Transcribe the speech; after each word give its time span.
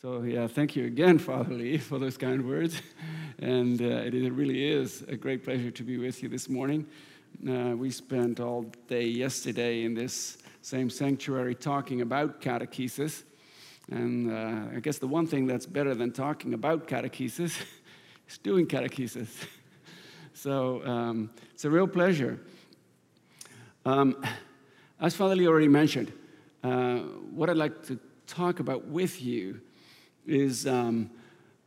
So, 0.00 0.22
yeah, 0.22 0.46
thank 0.46 0.76
you 0.76 0.86
again, 0.86 1.18
Father 1.28 1.52
Lee, 1.52 1.76
for 1.76 1.98
those 1.98 2.16
kind 2.16 2.48
words. 2.48 2.80
And 3.38 3.82
uh, 3.82 3.84
it 3.84 4.32
really 4.32 4.66
is 4.66 5.02
a 5.02 5.14
great 5.14 5.44
pleasure 5.44 5.70
to 5.70 5.82
be 5.82 5.98
with 5.98 6.22
you 6.22 6.30
this 6.30 6.48
morning. 6.48 6.86
Uh, 7.46 7.76
we 7.76 7.90
spent 7.90 8.40
all 8.40 8.62
day 8.88 9.04
yesterday 9.04 9.84
in 9.84 9.92
this 9.92 10.38
same 10.62 10.88
sanctuary 10.88 11.54
talking 11.54 12.00
about 12.00 12.40
catechesis. 12.40 13.24
And 13.90 14.32
uh, 14.32 14.74
I 14.74 14.80
guess 14.80 14.96
the 14.96 15.06
one 15.06 15.26
thing 15.26 15.46
that's 15.46 15.66
better 15.66 15.94
than 15.94 16.12
talking 16.12 16.54
about 16.54 16.88
catechesis 16.88 17.62
is 18.26 18.38
doing 18.38 18.66
catechesis. 18.66 19.28
so 20.32 20.82
um, 20.86 21.28
it's 21.52 21.66
a 21.66 21.70
real 21.70 21.86
pleasure. 21.86 22.40
Um, 23.84 24.24
as 24.98 25.14
Father 25.14 25.36
Lee 25.36 25.46
already 25.46 25.68
mentioned, 25.68 26.10
uh, 26.64 27.00
what 27.34 27.50
I'd 27.50 27.58
like 27.58 27.82
to 27.88 27.98
talk 28.26 28.60
about 28.60 28.86
with 28.86 29.20
you 29.20 29.60
is 30.26 30.66
um, 30.66 31.10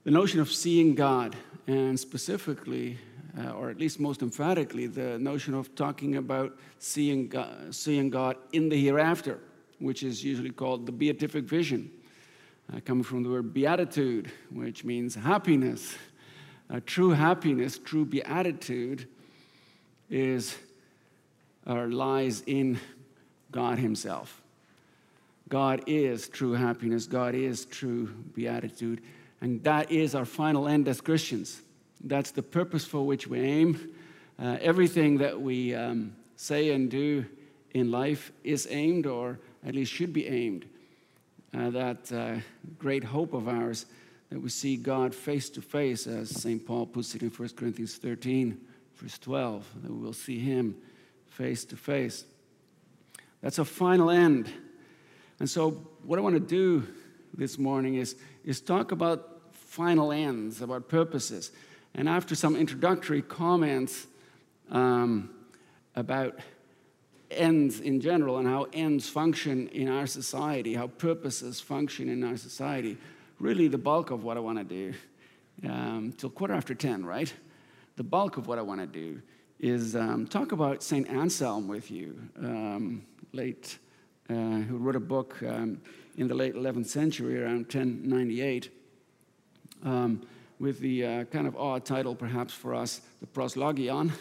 the 0.04 0.12
notion 0.12 0.40
of 0.40 0.52
seeing 0.52 0.96
God, 0.96 1.36
and 1.68 2.00
specifically, 2.00 2.98
uh, 3.38 3.52
or 3.52 3.70
at 3.70 3.80
least 3.80 4.00
most 4.00 4.22
emphatically, 4.22 4.88
the 4.88 5.18
notion 5.18 5.54
of 5.54 5.74
talking 5.76 6.18
about 6.18 6.58
seeing 6.80 7.28
God, 7.28 7.74
seeing 7.74 8.10
God 8.10 8.38
in 8.52 8.70
the 8.70 8.80
hereafter, 8.80 9.40
which 9.80 10.04
is 10.04 10.24
usually 10.24 10.52
called 10.52 10.86
the 10.86 10.92
beatific 10.92 11.46
vision, 11.46 11.90
uh, 12.74 12.80
coming 12.86 13.04
from 13.04 13.24
the 13.24 13.30
word 13.30 13.54
beatitude, 13.54 14.32
which 14.52 14.84
means 14.84 15.16
happiness. 15.16 15.96
Uh, 16.70 16.80
true 16.86 17.12
happiness, 17.12 17.78
true 17.78 18.06
beatitude, 18.06 19.08
is 20.10 20.56
or 21.66 21.88
lies 21.88 22.44
in 22.46 22.80
God 23.52 23.80
Himself. 23.80 24.43
God 25.50 25.84
is 25.88 26.28
true 26.28 26.54
happiness, 26.54 27.06
God 27.06 27.36
is 27.36 27.66
true 27.66 28.08
beatitude, 28.34 29.02
and 29.42 29.64
that 29.64 29.92
is 29.92 30.16
our 30.16 30.26
final 30.26 30.68
end 30.68 30.88
as 30.88 31.02
Christians. 31.02 31.62
That's 32.04 32.32
the 32.32 32.44
purpose 32.44 32.86
for 32.86 33.06
which 33.06 33.28
we 33.28 33.40
aim. 33.40 33.94
Uh, 34.40 34.58
everything 34.62 35.18
that 35.18 35.40
we 35.40 35.76
um, 35.76 36.16
say 36.36 36.72
and 36.72 36.90
do 36.90 37.26
in 37.72 37.92
life 37.92 38.32
is 38.44 38.68
aimed, 38.70 39.06
or 39.06 39.40
at 39.66 39.76
least 39.76 39.92
should 39.92 40.14
be 40.14 40.28
aimed, 40.28 40.66
uh, 41.54 41.70
that 41.70 42.12
uh, 42.12 42.36
great 42.78 43.04
hope 43.04 43.34
of 43.34 43.48
ours 43.48 43.86
that 44.30 44.42
we 44.42 44.50
see 44.50 44.76
God 44.76 45.14
face 45.14 45.50
to 45.52 45.62
face, 45.62 46.08
as 46.08 46.30
St. 46.30 46.66
Paul 46.66 46.88
puts 46.88 47.14
it 47.14 47.22
in 47.22 47.30
1 47.30 47.50
Corinthians 47.50 47.98
13, 47.98 48.60
verse 48.96 49.20
12, 49.20 49.66
that 49.84 49.92
we 49.92 49.98
will 49.98 50.14
see 50.14 50.40
Him 50.40 50.76
face 51.28 51.64
to 51.66 51.76
face. 51.76 52.26
That's 53.42 53.60
a 53.60 53.66
final 53.66 54.10
end. 54.10 54.52
And 55.44 55.50
so, 55.50 55.72
what 56.06 56.18
I 56.18 56.22
want 56.22 56.36
to 56.36 56.40
do 56.40 56.88
this 57.34 57.58
morning 57.58 57.96
is, 57.96 58.16
is 58.46 58.62
talk 58.62 58.94
about 58.94 59.42
final 59.52 60.14
ends, 60.14 60.62
about 60.62 60.88
purposes. 60.88 61.52
And 61.94 62.08
after 62.08 62.34
some 62.34 62.56
introductory 62.56 63.22
comments 63.22 64.08
um, 64.72 65.32
about 65.98 66.40
ends 67.30 67.82
in 67.82 68.00
general 68.00 68.38
and 68.38 68.48
how 68.48 68.68
ends 68.72 69.10
function 69.10 69.68
in 69.68 69.90
our 69.90 70.08
society, 70.08 70.76
how 70.76 70.88
purposes 70.88 71.60
function 71.60 72.08
in 72.08 72.24
our 72.24 72.38
society, 72.38 72.96
really 73.38 73.68
the 73.68 73.78
bulk 73.78 74.12
of 74.12 74.24
what 74.24 74.38
I 74.38 74.40
want 74.40 74.60
to 74.60 74.64
do, 74.64 74.94
um, 75.70 76.14
till 76.18 76.30
quarter 76.30 76.54
after 76.54 76.74
10, 76.74 77.06
right? 77.06 77.34
The 77.98 78.04
bulk 78.06 78.38
of 78.38 78.48
what 78.48 78.60
I 78.60 78.62
want 78.62 78.80
to 78.80 78.88
do 78.88 79.22
is 79.60 79.94
um, 79.94 80.26
talk 80.26 80.54
about 80.54 80.82
St. 80.84 81.06
Anselm 81.10 81.68
with 81.68 81.92
you, 81.92 82.18
um, 82.40 83.06
late, 83.34 83.78
who 84.28 84.78
wrote 84.78 84.96
a 84.96 85.00
book 85.00 85.42
um, 85.44 85.82
in 86.18 86.28
the 86.28 86.34
late 86.34 86.56
11th 86.56 86.88
century, 86.88 87.42
around 87.42 87.66
1098, 87.74 88.70
um, 89.84 90.22
with 90.60 90.80
the 90.80 91.06
uh, 91.06 91.24
kind 91.26 91.48
of 91.48 91.56
odd 91.56 91.86
title, 91.86 92.16
perhaps 92.16 92.54
for 92.54 92.74
us, 92.74 93.02
the 93.20 93.28
Proslogion. 93.28 94.12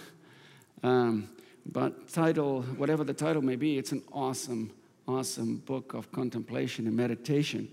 Um, 0.83 1.29
but 1.65 2.09
title, 2.09 2.63
whatever 2.63 3.05
the 3.05 3.15
title 3.15 3.43
may 3.43 3.57
be, 3.57 3.79
it's 3.79 3.93
an 3.93 4.03
awesome, 4.13 4.73
awesome 5.07 5.59
book 5.59 5.95
of 5.95 6.11
contemplation 6.11 6.87
and 6.87 6.97
meditation. 6.97 7.69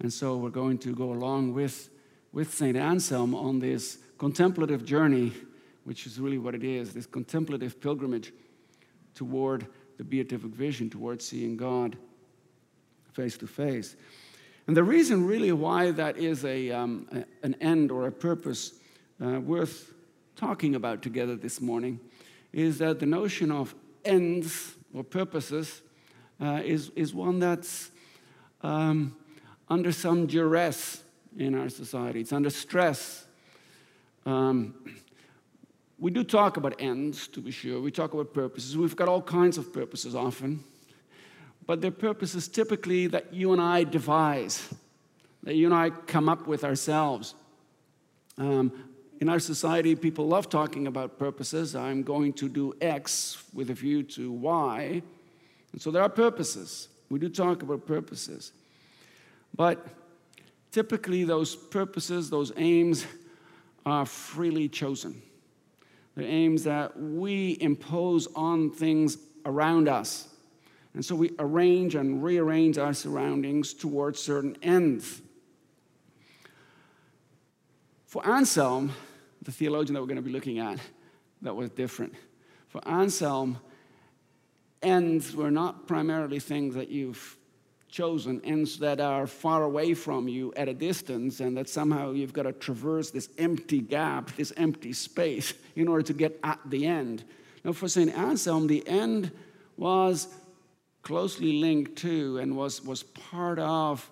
And 0.00 0.12
so 0.12 0.36
we're 0.36 0.50
going 0.50 0.78
to 0.78 0.94
go 0.94 1.12
along 1.12 1.54
with, 1.54 1.88
with 2.32 2.52
St. 2.52 2.76
Anselm 2.76 3.34
on 3.34 3.60
this 3.60 3.98
contemplative 4.18 4.84
journey 4.84 5.32
which 5.84 6.06
is 6.06 6.18
really 6.18 6.38
what 6.38 6.54
it 6.54 6.64
is 6.64 6.92
this 6.92 7.06
contemplative 7.06 7.80
pilgrimage 7.80 8.32
toward 9.14 9.66
the 9.96 10.04
beatific 10.04 10.50
vision, 10.50 10.90
towards 10.90 11.24
seeing 11.24 11.56
God 11.56 11.96
face 13.12 13.36
to 13.38 13.46
face. 13.46 13.96
And 14.66 14.76
the 14.76 14.84
reason, 14.84 15.26
really, 15.26 15.52
why 15.52 15.90
that 15.92 16.16
is 16.16 16.44
a, 16.44 16.70
um, 16.70 17.06
a 17.12 17.24
an 17.44 17.54
end 17.60 17.90
or 17.90 18.06
a 18.06 18.12
purpose 18.12 18.72
uh, 19.24 19.40
worth 19.40 19.92
talking 20.36 20.74
about 20.74 21.02
together 21.02 21.36
this 21.36 21.60
morning 21.60 22.00
is 22.52 22.78
that 22.78 22.98
the 22.98 23.06
notion 23.06 23.50
of 23.50 23.74
ends 24.04 24.74
or 24.92 25.04
purposes 25.04 25.82
uh, 26.40 26.60
is, 26.64 26.90
is 26.96 27.14
one 27.14 27.38
that's 27.38 27.90
um, 28.62 29.14
under 29.68 29.92
some 29.92 30.26
duress 30.26 31.02
in 31.36 31.54
our 31.54 31.68
society, 31.68 32.20
it's 32.20 32.32
under 32.32 32.50
stress. 32.50 33.26
Um, 34.24 34.74
we 36.04 36.10
do 36.10 36.22
talk 36.22 36.58
about 36.58 36.74
ends, 36.82 37.28
to 37.28 37.40
be 37.40 37.50
sure. 37.50 37.80
We 37.80 37.90
talk 37.90 38.12
about 38.12 38.34
purposes. 38.34 38.76
We've 38.76 38.94
got 38.94 39.08
all 39.08 39.22
kinds 39.22 39.56
of 39.56 39.72
purposes 39.72 40.14
often. 40.14 40.62
But 41.64 41.80
they're 41.80 41.90
purposes 41.90 42.46
typically 42.46 43.06
that 43.06 43.32
you 43.32 43.54
and 43.54 43.62
I 43.62 43.84
devise, 43.84 44.68
that 45.44 45.54
you 45.54 45.64
and 45.64 45.74
I 45.74 45.88
come 45.88 46.28
up 46.28 46.46
with 46.46 46.62
ourselves. 46.62 47.34
Um, 48.36 48.70
in 49.18 49.30
our 49.30 49.38
society, 49.38 49.94
people 49.94 50.28
love 50.28 50.50
talking 50.50 50.86
about 50.88 51.18
purposes. 51.18 51.74
I'm 51.74 52.02
going 52.02 52.34
to 52.34 52.50
do 52.50 52.74
X 52.82 53.42
with 53.54 53.70
a 53.70 53.74
view 53.74 54.02
to 54.02 54.30
Y. 54.30 55.00
And 55.72 55.80
so 55.80 55.90
there 55.90 56.02
are 56.02 56.10
purposes. 56.10 56.88
We 57.08 57.18
do 57.18 57.30
talk 57.30 57.62
about 57.62 57.86
purposes. 57.86 58.52
But 59.56 59.86
typically, 60.70 61.24
those 61.24 61.56
purposes, 61.56 62.28
those 62.28 62.52
aims, 62.58 63.06
are 63.86 64.04
freely 64.04 64.68
chosen. 64.68 65.22
They're 66.14 66.26
aims 66.26 66.64
that 66.64 66.98
we 66.98 67.58
impose 67.60 68.28
on 68.34 68.70
things 68.70 69.18
around 69.44 69.88
us. 69.88 70.28
And 70.94 71.04
so 71.04 71.16
we 71.16 71.32
arrange 71.38 71.96
and 71.96 72.22
rearrange 72.22 72.78
our 72.78 72.94
surroundings 72.94 73.74
towards 73.74 74.20
certain 74.20 74.56
ends. 74.62 75.20
For 78.06 78.24
Anselm, 78.24 78.92
the 79.42 79.50
theologian 79.50 79.94
that 79.94 80.00
we're 80.00 80.06
going 80.06 80.16
to 80.16 80.22
be 80.22 80.30
looking 80.30 80.60
at, 80.60 80.78
that 81.42 81.56
was 81.56 81.70
different. 81.70 82.14
For 82.68 82.80
Anselm, 82.86 83.58
ends 84.82 85.34
were 85.34 85.50
not 85.50 85.88
primarily 85.88 86.38
things 86.38 86.76
that 86.76 86.90
you've 86.90 87.36
chosen, 87.94 88.40
ends 88.42 88.80
that 88.80 89.00
are 89.00 89.24
far 89.24 89.62
away 89.62 89.94
from 89.94 90.26
you 90.26 90.52
at 90.56 90.68
a 90.68 90.74
distance, 90.74 91.38
and 91.38 91.56
that 91.56 91.68
somehow 91.68 92.10
you've 92.10 92.32
got 92.32 92.42
to 92.42 92.52
traverse 92.52 93.10
this 93.10 93.28
empty 93.38 93.80
gap, 93.80 94.34
this 94.34 94.52
empty 94.56 94.92
space, 94.92 95.54
in 95.76 95.86
order 95.86 96.02
to 96.02 96.12
get 96.12 96.38
at 96.42 96.58
the 96.66 96.86
end. 96.86 97.22
Now, 97.62 97.72
for 97.72 97.86
St. 97.86 98.12
Anselm, 98.12 98.66
the 98.66 98.86
end 98.88 99.30
was 99.76 100.26
closely 101.02 101.60
linked 101.60 101.94
to 101.98 102.38
and 102.38 102.56
was, 102.56 102.84
was 102.84 103.04
part 103.04 103.60
of 103.60 104.10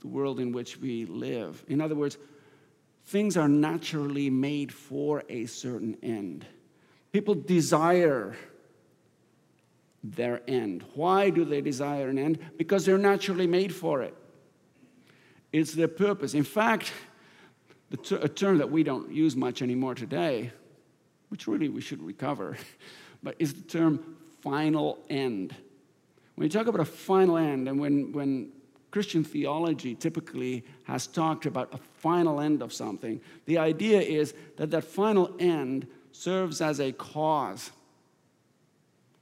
the 0.00 0.08
world 0.08 0.40
in 0.40 0.50
which 0.50 0.78
we 0.78 1.04
live. 1.04 1.62
In 1.68 1.82
other 1.82 1.94
words, 1.94 2.16
things 3.04 3.36
are 3.36 3.48
naturally 3.48 4.30
made 4.30 4.72
for 4.72 5.22
a 5.28 5.44
certain 5.44 5.98
end. 6.02 6.46
People 7.12 7.34
desire 7.34 8.36
their 10.02 10.42
end. 10.48 10.84
Why 10.94 11.30
do 11.30 11.44
they 11.44 11.60
desire 11.60 12.08
an 12.08 12.18
end? 12.18 12.38
Because 12.56 12.86
they're 12.86 12.98
naturally 12.98 13.46
made 13.46 13.74
for 13.74 14.02
it. 14.02 14.14
It's 15.52 15.72
their 15.72 15.88
purpose. 15.88 16.34
In 16.34 16.44
fact, 16.44 16.92
ter- 18.02 18.16
a 18.16 18.28
term 18.28 18.58
that 18.58 18.70
we 18.70 18.82
don't 18.82 19.10
use 19.10 19.36
much 19.36 19.62
anymore 19.62 19.94
today, 19.94 20.52
which 21.28 21.46
really 21.46 21.68
we 21.68 21.80
should 21.80 22.02
recover, 22.02 22.56
but 23.22 23.34
is 23.38 23.54
the 23.54 23.62
term 23.62 24.16
final 24.40 24.98
end. 25.10 25.54
When 26.36 26.46
you 26.46 26.50
talk 26.50 26.66
about 26.66 26.80
a 26.80 26.86
final 26.86 27.36
end, 27.36 27.68
and 27.68 27.78
when, 27.78 28.12
when 28.12 28.52
Christian 28.90 29.22
theology 29.22 29.94
typically 29.94 30.64
has 30.84 31.06
talked 31.06 31.46
about 31.46 31.74
a 31.74 31.78
final 31.98 32.40
end 32.40 32.62
of 32.62 32.72
something, 32.72 33.20
the 33.46 33.58
idea 33.58 34.00
is 34.00 34.34
that 34.56 34.70
that 34.70 34.84
final 34.84 35.34
end 35.38 35.86
serves 36.12 36.60
as 36.60 36.80
a 36.80 36.92
cause. 36.92 37.70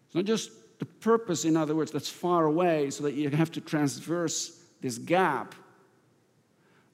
It's 0.06 0.14
not 0.14 0.24
just 0.24 0.50
the 0.78 0.86
purpose, 0.86 1.44
in 1.44 1.56
other 1.56 1.74
words, 1.74 1.90
that's 1.90 2.08
far 2.08 2.44
away 2.44 2.90
so 2.90 3.04
that 3.04 3.14
you 3.14 3.30
have 3.30 3.50
to 3.52 3.60
transverse 3.60 4.60
this 4.80 4.98
gap. 4.98 5.54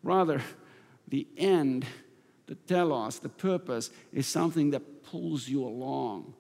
Rather, 0.03 0.41
the 1.09 1.27
end, 1.37 1.85
the 2.47 2.55
telos, 2.55 3.19
the 3.19 3.29
purpose, 3.29 3.91
is 4.13 4.27
something 4.27 4.71
that 4.71 5.03
pulls 5.05 5.49
you 5.49 5.65
along. 5.65 6.35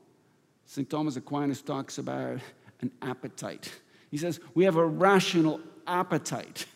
St. 0.67 0.88
Thomas 0.88 1.17
Aquinas 1.17 1.61
talks 1.61 1.99
about 1.99 2.41
an 2.81 2.91
appetite. 3.02 3.73
He 4.11 4.17
says, 4.17 4.40
We 4.55 4.64
have 4.64 4.76
a 4.76 4.87
rational 4.87 5.61
appetite. 5.87 6.67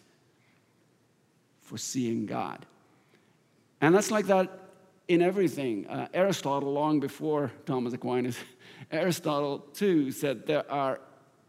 for 1.62 1.76
seeing 1.76 2.24
God. 2.24 2.64
And 3.82 3.94
that's 3.94 4.10
like 4.10 4.26
that 4.26 4.70
in 5.06 5.20
everything. 5.20 5.86
Uh, 5.86 6.08
Aristotle, 6.14 6.72
long 6.72 6.98
before 6.98 7.52
Thomas 7.66 7.92
Aquinas, 7.92 8.38
Aristotle 8.90 9.58
too 9.74 10.10
said 10.10 10.46
there 10.46 10.70
are 10.70 11.00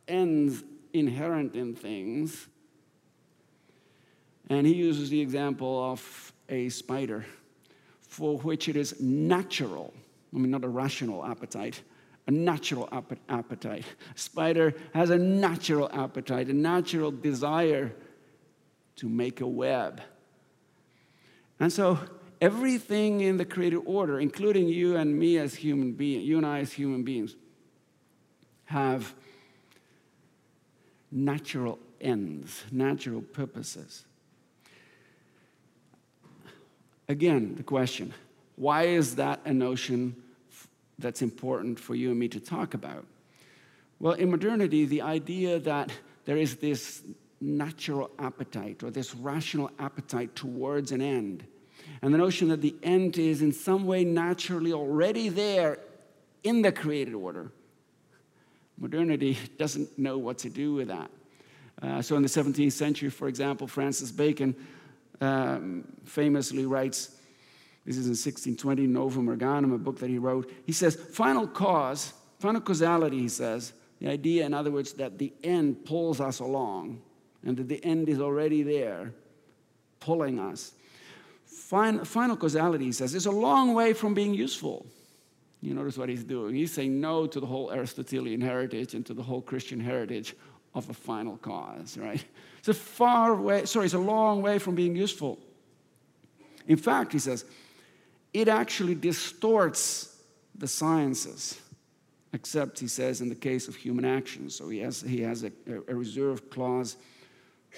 ends 0.08 0.64
inherent 0.94 1.56
in 1.56 1.76
things. 1.76 2.48
And 4.50 4.66
he 4.66 4.74
uses 4.74 5.10
the 5.10 5.22
example 5.22 5.92
of 5.92 6.34
a 6.50 6.70
spider 6.70 7.26
for 8.02 8.38
which 8.40 8.68
it 8.68 8.76
is 8.76 9.00
natural, 9.00 9.94
I 10.34 10.40
mean, 10.40 10.50
not 10.50 10.64
a 10.64 10.68
rational 10.68 11.24
appetite, 11.24 11.82
a 12.28 12.32
natural 12.32 12.90
appetite. 13.30 13.86
Spider 14.16 14.74
has 14.94 15.12
a 15.12 15.18
natural 15.18 15.90
appetite, 15.94 16.48
a 16.48 16.54
natural 16.54 17.12
desire 17.12 17.94
to 18.96 19.08
make 19.08 19.42
a 19.42 19.48
web. 19.48 20.02
And 21.60 21.72
so 21.72 22.00
everything 22.42 23.22
in 23.22 23.38
the 23.38 23.46
created 23.46 23.82
order, 23.86 24.20
including 24.20 24.68
you 24.68 24.96
and 24.96 25.18
me 25.18 25.38
as 25.38 25.56
human 25.56 25.94
beings, 25.94 26.24
you 26.24 26.38
and 26.38 26.46
I 26.46 26.60
as 26.60 26.74
human 26.74 27.04
beings, 27.04 27.36
have 28.66 29.14
natural 31.12 31.80
ends, 32.00 32.64
natural 32.72 33.22
purposes. 33.22 34.06
Again, 37.08 37.56
the 37.56 37.64
question 37.64 38.14
why 38.56 38.84
is 38.84 39.16
that 39.16 39.40
a 39.46 39.54
notion 39.54 40.16
that's 41.00 41.22
important 41.22 41.80
for 41.80 41.96
you 41.96 42.12
and 42.12 42.20
me 42.20 42.28
to 42.28 42.40
talk 42.40 42.74
about? 42.74 43.06
Well, 44.00 44.14
in 44.14 44.30
modernity, 44.30 44.86
the 44.86 45.02
idea 45.02 45.60
that 45.60 45.92
there 46.26 46.38
is 46.38 46.58
this 46.58 47.02
natural 47.42 48.12
appetite 48.20 48.84
or 48.84 48.92
this 48.92 49.16
rational 49.16 49.72
appetite 49.80 50.36
towards 50.36 50.92
an 50.92 51.02
end, 51.02 51.46
and 52.02 52.14
the 52.14 52.18
notion 52.18 52.48
that 52.50 52.62
the 52.62 52.76
end 52.84 53.18
is 53.18 53.42
in 53.42 53.52
some 53.52 53.86
way 53.86 54.04
naturally 54.04 54.74
already 54.74 55.30
there 55.30 55.80
in 56.44 56.62
the 56.62 56.72
created 56.72 57.14
order, 57.14 57.52
modernity 58.78 59.38
doesn't 59.58 59.98
know 59.98 60.18
what 60.18 60.38
to 60.40 60.50
do 60.50 60.74
with 60.74 60.88
that. 60.88 61.12
Uh, 61.82 62.02
so, 62.02 62.16
in 62.16 62.22
the 62.22 62.28
17th 62.28 62.74
century, 62.74 63.10
for 63.10 63.28
example, 63.28 63.68
Francis 63.68 64.12
Bacon 64.12 64.54
um, 65.22 65.86
famously 66.04 66.66
writes, 66.66 67.16
this 67.86 67.98
is 67.98 68.06
in 68.06 68.12
1620, 68.12 68.86
Novum 68.88 69.30
Organum, 69.30 69.74
a 69.74 69.78
book 69.78 70.00
that 70.00 70.10
he 70.10 70.18
wrote. 70.18 70.52
He 70.66 70.74
says, 70.74 70.96
final 70.96 71.48
cause, 71.48 72.14
final 72.40 72.62
causality, 72.62 73.20
he 73.20 73.30
says, 73.30 73.74
the 74.00 74.10
idea, 74.10 74.46
in 74.46 74.54
other 74.54 74.72
words, 74.72 74.94
that 74.94 75.18
the 75.18 75.34
end 75.44 75.86
pulls 75.86 76.22
us 76.22 76.40
along 76.40 77.02
and 77.44 77.58
that 77.58 77.68
the 77.68 77.84
end 77.84 78.10
is 78.10 78.20
already 78.20 78.64
there, 78.64 79.14
pulling 80.00 80.40
us. 80.40 80.74
Final, 81.70 82.04
final 82.04 82.36
causality, 82.36 82.86
he 82.86 82.92
says, 82.92 83.14
is 83.14 83.28
a 83.28 83.32
long 83.32 83.76
way 83.76 83.94
from 83.94 84.16
being 84.16 84.34
useful. 84.34 84.88
You 85.62 85.76
notice 85.76 86.00
what 86.00 86.10
he's 86.10 86.24
doing. 86.24 86.56
He's 86.56 86.74
saying 86.74 87.00
no 87.00 87.28
to 87.28 87.40
the 87.40 87.46
whole 87.46 87.72
Aristotelian 87.72 88.42
heritage 88.42 88.96
and 88.96 89.06
to 89.06 89.14
the 89.14 89.22
whole 89.22 89.40
Christian 89.40 89.80
heritage 89.80 90.36
of 90.74 90.90
a 90.90 90.96
final 90.96 91.38
cause, 91.38 91.96
right? 91.96 92.26
It's 92.58 92.70
a 92.70 92.74
far 92.74 93.36
way, 93.36 93.66
sorry, 93.66 93.86
it's 93.86 93.94
a 93.94 94.00
long 94.00 94.42
way 94.42 94.58
from 94.58 94.74
being 94.74 94.96
useful. 94.96 95.38
In 96.68 96.78
fact, 96.78 97.14
he 97.14 97.20
says, 97.20 97.46
it 98.34 98.48
actually 98.48 98.96
distorts 98.96 100.18
the 100.56 100.68
sciences, 100.68 101.62
except, 102.34 102.80
he 102.80 102.88
says, 102.88 103.22
in 103.22 103.30
the 103.30 103.36
case 103.36 103.68
of 103.68 103.76
human 103.76 104.06
action. 104.06 104.50
So 104.50 104.70
he 104.70 104.80
has, 104.80 105.02
he 105.02 105.22
has 105.22 105.44
a, 105.44 105.52
a 105.88 105.94
reserved 105.94 106.50
clause 106.50 106.98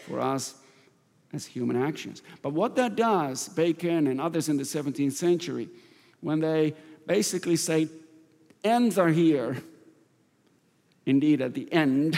for 0.07 0.21
us 0.21 0.55
as 1.33 1.45
human 1.45 1.81
actions. 1.81 2.21
But 2.41 2.53
what 2.53 2.75
that 2.75 2.95
does, 2.95 3.49
Bacon 3.49 4.07
and 4.07 4.19
others 4.19 4.49
in 4.49 4.57
the 4.57 4.63
17th 4.63 5.13
century, 5.13 5.69
when 6.19 6.39
they 6.39 6.75
basically 7.07 7.55
say 7.55 7.87
ends 8.63 8.97
are 8.97 9.09
here, 9.09 9.57
indeed 11.05 11.41
at 11.41 11.53
the 11.53 11.71
end, 11.71 12.17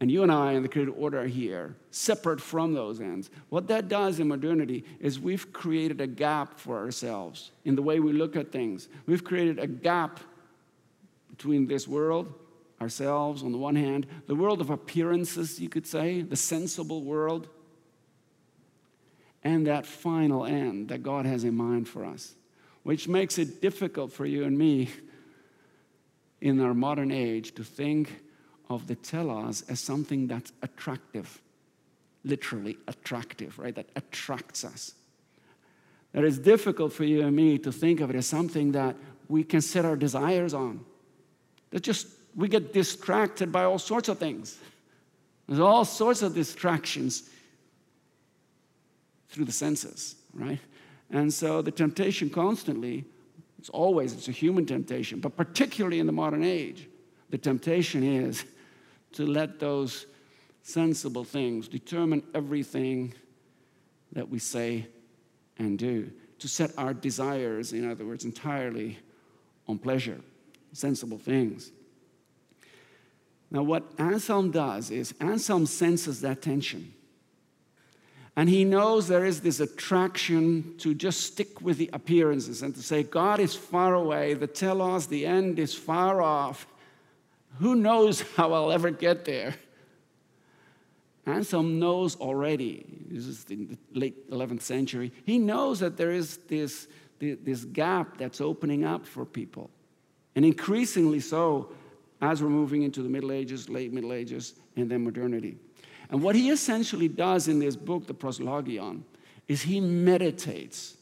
and 0.00 0.10
you 0.10 0.22
and 0.22 0.32
I 0.32 0.52
in 0.52 0.62
the 0.62 0.68
created 0.68 0.94
order 0.96 1.20
are 1.20 1.26
here, 1.26 1.76
separate 1.90 2.40
from 2.40 2.72
those 2.72 3.00
ends. 3.00 3.30
What 3.50 3.68
that 3.68 3.88
does 3.88 4.18
in 4.18 4.28
modernity 4.28 4.84
is 4.98 5.20
we've 5.20 5.52
created 5.52 6.00
a 6.00 6.06
gap 6.06 6.58
for 6.58 6.78
ourselves 6.78 7.50
in 7.64 7.74
the 7.74 7.82
way 7.82 8.00
we 8.00 8.12
look 8.12 8.34
at 8.34 8.50
things. 8.50 8.88
We've 9.06 9.22
created 9.22 9.58
a 9.58 9.66
gap 9.66 10.20
between 11.28 11.66
this 11.66 11.86
world, 11.86 12.32
ourselves 12.80 13.42
on 13.42 13.52
the 13.52 13.58
one 13.58 13.76
hand, 13.76 14.06
the 14.26 14.34
world 14.34 14.60
of 14.60 14.70
appearances, 14.70 15.60
you 15.60 15.68
could 15.68 15.86
say, 15.86 16.22
the 16.22 16.36
sensible 16.36 17.02
world, 17.02 17.48
and 19.42 19.66
that 19.66 19.86
final 19.86 20.44
end 20.44 20.88
that 20.88 21.02
God 21.02 21.26
has 21.26 21.44
in 21.44 21.56
mind 21.56 21.88
for 21.88 22.04
us, 22.04 22.34
which 22.82 23.08
makes 23.08 23.38
it 23.38 23.60
difficult 23.60 24.12
for 24.12 24.26
you 24.26 24.44
and 24.44 24.56
me 24.56 24.90
in 26.40 26.60
our 26.60 26.74
modern 26.74 27.10
age 27.10 27.54
to 27.54 27.64
think 27.64 28.22
of 28.68 28.86
the 28.86 28.94
telos 28.94 29.62
as 29.68 29.80
something 29.80 30.26
that's 30.26 30.52
attractive, 30.62 31.40
literally 32.24 32.78
attractive, 32.86 33.58
right? 33.58 33.74
That 33.74 33.88
attracts 33.96 34.64
us. 34.64 34.94
That 36.12 36.24
is 36.24 36.38
difficult 36.38 36.92
for 36.92 37.04
you 37.04 37.22
and 37.26 37.34
me 37.34 37.58
to 37.58 37.72
think 37.72 38.00
of 38.00 38.10
it 38.10 38.16
as 38.16 38.26
something 38.26 38.72
that 38.72 38.96
we 39.28 39.44
can 39.44 39.60
set 39.60 39.84
our 39.84 39.96
desires 39.96 40.54
on. 40.54 40.84
That 41.70 41.82
just 41.82 42.08
we 42.34 42.48
get 42.48 42.72
distracted 42.72 43.50
by 43.50 43.64
all 43.64 43.78
sorts 43.78 44.08
of 44.08 44.18
things. 44.18 44.58
There's 45.46 45.60
all 45.60 45.84
sorts 45.84 46.22
of 46.22 46.34
distractions 46.34 47.28
through 49.28 49.44
the 49.44 49.52
senses, 49.52 50.16
right? 50.32 50.60
And 51.10 51.32
so 51.32 51.60
the 51.60 51.70
temptation 51.72 52.30
constantly, 52.30 53.04
it's 53.58 53.68
always, 53.68 54.12
it's 54.12 54.28
a 54.28 54.32
human 54.32 54.64
temptation, 54.64 55.20
but 55.20 55.36
particularly 55.36 55.98
in 55.98 56.06
the 56.06 56.12
modern 56.12 56.44
age, 56.44 56.88
the 57.30 57.38
temptation 57.38 58.02
is 58.02 58.44
to 59.12 59.26
let 59.26 59.58
those 59.58 60.06
sensible 60.62 61.24
things 61.24 61.68
determine 61.68 62.22
everything 62.34 63.14
that 64.12 64.28
we 64.28 64.38
say 64.38 64.86
and 65.58 65.78
do, 65.78 66.10
to 66.38 66.48
set 66.48 66.70
our 66.78 66.94
desires, 66.94 67.72
in 67.72 67.90
other 67.90 68.04
words, 68.04 68.24
entirely 68.24 68.98
on 69.68 69.78
pleasure, 69.78 70.20
sensible 70.72 71.18
things. 71.18 71.72
Now, 73.50 73.62
what 73.62 73.84
Anselm 73.98 74.50
does 74.50 74.90
is 74.90 75.14
Anselm 75.20 75.66
senses 75.66 76.20
that 76.20 76.42
tension. 76.42 76.94
And 78.36 78.48
he 78.48 78.64
knows 78.64 79.08
there 79.08 79.26
is 79.26 79.40
this 79.40 79.60
attraction 79.60 80.76
to 80.78 80.94
just 80.94 81.20
stick 81.22 81.60
with 81.60 81.76
the 81.78 81.90
appearances 81.92 82.62
and 82.62 82.74
to 82.74 82.82
say, 82.82 83.02
God 83.02 83.40
is 83.40 83.54
far 83.54 83.94
away, 83.94 84.34
the 84.34 84.46
telos, 84.46 85.08
the 85.08 85.26
end 85.26 85.58
is 85.58 85.74
far 85.74 86.22
off, 86.22 86.66
who 87.58 87.74
knows 87.74 88.20
how 88.36 88.52
I'll 88.52 88.72
ever 88.72 88.90
get 88.90 89.24
there? 89.24 89.54
Anselm 91.26 91.78
knows 91.78 92.16
already, 92.16 92.86
this 93.08 93.26
is 93.26 93.44
in 93.50 93.78
the 93.92 94.00
late 94.00 94.30
11th 94.30 94.62
century, 94.62 95.12
he 95.24 95.38
knows 95.38 95.80
that 95.80 95.96
there 95.96 96.10
is 96.10 96.38
this, 96.48 96.88
this 97.18 97.64
gap 97.64 98.16
that's 98.16 98.40
opening 98.40 98.84
up 98.84 99.04
for 99.06 99.24
people. 99.24 99.70
And 100.34 100.44
increasingly 100.44 101.20
so 101.20 101.72
as 102.20 102.42
we're 102.42 102.48
moving 102.48 102.82
into 102.82 103.02
the 103.02 103.08
Middle 103.08 103.32
Ages, 103.32 103.68
late 103.68 103.92
Middle 103.92 104.12
Ages, 104.12 104.54
and 104.76 104.90
then 104.90 105.04
modernity. 105.04 105.56
And 106.10 106.22
what 106.22 106.34
he 106.34 106.50
essentially 106.50 107.08
does 107.08 107.48
in 107.48 107.58
this 107.58 107.76
book, 107.76 108.06
the 108.06 108.14
Proslogion, 108.14 109.02
is 109.48 109.62
he 109.62 109.80
meditates 109.80 110.96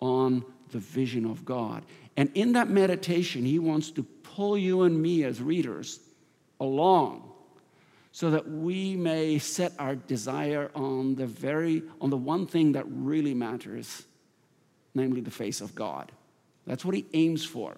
on 0.00 0.44
the 0.70 0.78
vision 0.78 1.24
of 1.24 1.44
God. 1.44 1.84
And 2.16 2.30
in 2.34 2.52
that 2.52 2.68
meditation, 2.68 3.44
he 3.44 3.58
wants 3.58 3.90
to 3.92 4.02
pull 4.02 4.58
you 4.58 4.82
and 4.82 5.00
me 5.00 5.24
as 5.24 5.40
readers 5.40 6.00
along 6.60 7.30
so 8.14 8.30
that 8.30 8.48
we 8.48 8.94
may 8.94 9.38
set 9.38 9.72
our 9.78 9.96
desire 9.96 10.70
on 10.74 11.16
the 11.16 11.26
very 11.26 11.82
on 12.00 12.10
the 12.10 12.16
one 12.16 12.46
thing 12.46 12.72
that 12.72 12.84
really 12.88 13.34
matters 13.34 14.04
namely 14.94 15.20
the 15.20 15.30
face 15.30 15.60
of 15.60 15.74
god 15.74 16.12
that's 16.66 16.84
what 16.84 16.94
he 16.94 17.04
aims 17.12 17.44
for 17.44 17.76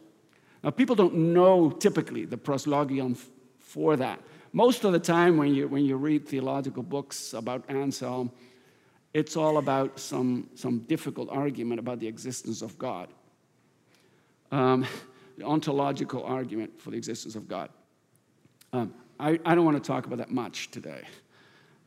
now 0.66 0.70
people 0.70 0.94
don't 0.94 1.14
know 1.14 1.70
typically 1.70 2.26
the 2.26 2.36
proslogion 2.36 3.16
for 3.58 3.96
that 3.96 4.20
most 4.52 4.84
of 4.84 4.92
the 4.92 4.98
time 4.98 5.38
when 5.38 5.54
you 5.54 5.66
when 5.66 5.86
you 5.86 5.96
read 5.96 6.28
theological 6.28 6.82
books 6.82 7.32
about 7.32 7.64
anselm 7.70 8.30
it's 9.14 9.34
all 9.34 9.56
about 9.56 9.98
some 9.98 10.50
some 10.54 10.80
difficult 10.80 11.30
argument 11.30 11.80
about 11.80 11.98
the 12.00 12.06
existence 12.06 12.60
of 12.60 12.76
god 12.76 13.08
um, 14.52 14.86
the 15.36 15.44
ontological 15.44 16.22
argument 16.24 16.80
for 16.80 16.90
the 16.90 16.96
existence 16.96 17.34
of 17.34 17.48
God. 17.48 17.68
Um, 18.72 18.94
I, 19.18 19.38
I, 19.44 19.54
don't 19.54 19.64
want 19.64 19.82
to 19.82 19.86
talk 19.86 20.06
about 20.06 20.18
that 20.18 20.30
much 20.30 20.70
today. 20.70 21.02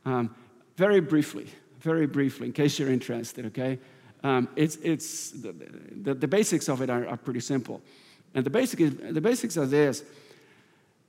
Um, 0.04 0.34
very 0.76 1.00
briefly, 1.00 1.46
very 1.80 2.06
briefly, 2.06 2.46
in 2.46 2.52
case 2.52 2.78
you're 2.78 2.90
interested, 2.90 3.46
okay? 3.46 3.78
Um, 4.22 4.48
it's, 4.56 4.76
it's, 4.76 5.30
the, 5.30 5.54
the, 6.02 6.14
the, 6.14 6.28
basics 6.28 6.68
of 6.68 6.82
it 6.82 6.90
are, 6.90 7.06
are, 7.06 7.16
pretty 7.16 7.40
simple. 7.40 7.80
And 8.34 8.44
the, 8.44 8.50
basic 8.50 8.78
the 8.78 9.20
basics 9.20 9.56
are 9.56 9.66
this 9.66 10.04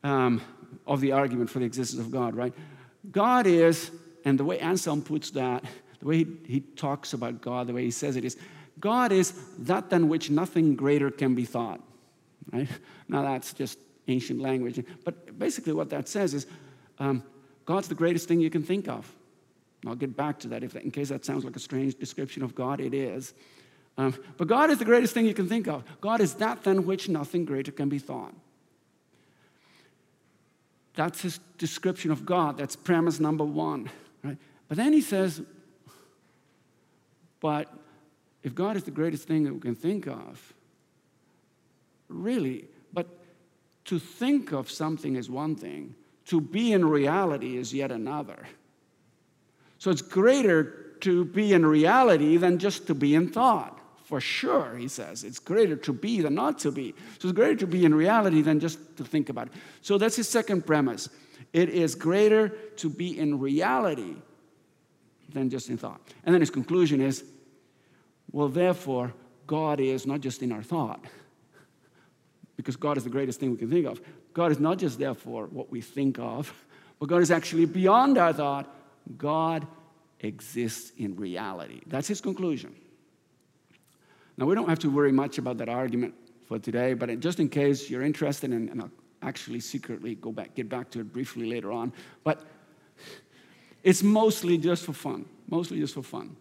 um, 0.04 0.42
of 0.88 1.02
the 1.02 1.12
argument 1.12 1.50
for 1.50 1.60
the 1.60 1.66
existence 1.66 2.02
of 2.02 2.12
God, 2.12 2.36
right? 2.36 2.54
God 3.12 3.48
is 3.48 3.92
and 4.26 4.40
the 4.40 4.46
way 4.46 4.60
Anselm 4.60 5.02
puts 5.02 5.32
that, 5.32 5.64
the 6.00 6.06
way 6.06 6.18
he, 6.18 6.28
he 6.48 6.60
talks 6.60 7.14
about 7.14 7.42
God, 7.42 7.68
the 7.68 7.74
way 7.74 7.84
he 7.84 7.92
says 7.92 8.16
it 8.16 8.26
is, 8.26 8.38
God 8.80 9.12
is 9.12 9.34
that 9.60 9.90
than 9.90 10.10
which 10.10 10.30
nothing 10.30 10.76
greater 10.76 11.12
can 11.12 11.36
be 11.36 11.46
thought. 11.46 11.82
Right? 12.52 12.68
Now 13.08 13.22
that's 13.22 13.54
just 13.54 13.78
ancient 14.08 14.40
language. 14.40 14.84
But 15.06 15.38
basically, 15.38 15.74
what 15.74 15.90
that 15.92 16.08
says 16.08 16.34
is 16.34 16.48
um, 17.00 17.24
God's 17.66 17.88
the 17.88 17.96
greatest 17.96 18.28
thing 18.28 18.40
you 18.40 18.50
can 18.50 18.64
think 18.64 18.88
of. 18.88 19.12
I'll 19.86 19.96
get 19.96 20.16
back 20.16 20.40
to 20.40 20.48
that 20.50 20.64
if, 20.64 20.76
in 20.76 20.92
case 20.92 21.10
that 21.10 21.26
sounds 21.26 21.44
like 21.44 21.56
a 21.56 21.60
strange 21.60 21.96
description 21.96 22.44
of 22.44 22.54
God. 22.54 22.80
It 22.80 22.94
is. 22.94 23.34
Um, 23.98 24.16
but 24.38 24.48
God 24.48 24.70
is 24.70 24.80
the 24.80 24.86
greatest 24.86 25.14
thing 25.14 25.26
you 25.26 25.34
can 25.34 25.48
think 25.48 25.68
of. 25.68 25.84
God 26.00 26.22
is 26.22 26.36
that 26.36 26.64
than 26.64 26.86
which 26.86 27.10
nothing 27.10 27.46
greater 27.46 27.72
can 27.72 27.90
be 27.90 28.00
thought. 28.00 28.34
That's 30.96 31.22
his 31.22 31.40
description 31.58 32.12
of 32.12 32.26
God. 32.26 32.58
That's 32.58 32.76
premise 32.76 33.20
number 33.20 33.44
one. 33.44 33.90
Right? 34.24 34.38
But 34.68 34.78
then 34.78 34.94
he 34.94 35.02
says, 35.02 35.42
but 37.40 37.74
if 38.44 38.56
God 38.56 38.78
is 38.78 38.84
the 38.84 38.92
greatest 38.92 39.28
thing 39.28 39.44
that 39.44 39.54
we 39.54 39.60
can 39.60 39.76
think 39.76 40.08
of, 40.08 40.54
really, 42.08 42.66
but 42.94 43.08
to 43.86 44.00
think 44.00 44.52
of 44.52 44.70
something 44.70 45.16
is 45.16 45.30
one 45.30 45.56
thing, 45.56 45.96
to 46.26 46.40
be 46.40 46.72
in 46.72 46.86
reality 46.86 47.58
is 47.58 47.74
yet 47.74 47.92
another. 47.92 48.48
So 49.80 49.92
it's 49.92 50.02
greater 50.02 50.94
to 51.02 51.26
be 51.26 51.54
in 51.54 51.66
reality 51.66 52.38
than 52.38 52.60
just 52.60 52.88
to 52.88 52.96
be 52.96 53.16
in 53.16 53.30
thought. 53.30 53.81
For 54.12 54.20
sure, 54.20 54.76
he 54.76 54.90
says. 54.90 55.24
It's 55.24 55.40
greater 55.40 55.78
to 55.78 55.94
be 55.94 56.20
than 56.20 56.36
not 56.36 56.60
to 56.60 56.72
be. 56.72 56.94
So 57.18 57.30
it's 57.30 57.32
greater 57.34 57.56
to 57.56 57.66
be 57.66 57.86
in 57.86 57.96
reality 57.96 58.42
than 58.42 58.60
just 58.60 58.78
to 58.98 59.06
think 59.06 59.30
about 59.30 59.48
it. 59.48 59.54
So 59.82 59.98
that's 59.98 60.18
his 60.18 60.28
second 60.28 60.66
premise. 60.66 61.08
It 61.54 61.70
is 61.70 61.96
greater 61.96 62.50
to 62.50 62.90
be 62.90 63.18
in 63.18 63.40
reality 63.40 64.16
than 65.30 65.50
just 65.50 65.70
in 65.70 65.78
thought. 65.78 66.02
And 66.26 66.36
then 66.36 66.42
his 66.42 66.50
conclusion 66.50 67.00
is 67.00 67.24
well, 68.34 68.50
therefore, 68.50 69.14
God 69.48 69.80
is 69.80 70.06
not 70.06 70.20
just 70.20 70.44
in 70.44 70.52
our 70.52 70.62
thought, 70.62 71.06
because 72.58 72.76
God 72.76 72.98
is 72.98 73.06
the 73.06 73.10
greatest 73.10 73.40
thing 73.40 73.52
we 73.52 73.58
can 73.58 73.70
think 73.70 73.88
of. 73.88 74.02
God 74.34 74.52
is 74.52 74.60
not 74.60 74.78
just 74.78 75.00
therefore 75.00 75.46
what 75.46 75.72
we 75.72 75.80
think 75.80 76.20
of, 76.20 76.54
but 77.00 77.08
God 77.08 77.22
is 77.22 77.32
actually 77.32 77.64
beyond 77.64 78.18
our 78.18 78.34
thought 78.34 78.76
God 79.18 79.66
exists 80.20 80.92
in 80.98 81.16
reality. 81.16 81.80
That's 81.88 82.10
his 82.10 82.20
conclusion. 82.20 82.76
Now, 84.42 84.48
we 84.48 84.56
don't 84.56 84.68
have 84.68 84.80
to 84.80 84.90
worry 84.90 85.12
much 85.12 85.38
about 85.38 85.60
that 85.60 85.70
argument 85.70 86.16
for 86.48 86.58
today, 86.58 86.96
but 86.96 87.20
just 87.20 87.40
in 87.40 87.48
case 87.48 87.92
you're 87.92 88.02
interested, 88.02 88.52
in, 88.52 88.70
and 88.70 88.82
I'll 88.82 88.92
actually 89.22 89.60
secretly 89.60 90.16
go 90.16 90.32
back, 90.32 90.56
get 90.56 90.68
back 90.68 90.90
to 90.92 91.02
it 91.02 91.14
briefly 91.14 91.46
later 91.48 91.72
on, 91.72 91.94
but 92.24 92.42
it's 93.84 94.02
mostly 94.02 94.58
just 94.58 94.84
for 94.84 94.94
fun, 94.94 95.26
mostly 95.48 95.80
just 95.80 95.94
for 95.94 96.02
fun. 96.02 96.36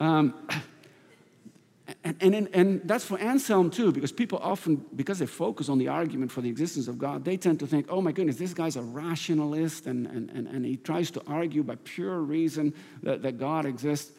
Um, 0.00 0.48
and, 2.02 2.34
and, 2.34 2.48
and 2.54 2.80
that's 2.88 3.04
for 3.04 3.18
Anselm 3.18 3.68
too, 3.68 3.92
because 3.92 4.10
people 4.10 4.38
often, 4.42 4.82
because 4.96 5.18
they 5.18 5.26
focus 5.26 5.68
on 5.68 5.76
the 5.76 5.88
argument 5.88 6.32
for 6.32 6.40
the 6.40 6.48
existence 6.48 6.88
of 6.88 6.98
God, 6.98 7.26
they 7.26 7.36
tend 7.36 7.60
to 7.60 7.66
think, 7.66 7.88
oh 7.90 8.00
my 8.00 8.10
goodness, 8.10 8.36
this 8.36 8.54
guy's 8.54 8.76
a 8.76 8.82
rationalist 8.82 9.86
and, 9.86 10.06
and, 10.06 10.30
and, 10.30 10.46
and 10.48 10.64
he 10.64 10.78
tries 10.78 11.10
to 11.10 11.22
argue 11.26 11.62
by 11.62 11.74
pure 11.84 12.20
reason 12.20 12.72
that, 13.02 13.20
that 13.20 13.38
God 13.38 13.66
exists. 13.66 14.12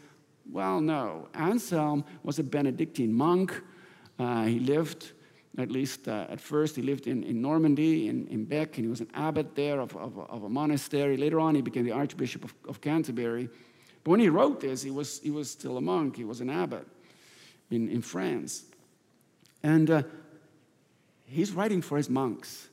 Well, 0.51 0.81
no. 0.81 1.27
Anselm 1.33 2.03
was 2.23 2.39
a 2.39 2.43
Benedictine 2.43 3.13
monk. 3.13 3.61
Uh, 4.17 4.45
he 4.45 4.59
lived, 4.59 5.11
at 5.57 5.71
least 5.71 6.07
uh, 6.07 6.25
at 6.29 6.41
first, 6.41 6.75
he 6.75 6.81
lived 6.81 7.07
in, 7.07 7.23
in 7.23 7.41
Normandy, 7.41 8.07
in, 8.07 8.27
in 8.27 8.45
Bec, 8.45 8.77
and 8.77 8.85
he 8.85 8.89
was 8.89 9.01
an 9.01 9.09
abbot 9.13 9.55
there 9.55 9.79
of, 9.79 9.95
of, 9.95 10.17
of 10.17 10.43
a 10.43 10.49
monastery. 10.49 11.17
Later 11.17 11.39
on, 11.39 11.55
he 11.55 11.61
became 11.61 11.85
the 11.85 11.91
Archbishop 11.91 12.43
of, 12.43 12.53
of 12.67 12.81
Canterbury. 12.81 13.49
But 14.03 14.11
when 14.11 14.19
he 14.19 14.29
wrote 14.29 14.59
this, 14.59 14.81
he 14.81 14.91
was, 14.91 15.19
he 15.19 15.31
was 15.31 15.51
still 15.51 15.77
a 15.77 15.81
monk, 15.81 16.15
he 16.15 16.23
was 16.23 16.41
an 16.41 16.49
abbot 16.49 16.87
in, 17.69 17.89
in 17.89 18.01
France. 18.01 18.63
And 19.61 19.89
uh, 19.89 20.03
he's 21.25 21.51
writing 21.51 21.81
for 21.81 21.97
his 21.97 22.09
monks. 22.09 22.69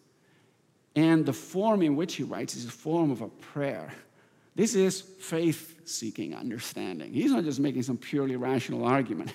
And 0.94 1.26
the 1.26 1.32
form 1.32 1.82
in 1.82 1.94
which 1.94 2.14
he 2.14 2.22
writes 2.22 2.56
is 2.56 2.64
a 2.64 2.70
form 2.70 3.10
of 3.10 3.20
a 3.20 3.28
prayer. 3.28 3.92
This 4.56 4.74
is 4.74 5.02
faith 5.02 5.82
seeking 5.84 6.34
understanding. 6.34 7.12
He's 7.12 7.30
not 7.30 7.44
just 7.44 7.60
making 7.60 7.82
some 7.82 7.98
purely 7.98 8.36
rational 8.36 8.84
argument. 8.84 9.32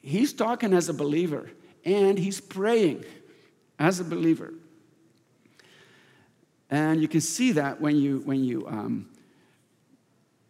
He's 0.00 0.32
talking 0.32 0.72
as 0.72 0.88
a 0.88 0.94
believer 0.94 1.50
and 1.84 2.18
he's 2.18 2.40
praying 2.40 3.04
as 3.78 4.00
a 4.00 4.04
believer. 4.04 4.54
And 6.70 7.00
you 7.02 7.08
can 7.08 7.20
see 7.20 7.52
that 7.52 7.80
when 7.80 7.96
you, 7.96 8.22
when 8.24 8.42
you, 8.42 8.66
um, 8.66 9.08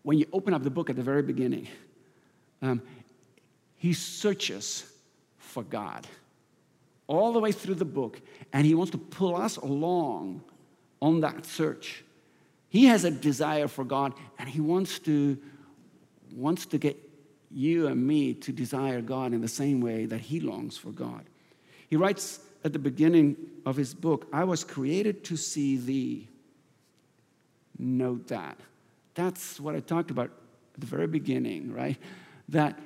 when 0.03 0.17
you 0.17 0.27
open 0.33 0.55
up 0.55 0.63
the 0.63 0.71
book 0.71 0.89
at 0.89 0.95
the 0.95 1.03
very 1.03 1.23
beginning. 1.23 1.67
Um, 2.63 2.81
he 3.75 3.93
searches 3.93 4.89
for 5.39 5.65
God 5.65 6.07
all 7.09 7.33
the 7.33 7.41
way 7.41 7.51
through 7.51 7.75
the 7.75 7.85
book, 7.85 8.21
and 8.53 8.65
he 8.65 8.77
wants 8.77 8.93
to 8.93 8.99
pull 8.99 9.35
us 9.35 9.57
along 9.57 10.45
on 11.03 11.21
that 11.23 11.45
search. 11.45 12.05
He 12.77 12.85
has 12.85 13.05
a 13.05 13.11
desire 13.11 13.69
for 13.69 13.85
God, 13.85 14.13
and 14.39 14.47
he 14.47 14.61
wants 14.61 14.99
to, 14.99 15.39
wants 16.35 16.67
to 16.67 16.77
get 16.77 16.95
you 17.51 17.87
and 17.87 18.07
me 18.07 18.35
to 18.35 18.53
desire 18.53 19.01
God 19.01 19.33
in 19.33 19.41
the 19.41 19.49
same 19.49 19.81
way 19.81 20.05
that 20.05 20.21
he 20.21 20.41
longs 20.41 20.77
for 20.77 20.91
God. 20.91 21.23
He 21.89 21.97
writes 21.97 22.39
at 22.65 22.75
the 22.75 22.79
beginning 22.79 23.39
of 23.65 23.77
his 23.77 23.95
book, 23.95 24.29
I 24.31 24.45
was 24.45 24.63
created 24.63 25.25
to 25.25 25.39
see 25.39 25.79
thee. 25.79 26.29
Note 27.79 28.29
that. 28.29 28.59
That's 29.15 29.59
what 29.59 29.75
I 29.75 29.81
talked 29.81 30.11
about 30.11 30.31
at 30.75 30.81
the 30.81 30.87
very 30.87 31.07
beginning, 31.07 31.73
right? 31.73 31.97
That 32.51 32.79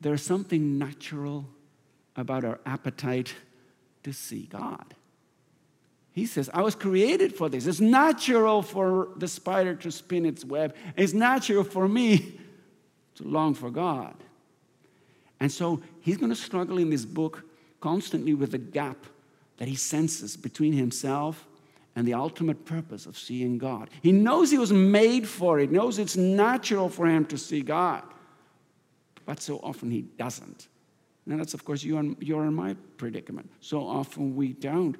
there's 0.00 0.22
something 0.22 0.78
natural 0.78 1.46
about 2.16 2.42
our 2.42 2.58
appetite 2.64 3.34
to 4.04 4.14
see 4.14 4.48
God. 4.50 4.94
He 6.16 6.26
says, 6.26 6.50
I 6.52 6.62
was 6.62 6.74
created 6.74 7.32
for 7.32 7.48
this. 7.48 7.66
It's 7.66 7.80
natural 7.80 8.62
for 8.62 9.10
the 9.16 9.28
spider 9.28 9.76
to 9.76 9.92
spin 9.92 10.26
its 10.26 10.44
web, 10.44 10.74
it's 10.96 11.12
natural 11.12 11.62
for 11.62 11.86
me 11.86 12.40
to 13.14 13.22
long 13.22 13.54
for 13.54 13.70
God. 13.70 14.16
And 15.38 15.52
so 15.52 15.80
he's 16.00 16.16
going 16.16 16.30
to 16.30 16.36
struggle 16.36 16.78
in 16.78 16.90
this 16.90 17.04
book 17.04 17.44
constantly 17.80 18.34
with 18.34 18.50
the 18.50 18.58
gap 18.58 19.06
that 19.58 19.68
he 19.68 19.76
senses 19.76 20.36
between 20.36 20.72
himself 20.72 21.46
and 21.94 22.08
the 22.08 22.14
ultimate 22.14 22.64
purpose 22.64 23.06
of 23.06 23.16
seeing 23.16 23.58
God. 23.58 23.90
He 24.02 24.12
knows 24.12 24.50
he 24.50 24.58
was 24.58 24.72
made 24.72 25.28
for 25.28 25.60
it, 25.60 25.70
knows 25.70 26.00
it's 26.00 26.16
natural 26.16 26.88
for 26.88 27.06
him 27.06 27.26
to 27.26 27.38
see 27.38 27.60
God 27.62 28.02
but 29.26 29.40
so 29.42 29.58
often 29.62 29.90
he 29.90 30.02
doesn't. 30.02 30.68
And 31.28 31.38
that's, 31.38 31.52
of 31.52 31.64
course, 31.64 31.82
you 31.82 31.98
and, 31.98 32.16
your 32.20 32.44
and 32.44 32.54
my 32.54 32.76
predicament. 32.96 33.50
So 33.60 33.80
often 33.80 34.36
we 34.36 34.52
don't. 34.52 34.96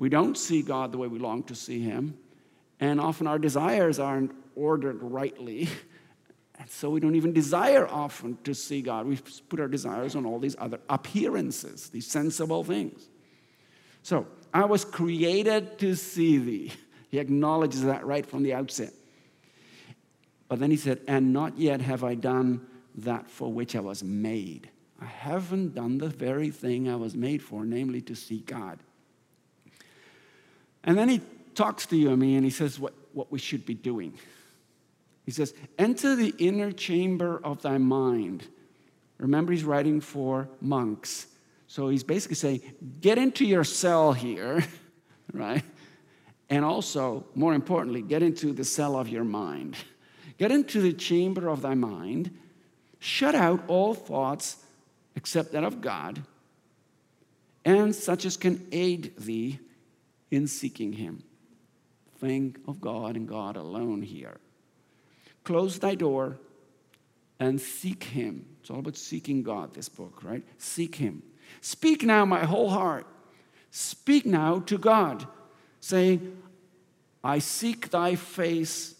We 0.00 0.08
don't 0.08 0.36
see 0.36 0.62
God 0.62 0.92
the 0.92 0.98
way 0.98 1.08
we 1.08 1.18
long 1.18 1.42
to 1.44 1.54
see 1.54 1.82
him. 1.82 2.16
And 2.80 2.98
often 2.98 3.26
our 3.26 3.38
desires 3.38 3.98
aren't 3.98 4.32
ordered 4.56 5.02
rightly. 5.02 5.68
And 6.58 6.68
so 6.68 6.90
we 6.90 7.00
don't 7.00 7.14
even 7.14 7.32
desire 7.32 7.88
often 7.88 8.36
to 8.44 8.54
see 8.54 8.82
God. 8.82 9.06
We 9.06 9.16
put 9.48 9.60
our 9.60 9.66
desires 9.66 10.14
on 10.14 10.26
all 10.26 10.38
these 10.38 10.56
other 10.58 10.78
appearances, 10.90 11.88
these 11.88 12.06
sensible 12.06 12.64
things. 12.64 13.08
So 14.02 14.26
I 14.52 14.66
was 14.66 14.84
created 14.84 15.78
to 15.78 15.94
see 15.94 16.36
thee. 16.36 16.72
He 17.08 17.18
acknowledges 17.18 17.84
that 17.84 18.04
right 18.04 18.26
from 18.26 18.42
the 18.42 18.52
outset. 18.52 18.92
But 20.48 20.58
then 20.60 20.70
he 20.70 20.76
said, 20.76 21.00
And 21.08 21.32
not 21.32 21.56
yet 21.56 21.80
have 21.80 22.04
I 22.04 22.14
done 22.14 22.66
that 22.96 23.30
for 23.30 23.50
which 23.50 23.74
I 23.74 23.80
was 23.80 24.04
made. 24.04 24.68
I 25.00 25.06
haven't 25.06 25.74
done 25.74 25.96
the 25.96 26.10
very 26.10 26.50
thing 26.50 26.90
I 26.90 26.96
was 26.96 27.14
made 27.14 27.42
for, 27.42 27.64
namely 27.64 28.02
to 28.02 28.14
see 28.14 28.40
God. 28.40 28.80
And 30.84 30.96
then 30.96 31.08
he 31.08 31.20
talks 31.54 31.86
to 31.86 31.96
you 31.96 32.10
and 32.10 32.18
me 32.18 32.36
and 32.36 32.44
he 32.44 32.50
says 32.50 32.78
what, 32.78 32.94
what 33.12 33.30
we 33.30 33.38
should 33.38 33.66
be 33.66 33.74
doing. 33.74 34.14
He 35.24 35.32
says, 35.32 35.54
Enter 35.78 36.16
the 36.16 36.34
inner 36.38 36.72
chamber 36.72 37.40
of 37.42 37.62
thy 37.62 37.78
mind. 37.78 38.46
Remember, 39.18 39.52
he's 39.52 39.64
writing 39.64 40.00
for 40.00 40.48
monks. 40.60 41.26
So 41.66 41.88
he's 41.88 42.04
basically 42.04 42.36
saying, 42.36 42.62
Get 43.00 43.18
into 43.18 43.44
your 43.44 43.64
cell 43.64 44.12
here, 44.12 44.64
right? 45.32 45.62
And 46.48 46.64
also, 46.64 47.26
more 47.34 47.54
importantly, 47.54 48.02
get 48.02 48.22
into 48.22 48.52
the 48.52 48.64
cell 48.64 48.96
of 48.96 49.08
your 49.08 49.24
mind. 49.24 49.76
Get 50.38 50.50
into 50.50 50.80
the 50.80 50.92
chamber 50.92 51.48
of 51.48 51.62
thy 51.62 51.74
mind 51.74 52.30
shut 53.00 53.34
out 53.34 53.64
all 53.66 53.94
thoughts 53.94 54.58
except 55.16 55.52
that 55.52 55.64
of 55.64 55.80
God, 55.80 56.22
and 57.64 57.94
such 57.94 58.24
as 58.24 58.36
can 58.36 58.64
aid 58.70 59.12
thee 59.18 59.58
in 60.30 60.46
seeking 60.46 60.92
him. 60.92 61.22
Think 62.18 62.58
of 62.68 62.80
God 62.80 63.16
and 63.16 63.26
God 63.26 63.56
alone 63.56 64.02
here. 64.02 64.38
Close 65.44 65.78
thy 65.78 65.94
door 65.94 66.38
and 67.38 67.60
seek 67.60 68.04
him. 68.04 68.44
It's 68.60 68.70
all 68.70 68.80
about 68.80 68.96
seeking 68.96 69.42
God, 69.42 69.74
this 69.74 69.88
book, 69.88 70.22
right? 70.22 70.42
Seek 70.58 70.96
him. 70.96 71.22
Speak 71.60 72.02
now, 72.02 72.24
my 72.24 72.44
whole 72.44 72.68
heart. 72.68 73.06
Speak 73.70 74.26
now 74.26 74.60
to 74.60 74.76
God, 74.76 75.26
saying, 75.80 76.36
I 77.24 77.38
seek 77.38 77.90
thy 77.90 78.16
face 78.16 78.94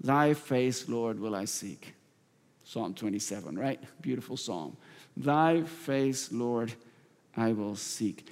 Thy 0.00 0.34
face, 0.34 0.88
Lord, 0.88 1.18
will 1.18 1.34
I 1.34 1.46
seek. 1.46 1.94
Psalm 2.64 2.94
27, 2.94 3.58
right? 3.58 3.80
Beautiful 4.00 4.36
psalm. 4.36 4.76
Thy 5.16 5.62
face, 5.62 6.30
Lord, 6.32 6.72
I 7.36 7.52
will 7.52 7.76
seek. 7.76 8.28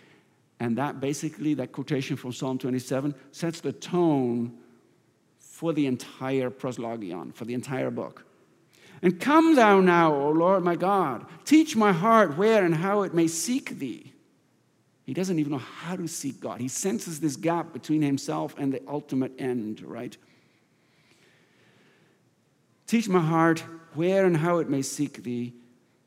And 0.60 0.78
that 0.78 1.00
basically, 1.00 1.54
that 1.54 1.72
quotation 1.72 2.16
from 2.16 2.32
Psalm 2.32 2.58
27 2.58 3.14
sets 3.32 3.60
the 3.60 3.72
tone 3.72 4.56
for 5.38 5.72
the 5.72 5.86
entire 5.86 6.50
proslogion, 6.50 7.34
for 7.34 7.44
the 7.44 7.54
entire 7.54 7.90
book. 7.90 8.24
And 9.02 9.20
come 9.20 9.56
thou 9.56 9.80
now, 9.80 10.14
O 10.14 10.30
Lord 10.30 10.64
my 10.64 10.76
God, 10.76 11.26
teach 11.44 11.76
my 11.76 11.92
heart 11.92 12.36
where 12.38 12.64
and 12.64 12.74
how 12.74 13.02
it 13.02 13.14
may 13.14 13.28
seek 13.28 13.78
thee. 13.78 14.12
He 15.04 15.12
doesn't 15.12 15.38
even 15.38 15.52
know 15.52 15.58
how 15.58 15.96
to 15.96 16.08
seek 16.08 16.40
God. 16.40 16.60
He 16.60 16.68
senses 16.68 17.20
this 17.20 17.36
gap 17.36 17.72
between 17.72 18.00
himself 18.00 18.54
and 18.56 18.72
the 18.72 18.80
ultimate 18.88 19.32
end, 19.38 19.82
right? 19.82 20.16
Teach 22.86 23.08
my 23.08 23.20
heart 23.20 23.60
where 23.94 24.24
and 24.24 24.36
how 24.36 24.58
it 24.58 24.70
may 24.70 24.82
seek 24.82 25.22
thee, 25.22 25.52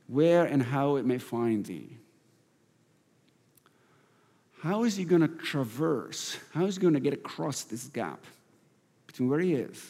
where 0.07 0.45
and 0.45 0.63
how 0.63 0.95
it 0.95 1.05
may 1.05 1.19
find 1.19 1.65
thee. 1.65 1.97
How 4.67 4.83
is 4.83 4.97
he 4.97 5.05
going 5.05 5.21
to 5.21 5.29
traverse? 5.29 6.37
How 6.53 6.65
is 6.65 6.75
he 6.75 6.81
going 6.81 6.93
to 6.93 6.99
get 6.99 7.13
across 7.13 7.63
this 7.63 7.85
gap 7.85 8.21
between 9.05 9.29
where 9.29 9.39
he 9.39 9.53
is, 9.53 9.81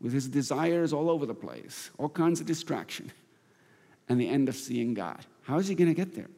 with 0.00 0.14
his 0.14 0.26
desires 0.28 0.94
all 0.94 1.10
over 1.10 1.26
the 1.26 1.34
place, 1.34 1.90
all 1.98 2.08
kinds 2.08 2.40
of 2.40 2.46
distraction, 2.46 3.12
and 4.08 4.18
the 4.18 4.26
end 4.26 4.48
of 4.48 4.54
seeing 4.54 4.94
God? 4.94 5.18
How 5.42 5.58
is 5.58 5.68
he 5.68 5.74
going 5.74 5.90
to 5.90 5.94
get 5.94 6.14
there? 6.14 6.30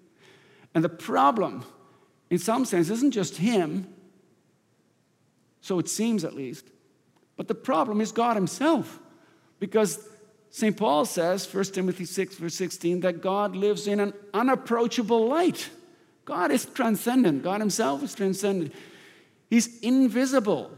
And 0.74 0.82
the 0.82 0.88
problem, 0.88 1.64
in 2.28 2.38
some 2.38 2.64
sense, 2.64 2.90
isn't 2.90 3.12
just 3.12 3.36
him, 3.36 3.86
so 5.60 5.78
it 5.78 5.88
seems 5.88 6.24
at 6.24 6.34
least, 6.34 6.66
but 7.36 7.46
the 7.46 7.54
problem 7.54 8.00
is 8.00 8.10
God 8.10 8.34
himself. 8.34 8.98
Because 9.60 10.08
St. 10.50 10.76
Paul 10.76 11.04
says, 11.04 11.46
1 11.54 11.64
Timothy 11.66 12.04
6, 12.04 12.34
verse 12.34 12.54
16, 12.56 12.98
that 13.02 13.22
God 13.22 13.54
lives 13.54 13.86
in 13.86 14.00
an 14.00 14.12
unapproachable 14.34 15.28
light. 15.28 15.70
God 16.30 16.52
is 16.52 16.64
transcendent. 16.64 17.42
God 17.42 17.60
Himself 17.60 18.04
is 18.04 18.14
transcendent. 18.14 18.72
He's 19.48 19.80
invisible. 19.80 20.70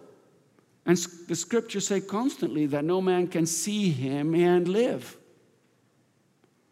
And 0.86 0.96
the 1.28 1.36
scriptures 1.36 1.86
say 1.86 2.00
constantly 2.00 2.64
that 2.66 2.86
no 2.86 3.02
man 3.02 3.28
can 3.28 3.44
see 3.44 3.90
Him 3.90 4.34
and 4.34 4.66
live. 4.66 5.14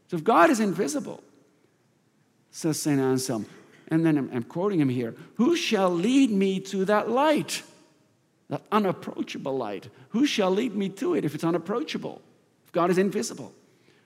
So 0.09 0.17
if 0.17 0.25
God 0.25 0.49
is 0.49 0.61
invisible, 0.61 1.23
says 2.51 2.81
St. 2.81 2.99
Anselm, 2.99 3.45
and 3.89 4.05
then 4.07 4.17
I'm, 4.17 4.31
I'm 4.33 4.45
quoting 4.45 4.81
him 4.81 4.89
here 4.89 5.15
who 5.35 5.57
shall 5.57 5.91
lead 5.91 6.31
me 6.31 6.59
to 6.61 6.87
that 6.87 7.11
light? 7.11 7.63
That 8.49 8.63
unapproachable 8.73 9.59
light. 9.59 9.91
Who 10.09 10.25
shall 10.25 10.51
lead 10.51 10.75
me 10.75 10.89
to 10.89 11.15
it 11.15 11.27
if 11.27 11.35
it's 11.35 11.45
unapproachable? 11.45 12.23
If 12.65 12.73
God 12.73 12.91
is 12.91 12.97
invisible, 12.97 13.53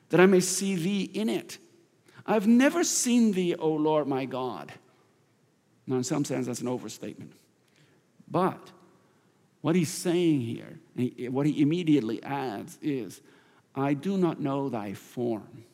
that 0.08 0.18
I 0.18 0.26
may 0.26 0.40
see 0.40 0.74
thee 0.74 1.04
in 1.14 1.28
it. 1.28 1.58
I've 2.26 2.46
never 2.46 2.84
seen 2.84 3.32
thee, 3.32 3.54
O 3.54 3.68
Lord 3.68 4.06
my 4.06 4.24
God. 4.24 4.72
Now, 5.86 5.96
in 5.96 6.04
some 6.04 6.24
sense, 6.24 6.46
that's 6.46 6.60
an 6.60 6.68
overstatement. 6.68 7.32
But 8.30 8.70
what 9.60 9.76
he's 9.76 9.90
saying 9.90 10.40
here, 10.40 10.78
what 11.30 11.46
he 11.46 11.60
immediately 11.60 12.22
adds 12.22 12.78
is, 12.80 13.20
I 13.74 13.94
do 13.94 14.16
not 14.16 14.40
know 14.40 14.68
thy 14.68 14.94
form. 14.94 15.64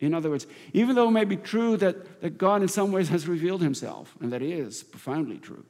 In 0.00 0.14
other 0.14 0.30
words, 0.30 0.46
even 0.72 0.96
though 0.96 1.08
it 1.08 1.12
may 1.12 1.24
be 1.24 1.36
true 1.36 1.76
that, 1.76 2.22
that 2.22 2.38
God 2.38 2.62
in 2.62 2.68
some 2.68 2.90
ways 2.90 3.10
has 3.10 3.28
revealed 3.28 3.60
himself, 3.62 4.16
and 4.20 4.32
that 4.32 4.42
is 4.42 4.82
profoundly 4.82 5.38
true, 5.38 5.64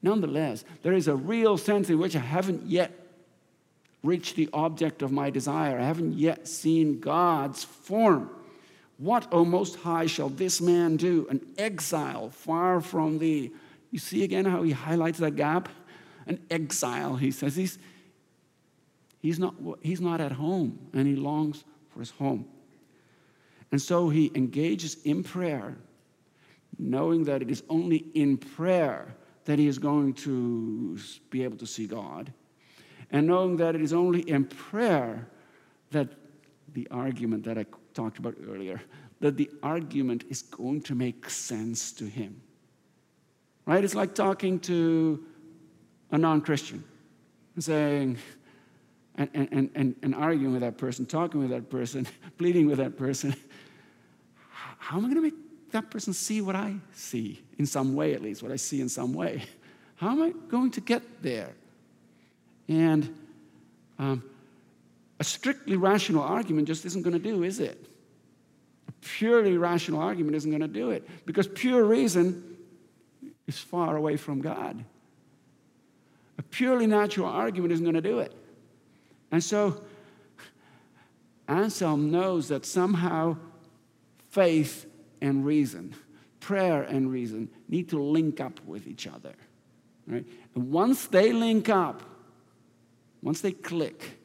nonetheless, 0.00 0.64
there 0.82 0.92
is 0.92 1.08
a 1.08 1.16
real 1.16 1.58
sense 1.58 1.90
in 1.90 1.98
which 1.98 2.14
I 2.14 2.20
haven't 2.20 2.66
yet 2.66 2.92
reached 4.02 4.36
the 4.36 4.48
object 4.52 5.02
of 5.02 5.12
my 5.12 5.28
desire. 5.28 5.78
I 5.78 5.84
haven't 5.84 6.14
yet 6.14 6.48
seen 6.48 7.00
God's 7.00 7.64
form. 7.64 8.30
What, 9.00 9.28
O 9.32 9.46
Most 9.46 9.76
High, 9.76 10.04
shall 10.04 10.28
this 10.28 10.60
man 10.60 10.98
do? 10.98 11.26
An 11.30 11.40
exile 11.56 12.28
far 12.28 12.82
from 12.82 13.18
thee. 13.18 13.50
You 13.90 13.98
see 13.98 14.24
again 14.24 14.44
how 14.44 14.62
he 14.62 14.72
highlights 14.72 15.18
that 15.20 15.36
gap? 15.36 15.70
An 16.26 16.38
exile, 16.50 17.16
he 17.16 17.30
says. 17.30 17.56
He's, 17.56 17.78
he's, 19.20 19.38
not, 19.38 19.54
he's 19.80 20.02
not 20.02 20.20
at 20.20 20.32
home 20.32 20.78
and 20.92 21.06
he 21.06 21.16
longs 21.16 21.64
for 21.88 22.00
his 22.00 22.10
home. 22.10 22.44
And 23.72 23.80
so 23.80 24.10
he 24.10 24.30
engages 24.34 24.98
in 25.04 25.22
prayer, 25.22 25.78
knowing 26.78 27.24
that 27.24 27.40
it 27.40 27.50
is 27.50 27.62
only 27.70 28.04
in 28.12 28.36
prayer 28.36 29.14
that 29.46 29.58
he 29.58 29.66
is 29.66 29.78
going 29.78 30.12
to 30.12 30.98
be 31.30 31.42
able 31.42 31.56
to 31.56 31.66
see 31.66 31.86
God, 31.86 32.34
and 33.10 33.26
knowing 33.26 33.56
that 33.56 33.74
it 33.74 33.80
is 33.80 33.94
only 33.94 34.20
in 34.20 34.44
prayer 34.44 35.26
that 35.90 36.08
the 36.74 36.86
argument 36.90 37.44
that 37.44 37.56
I 37.56 37.64
talked 37.94 38.18
about 38.18 38.34
earlier, 38.48 38.80
that 39.20 39.36
the 39.36 39.50
argument 39.62 40.24
is 40.28 40.42
going 40.42 40.80
to 40.82 40.94
make 40.94 41.28
sense 41.28 41.92
to 41.92 42.04
him. 42.04 42.40
Right? 43.66 43.84
It's 43.84 43.94
like 43.94 44.14
talking 44.14 44.58
to 44.60 45.24
a 46.10 46.18
non 46.18 46.40
Christian 46.40 46.82
and 47.54 47.64
saying, 47.64 48.18
and, 49.16 49.28
and, 49.34 49.70
and, 49.74 49.96
and 50.02 50.14
arguing 50.14 50.52
with 50.52 50.62
that 50.62 50.78
person, 50.78 51.04
talking 51.04 51.40
with 51.40 51.50
that 51.50 51.68
person, 51.68 52.06
pleading 52.38 52.66
with 52.66 52.78
that 52.78 52.96
person. 52.96 53.34
How 54.78 54.96
am 54.96 55.04
I 55.04 55.08
going 55.08 55.16
to 55.16 55.22
make 55.22 55.70
that 55.72 55.90
person 55.90 56.12
see 56.12 56.40
what 56.40 56.56
I 56.56 56.74
see, 56.94 57.42
in 57.58 57.66
some 57.66 57.94
way 57.94 58.14
at 58.14 58.22
least, 58.22 58.42
what 58.42 58.50
I 58.50 58.56
see 58.56 58.80
in 58.80 58.88
some 58.88 59.12
way? 59.12 59.44
How 59.96 60.10
am 60.10 60.22
I 60.22 60.32
going 60.48 60.70
to 60.72 60.80
get 60.80 61.22
there? 61.22 61.50
And 62.68 63.14
um, 63.98 64.24
a 65.20 65.24
strictly 65.24 65.76
rational 65.76 66.22
argument 66.22 66.66
just 66.66 66.86
isn't 66.86 67.02
going 67.02 67.12
to 67.12 67.18
do, 67.18 67.42
is 67.42 67.60
it? 67.60 67.86
A 68.88 68.92
purely 69.02 69.58
rational 69.58 70.00
argument 70.00 70.34
isn't 70.34 70.50
going 70.50 70.62
to 70.62 70.68
do 70.68 70.90
it 70.90 71.06
because 71.26 71.46
pure 71.46 71.84
reason 71.84 72.56
is 73.46 73.58
far 73.58 73.96
away 73.96 74.16
from 74.16 74.40
God. 74.40 74.82
A 76.38 76.42
purely 76.42 76.86
natural 76.86 77.26
argument 77.26 77.70
isn't 77.72 77.84
going 77.84 77.94
to 77.94 78.00
do 78.00 78.20
it. 78.20 78.34
And 79.30 79.44
so 79.44 79.82
Anselm 81.46 82.10
knows 82.10 82.48
that 82.48 82.64
somehow 82.64 83.36
faith 84.30 84.86
and 85.20 85.44
reason, 85.44 85.94
prayer 86.40 86.82
and 86.82 87.12
reason 87.12 87.50
need 87.68 87.90
to 87.90 88.02
link 88.02 88.40
up 88.40 88.58
with 88.64 88.86
each 88.86 89.06
other. 89.06 89.34
Right? 90.06 90.24
And 90.54 90.72
once 90.72 91.06
they 91.08 91.34
link 91.34 91.68
up, 91.68 92.02
once 93.20 93.42
they 93.42 93.52
click, 93.52 94.19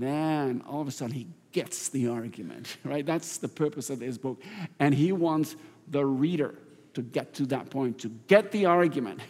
then 0.00 0.62
all 0.66 0.80
of 0.80 0.88
a 0.88 0.90
sudden 0.90 1.14
he 1.14 1.26
gets 1.52 1.90
the 1.90 2.08
argument, 2.08 2.76
right? 2.84 3.04
That's 3.04 3.38
the 3.38 3.48
purpose 3.48 3.90
of 3.90 3.98
this 3.98 4.18
book. 4.18 4.42
And 4.78 4.94
he 4.94 5.12
wants 5.12 5.56
the 5.88 6.04
reader 6.04 6.54
to 6.94 7.02
get 7.02 7.34
to 7.34 7.46
that 7.46 7.70
point, 7.70 7.98
to 8.00 8.08
get 8.26 8.52
the 8.52 8.66
argument 8.66 9.20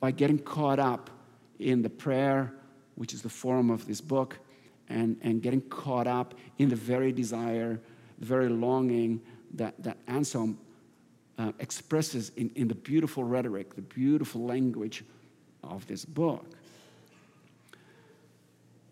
by 0.00 0.10
getting 0.10 0.38
caught 0.38 0.78
up 0.78 1.10
in 1.58 1.82
the 1.82 1.90
prayer, 1.90 2.52
which 2.94 3.12
is 3.12 3.22
the 3.22 3.28
form 3.28 3.70
of 3.70 3.86
this 3.86 4.00
book, 4.00 4.38
and, 4.88 5.16
and 5.22 5.42
getting 5.42 5.62
caught 5.62 6.06
up 6.06 6.34
in 6.58 6.68
the 6.68 6.76
very 6.76 7.12
desire, 7.12 7.80
the 8.18 8.26
very 8.26 8.48
longing 8.48 9.20
that, 9.54 9.74
that 9.82 9.98
Anselm 10.06 10.58
uh, 11.38 11.52
expresses 11.58 12.30
in, 12.36 12.50
in 12.54 12.68
the 12.68 12.74
beautiful 12.74 13.24
rhetoric, 13.24 13.74
the 13.74 13.82
beautiful 13.82 14.44
language 14.44 15.04
of 15.62 15.86
this 15.86 16.04
book. 16.04 16.46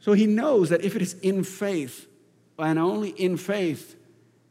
So 0.04 0.12
he 0.12 0.26
knows 0.26 0.68
that 0.68 0.84
if 0.84 0.96
it 0.96 1.00
is 1.00 1.14
in 1.22 1.42
faith, 1.44 2.06
and 2.58 2.78
only 2.78 3.08
in 3.08 3.38
faith, 3.38 3.96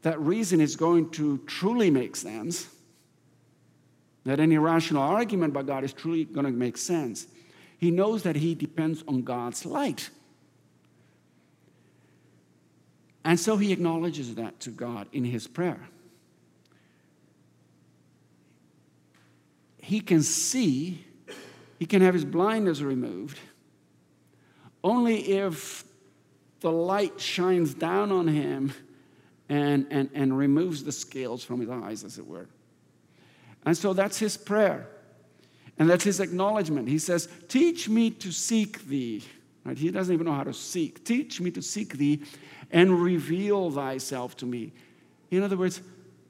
that 0.02 0.18
reason 0.18 0.60
is 0.60 0.74
going 0.74 1.10
to 1.10 1.38
truly 1.46 1.90
make 1.90 2.16
sense, 2.16 2.68
that 4.24 4.40
any 4.40 4.58
rational 4.58 5.00
argument 5.00 5.54
by 5.54 5.62
God 5.62 5.84
is 5.84 5.92
truly 5.92 6.24
going 6.24 6.44
to 6.44 6.50
make 6.50 6.76
sense. 6.76 7.28
He 7.78 7.92
knows 7.92 8.24
that 8.24 8.34
he 8.34 8.56
depends 8.56 9.04
on 9.06 9.22
God's 9.22 9.64
light. 9.64 10.10
And 13.24 13.38
so 13.38 13.56
he 13.56 13.70
acknowledges 13.70 14.34
that 14.34 14.58
to 14.58 14.70
God 14.70 15.06
in 15.12 15.22
his 15.22 15.46
prayer. 15.46 15.88
He 19.78 20.00
can 20.00 20.24
see, 20.24 21.04
he 21.78 21.86
can 21.86 22.02
have 22.02 22.14
his 22.14 22.24
blindness 22.24 22.80
removed 22.80 23.38
only 24.84 25.32
if 25.32 25.82
the 26.60 26.70
light 26.70 27.18
shines 27.18 27.74
down 27.74 28.12
on 28.12 28.28
him 28.28 28.72
and, 29.48 29.86
and, 29.90 30.10
and 30.14 30.36
removes 30.36 30.84
the 30.84 30.92
scales 30.92 31.42
from 31.42 31.60
his 31.60 31.70
eyes, 31.70 32.04
as 32.04 32.18
it 32.18 32.26
were. 32.26 32.46
And 33.66 33.76
so 33.76 33.94
that's 33.94 34.18
his 34.18 34.36
prayer. 34.36 34.86
And 35.78 35.90
that's 35.90 36.04
his 36.04 36.20
acknowledgement. 36.20 36.88
He 36.88 36.98
says, 36.98 37.28
Teach 37.48 37.88
me 37.88 38.10
to 38.10 38.30
seek 38.30 38.86
thee. 38.86 39.24
Right? 39.64 39.76
He 39.76 39.90
doesn't 39.90 40.12
even 40.12 40.26
know 40.26 40.34
how 40.34 40.44
to 40.44 40.54
seek. 40.54 41.04
Teach 41.04 41.40
me 41.40 41.50
to 41.52 41.62
seek 41.62 41.94
thee 41.94 42.22
and 42.70 43.02
reveal 43.02 43.70
thyself 43.70 44.36
to 44.36 44.46
me. 44.46 44.72
In 45.30 45.42
other 45.42 45.56
words, 45.56 45.80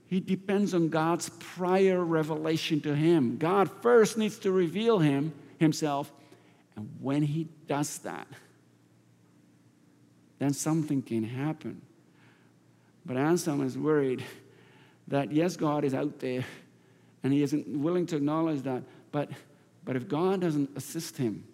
he 0.06 0.20
depends 0.20 0.74
on 0.74 0.88
God's 0.88 1.28
prior 1.40 2.04
revelation 2.04 2.80
to 2.82 2.94
him. 2.94 3.36
God 3.36 3.70
first 3.82 4.16
needs 4.16 4.38
to 4.38 4.52
reveal 4.52 5.00
him 5.00 5.32
himself 5.58 6.12
And 6.76 6.88
when 7.00 7.22
he 7.22 7.48
does 7.66 7.98
that, 7.98 8.26
then 10.38 10.52
something 10.52 11.02
can 11.02 11.22
happen. 11.24 11.80
But 13.06 13.16
Anselm 13.16 13.64
is 13.64 13.76
worried 13.76 14.24
that 15.08 15.32
yes, 15.32 15.56
God 15.56 15.84
is 15.84 15.94
out 15.94 16.18
there 16.18 16.44
and 17.22 17.32
he 17.32 17.42
isn't 17.42 17.66
willing 17.68 18.06
to 18.06 18.16
acknowledge 18.16 18.62
that. 18.62 18.82
But, 19.12 19.30
but 19.84 19.96
if 19.96 20.08
God 20.08 20.40
doesn't 20.40 20.70
assist 20.76 21.16
him 21.16 21.44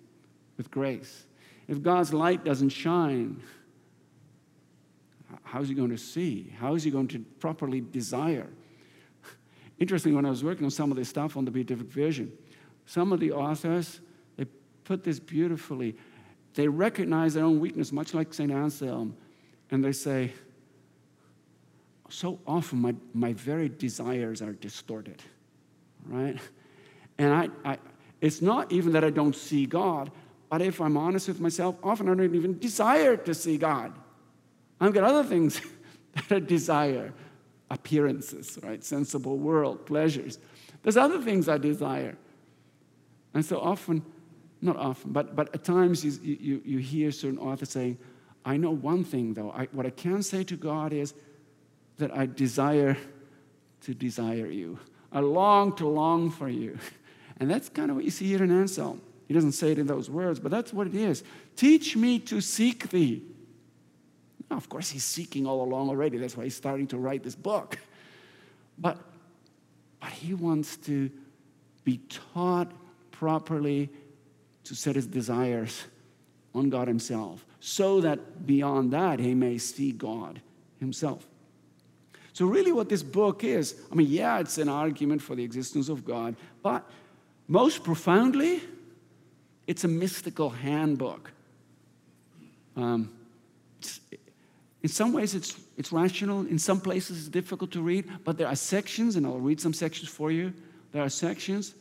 with 0.57 0.71
grace, 0.71 1.25
if 1.69 1.83
God's 1.83 2.13
light 2.13 2.45
doesn't 2.45 2.71
shine, 2.71 3.43
how's 5.45 5.69
he 5.69 5.75
going 5.75 5.91
to 5.91 5.99
see? 5.99 6.53
How 6.59 6.75
is 6.75 6.83
he 6.83 6.91
going 6.91 7.09
to 7.09 7.21
properly 7.39 7.81
desire? 7.81 8.49
Interesting, 9.79 10.15
when 10.15 10.27
I 10.27 10.31
was 10.31 10.45
working 10.45 10.65
on 10.65 10.71
some 10.71 10.91
of 10.91 10.97
this 10.97 11.09
stuff 11.09 11.37
on 11.37 11.45
the 11.45 11.51
Beatific 11.51 11.87
Vision, 11.87 12.33
some 12.87 13.13
of 13.13 13.21
the 13.21 13.33
authors, 13.33 14.01
put 14.91 15.05
this 15.05 15.21
beautifully. 15.21 15.95
They 16.55 16.67
recognize 16.67 17.35
their 17.35 17.45
own 17.45 17.61
weakness, 17.61 17.93
much 17.93 18.13
like 18.13 18.35
St. 18.35 18.51
Anselm, 18.51 19.17
and 19.71 19.85
they 19.85 19.93
say, 19.93 20.33
so 22.09 22.41
often 22.45 22.81
my, 22.81 22.97
my 23.15 23.33
very 23.35 23.69
desires 23.69 24.43
are 24.43 24.53
distorted, 24.53 25.23
right? 26.07 26.37
And 27.19 27.33
I, 27.33 27.49
I, 27.65 27.79
it's 28.21 28.43
not 28.43 28.73
even 28.73 28.91
that 28.95 29.05
I 29.05 29.11
don't 29.11 29.37
see 29.37 29.65
God, 29.65 30.11
but 30.49 30.61
if 30.61 30.81
I'm 30.81 30.97
honest 30.97 31.29
with 31.29 31.39
myself, 31.39 31.77
often 31.85 32.09
I 32.09 32.15
don't 32.17 32.35
even 32.35 32.59
desire 32.59 33.17
to 33.17 33.33
see 33.33 33.59
God. 33.59 33.93
I've 34.81 34.93
got 34.93 35.05
other 35.05 35.23
things 35.23 35.61
that 36.15 36.33
I 36.33 36.41
desire 36.41 37.13
appearances, 37.71 38.59
right? 38.61 38.83
Sensible 38.83 39.39
world, 39.39 39.87
pleasures. 39.87 40.41
There's 40.83 40.97
other 40.97 41.23
things 41.23 41.49
I 41.49 41.59
desire. 41.59 42.17
And 43.35 43.45
so 43.45 43.61
often, 43.61 44.03
not 44.63 44.77
often, 44.77 45.13
but, 45.13 45.35
but 45.35 45.55
at 45.55 45.65
times 45.65 46.05
you, 46.05 46.37
you, 46.41 46.63
you 46.65 46.79
hear 46.79 47.11
certain 47.11 47.39
authors 47.39 47.71
saying, 47.71 47.99
I 48.45 48.57
know 48.57 48.71
one 48.71 49.05
thing 49.05 49.35
though. 49.35 49.51
I, 49.51 49.67
what 49.73 49.87
I 49.87 49.91
can 49.91 50.23
say 50.23 50.45
to 50.45 50.57
God 50.57 50.93
is 50.93 51.15
that 51.99 52.15
I 52.17 52.27
desire 52.27 52.97
to 53.83 53.95
desire 53.95 54.47
you. 54.47 54.79
I 55.13 55.21
long 55.21 55.75
to 55.77 55.89
long 55.89 56.31
for 56.31 56.49
you. 56.49 56.79
And 57.39 57.51
that's 57.51 57.69
kind 57.71 57.91
of 57.91 57.97
what 57.97 58.05
you 58.05 58.11
see 58.11 58.27
here 58.27 58.45
in 58.45 58.51
Anselm. 58.51 59.01
He 59.27 59.35
doesn't 59.35 59.53
say 59.53 59.73
it 59.73 59.79
in 59.79 59.87
those 59.87 60.11
words, 60.11 60.39
but 60.39 60.51
that's 60.51 60.73
what 60.73 60.87
it 60.87 60.95
is. 60.95 61.25
Teach 61.57 61.97
me 61.97 62.19
to 62.21 62.41
seek 62.41 62.91
thee. 62.91 63.23
Now, 64.51 64.57
of 64.57 64.69
course, 64.69 64.91
he's 64.91 65.05
seeking 65.05 65.47
all 65.47 65.63
along 65.63 65.89
already. 65.89 66.19
That's 66.19 66.37
why 66.37 66.45
he's 66.45 66.57
starting 66.57 66.87
to 66.89 66.99
write 66.99 67.23
this 67.23 67.37
book. 67.37 67.79
But, 68.77 68.99
but 70.01 70.11
he 70.11 70.35
wants 70.35 70.77
to 70.79 71.11
be 71.85 72.01
taught 72.09 72.73
properly 73.11 73.89
to 74.65 74.75
set 74.75 74.97
his 74.97 75.07
desires 75.07 75.85
on 76.55 76.71
God 76.71 76.89
himself, 76.89 77.45
so 77.61 78.01
that 78.01 78.47
beyond 78.47 78.93
that, 78.93 79.21
he 79.21 79.35
may 79.35 79.59
see 79.59 79.93
God 79.93 80.41
himself. 80.79 81.27
So, 82.33 82.47
really, 82.47 82.73
what 82.73 82.89
this 82.89 83.03
book 83.03 83.45
is 83.45 83.83
I 83.91 83.95
mean, 83.95 84.09
yeah, 84.09 84.39
it's 84.39 84.59
an 84.59 84.69
argument 84.69 85.23
for 85.23 85.35
the 85.35 85.45
existence 85.45 85.89
of 85.89 86.05
God, 86.05 86.37
but 86.63 86.89
most 87.49 87.83
profoundly, 87.83 88.63
it's 89.67 89.85
a 89.85 89.89
mystical 89.89 90.51
handbook. 90.51 91.33
Um, 92.77 93.11
in 94.83 94.89
some 94.89 95.13
ways, 95.13 95.35
it's, 95.35 95.61
it's 95.77 95.93
rational. 95.93 96.41
In 96.47 96.59
some 96.59 96.81
places, 96.81 97.19
it's 97.19 97.29
difficult 97.29 97.71
to 97.73 97.83
read. 97.83 98.09
But 98.25 98.39
there 98.39 98.47
are 98.47 98.57
sections, 98.57 99.17
and 99.17 99.27
I'll 99.27 99.39
read 99.39 99.61
some 99.61 99.75
sections 99.75 100.09
for 100.09 100.31
you. 100.31 100.55
There 100.93 101.03
are 101.03 101.09
sections 101.09 101.75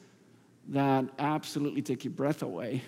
that 0.70 1.06
absolutely 1.18 1.82
take 1.82 2.04
your 2.04 2.14
breath 2.14 2.42
away 2.42 2.82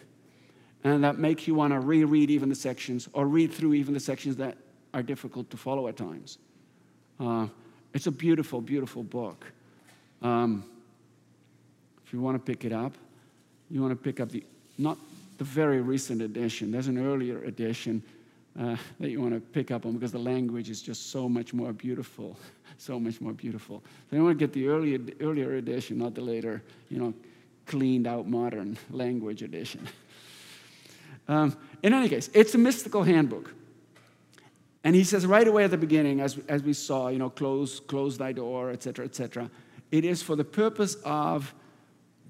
and 0.83 1.03
that 1.03 1.17
make 1.17 1.47
you 1.47 1.55
want 1.55 1.73
to 1.73 1.79
reread 1.79 2.29
even 2.29 2.49
the 2.49 2.55
sections 2.55 3.07
or 3.13 3.27
read 3.27 3.51
through 3.51 3.73
even 3.73 3.93
the 3.93 3.99
sections 3.99 4.35
that 4.37 4.57
are 4.93 5.03
difficult 5.03 5.49
to 5.49 5.57
follow 5.57 5.87
at 5.87 5.97
times. 5.97 6.37
Uh, 7.19 7.47
it's 7.93 8.07
a 8.07 8.11
beautiful, 8.11 8.61
beautiful 8.61 9.03
book. 9.03 9.45
Um, 10.21 10.63
if 12.05 12.13
you 12.13 12.21
want 12.21 12.35
to 12.35 12.39
pick 12.39 12.65
it 12.65 12.71
up, 12.73 12.93
you 13.69 13.81
want 13.81 13.91
to 13.91 14.01
pick 14.01 14.19
up 14.19 14.29
the, 14.29 14.43
not 14.77 14.97
the 15.37 15.43
very 15.43 15.81
recent 15.81 16.21
edition, 16.21 16.71
there's 16.71 16.87
an 16.87 17.03
earlier 17.03 17.43
edition 17.43 18.03
uh, 18.59 18.75
that 18.99 19.09
you 19.09 19.21
want 19.21 19.33
to 19.33 19.39
pick 19.39 19.71
up 19.71 19.85
on 19.85 19.93
because 19.93 20.11
the 20.11 20.19
language 20.19 20.69
is 20.69 20.81
just 20.81 21.09
so 21.09 21.29
much 21.29 21.53
more 21.53 21.71
beautiful, 21.71 22.37
so 22.77 22.99
much 22.99 23.21
more 23.21 23.33
beautiful. 23.33 23.81
So 24.09 24.15
you 24.15 24.23
want 24.23 24.37
to 24.37 24.45
get 24.45 24.53
the 24.53 24.67
earlier, 24.67 24.99
earlier 25.21 25.55
edition, 25.55 25.99
not 25.99 26.15
the 26.15 26.21
later, 26.21 26.61
you 26.89 26.99
know, 26.99 27.13
cleaned 27.65 28.07
out 28.07 28.27
modern 28.27 28.77
language 28.91 29.41
edition. 29.41 29.87
Um, 31.27 31.57
in 31.83 31.93
any 31.93 32.09
case, 32.09 32.29
it's 32.33 32.55
a 32.55 32.57
mystical 32.57 33.03
handbook. 33.03 33.53
And 34.83 34.95
he 34.95 35.03
says 35.03 35.25
right 35.25 35.47
away 35.47 35.63
at 35.63 35.71
the 35.71 35.77
beginning, 35.77 36.21
as, 36.21 36.39
as 36.47 36.63
we 36.63 36.73
saw, 36.73 37.09
you 37.09 37.19
know, 37.19 37.29
close, 37.29 37.79
close 37.79 38.17
thy 38.17 38.31
door, 38.31 38.71
etc., 38.71 39.05
etc., 39.05 39.49
it 39.91 40.05
is 40.05 40.21
for 40.23 40.35
the 40.35 40.43
purpose 40.43 40.95
of 41.05 41.53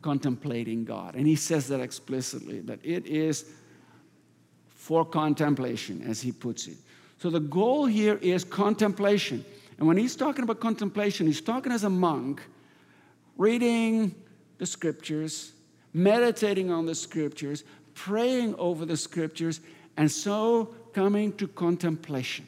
contemplating 0.02 0.84
God. 0.84 1.16
And 1.16 1.26
he 1.28 1.36
says 1.36 1.68
that 1.70 1.80
explicitly, 1.80 2.60
that 2.62 2.80
it 2.84 3.06
is 3.06 3.46
for 4.70 5.06
contemplation, 5.06 6.04
as 6.08 6.22
he 6.22 6.32
puts 6.32 6.68
it. 6.68 6.78
So 7.20 7.30
the 7.30 7.40
goal 7.40 7.86
here 7.86 8.18
is 8.22 8.44
contemplation. 8.44 9.46
And 9.78 9.88
when 9.88 9.96
he's 9.96 10.16
talking 10.16 10.44
about 10.44 10.60
contemplation, 10.60 11.28
he's 11.28 11.42
talking 11.42 11.72
as 11.72 11.84
a 11.84 11.90
monk, 11.90 12.42
reading 13.38 14.16
the 14.62 14.68
scriptures, 14.68 15.54
meditating 15.92 16.70
on 16.70 16.86
the 16.86 16.94
scriptures, 16.94 17.64
praying 17.96 18.54
over 18.60 18.86
the 18.86 18.96
scriptures, 18.96 19.60
and 19.98 20.10
so 20.10 20.66
coming 20.94 21.34
to 21.34 21.48
contemplation. 21.48 22.46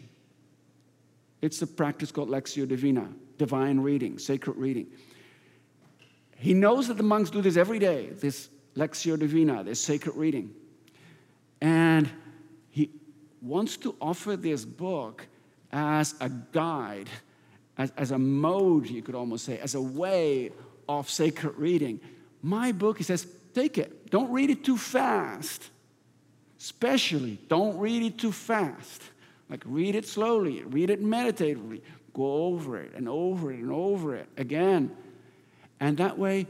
It's 1.41 1.60
a 1.63 1.65
practice 1.65 2.12
called 2.12 2.30
Lectio 2.30 2.67
Divina, 2.67 3.10
divine 3.39 3.80
reading, 3.80 4.19
sacred 4.19 4.58
reading. 4.58 4.86
He 6.38 6.54
knows 6.54 6.88
that 6.88 6.97
the 6.97 7.04
monks 7.04 7.32
do 7.32 7.41
this 7.41 7.58
every 7.58 7.80
day, 7.80 8.10
this 8.12 8.49
Lectio 8.76 9.17
Divina, 9.17 9.63
this 9.63 9.84
sacred 9.84 10.15
reading. 10.15 10.54
And 11.62 12.08
he 12.69 12.91
wants 13.41 13.76
to 13.78 13.95
offer 13.99 14.38
this 14.38 14.65
book 14.65 15.26
as 15.71 16.13
a 16.21 16.30
guide, 16.30 17.10
as, 17.76 17.91
as 17.97 18.12
a 18.12 18.19
mode, 18.19 18.88
you 18.88 19.02
could 19.02 19.15
almost 19.15 19.45
say, 19.45 19.58
as 19.58 19.73
a 19.73 19.82
way 19.82 20.52
of 20.88 21.10
sacred 21.10 21.56
reading. 21.58 22.00
My 22.41 22.72
book, 22.72 22.98
he 22.98 23.04
says, 23.04 23.28
take 23.54 23.78
it. 23.78 24.10
Don't 24.10 24.32
read 24.32 24.50
it 24.50 24.63
too 24.63 24.78
fast. 24.78 25.69
Especially, 26.60 27.39
don't 27.48 27.78
read 27.78 28.04
it 28.04 28.17
too 28.17 28.32
fast. 28.32 29.02
Like, 29.50 29.63
read 29.65 29.96
it 29.96 30.08
slowly, 30.08 30.63
read 30.63 30.89
it 30.89 31.02
meditatively, 31.02 31.84
go 32.13 32.46
over 32.46 32.80
it 32.80 32.93
and 32.96 33.10
over 33.10 33.52
it 33.52 33.60
and 33.60 33.72
over 33.72 34.15
it 34.15 34.28
again 34.38 34.96
and 35.84 35.98
that 35.98 36.17
way, 36.17 36.48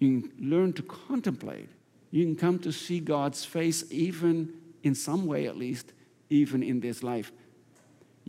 you 0.00 0.22
can 0.22 0.50
learn 0.50 0.72
to 0.72 0.82
contemplate. 0.82 1.68
You 2.10 2.24
can 2.24 2.34
come 2.34 2.58
to 2.60 2.72
see 2.72 2.98
God's 2.98 3.44
face, 3.44 3.84
even 3.92 4.52
in 4.82 4.96
some 4.96 5.24
way 5.26 5.46
at 5.46 5.56
least, 5.56 5.92
even 6.30 6.64
in 6.64 6.80
this 6.80 7.04
life. 7.04 7.30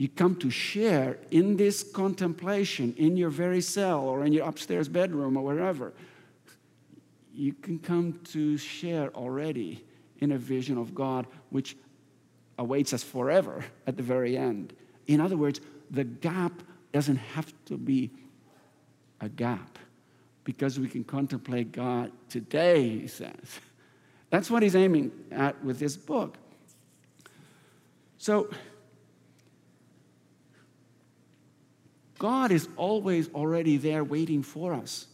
You 0.01 0.09
come 0.09 0.35
to 0.37 0.49
share 0.49 1.19
in 1.29 1.57
this 1.57 1.83
contemplation 1.83 2.95
in 2.97 3.17
your 3.17 3.29
very 3.29 3.61
cell 3.61 3.99
or 3.99 4.25
in 4.25 4.33
your 4.33 4.47
upstairs 4.47 4.89
bedroom 4.89 5.37
or 5.37 5.43
wherever. 5.43 5.93
You 7.31 7.53
can 7.53 7.77
come 7.77 8.19
to 8.31 8.57
share 8.57 9.13
already 9.13 9.85
in 10.17 10.31
a 10.31 10.39
vision 10.39 10.79
of 10.79 10.95
God 10.95 11.27
which 11.51 11.77
awaits 12.57 12.93
us 12.93 13.03
forever 13.03 13.63
at 13.85 13.95
the 13.95 14.01
very 14.01 14.35
end. 14.35 14.73
In 15.05 15.21
other 15.21 15.37
words, 15.37 15.61
the 15.91 16.03
gap 16.03 16.63
doesn't 16.91 17.17
have 17.17 17.53
to 17.65 17.77
be 17.77 18.09
a 19.19 19.29
gap 19.29 19.77
because 20.43 20.79
we 20.79 20.87
can 20.87 21.03
contemplate 21.03 21.73
God 21.73 22.11
today, 22.27 22.89
he 22.89 23.07
says. 23.07 23.59
That's 24.31 24.49
what 24.49 24.63
he's 24.63 24.75
aiming 24.75 25.11
at 25.29 25.63
with 25.63 25.77
this 25.77 25.95
book. 25.95 26.39
So, 28.17 28.49
God 32.21 32.51
is 32.51 32.69
always 32.77 33.33
already 33.33 33.77
there 33.77 34.03
waiting 34.03 34.43
for 34.43 34.75
us, 34.75 35.07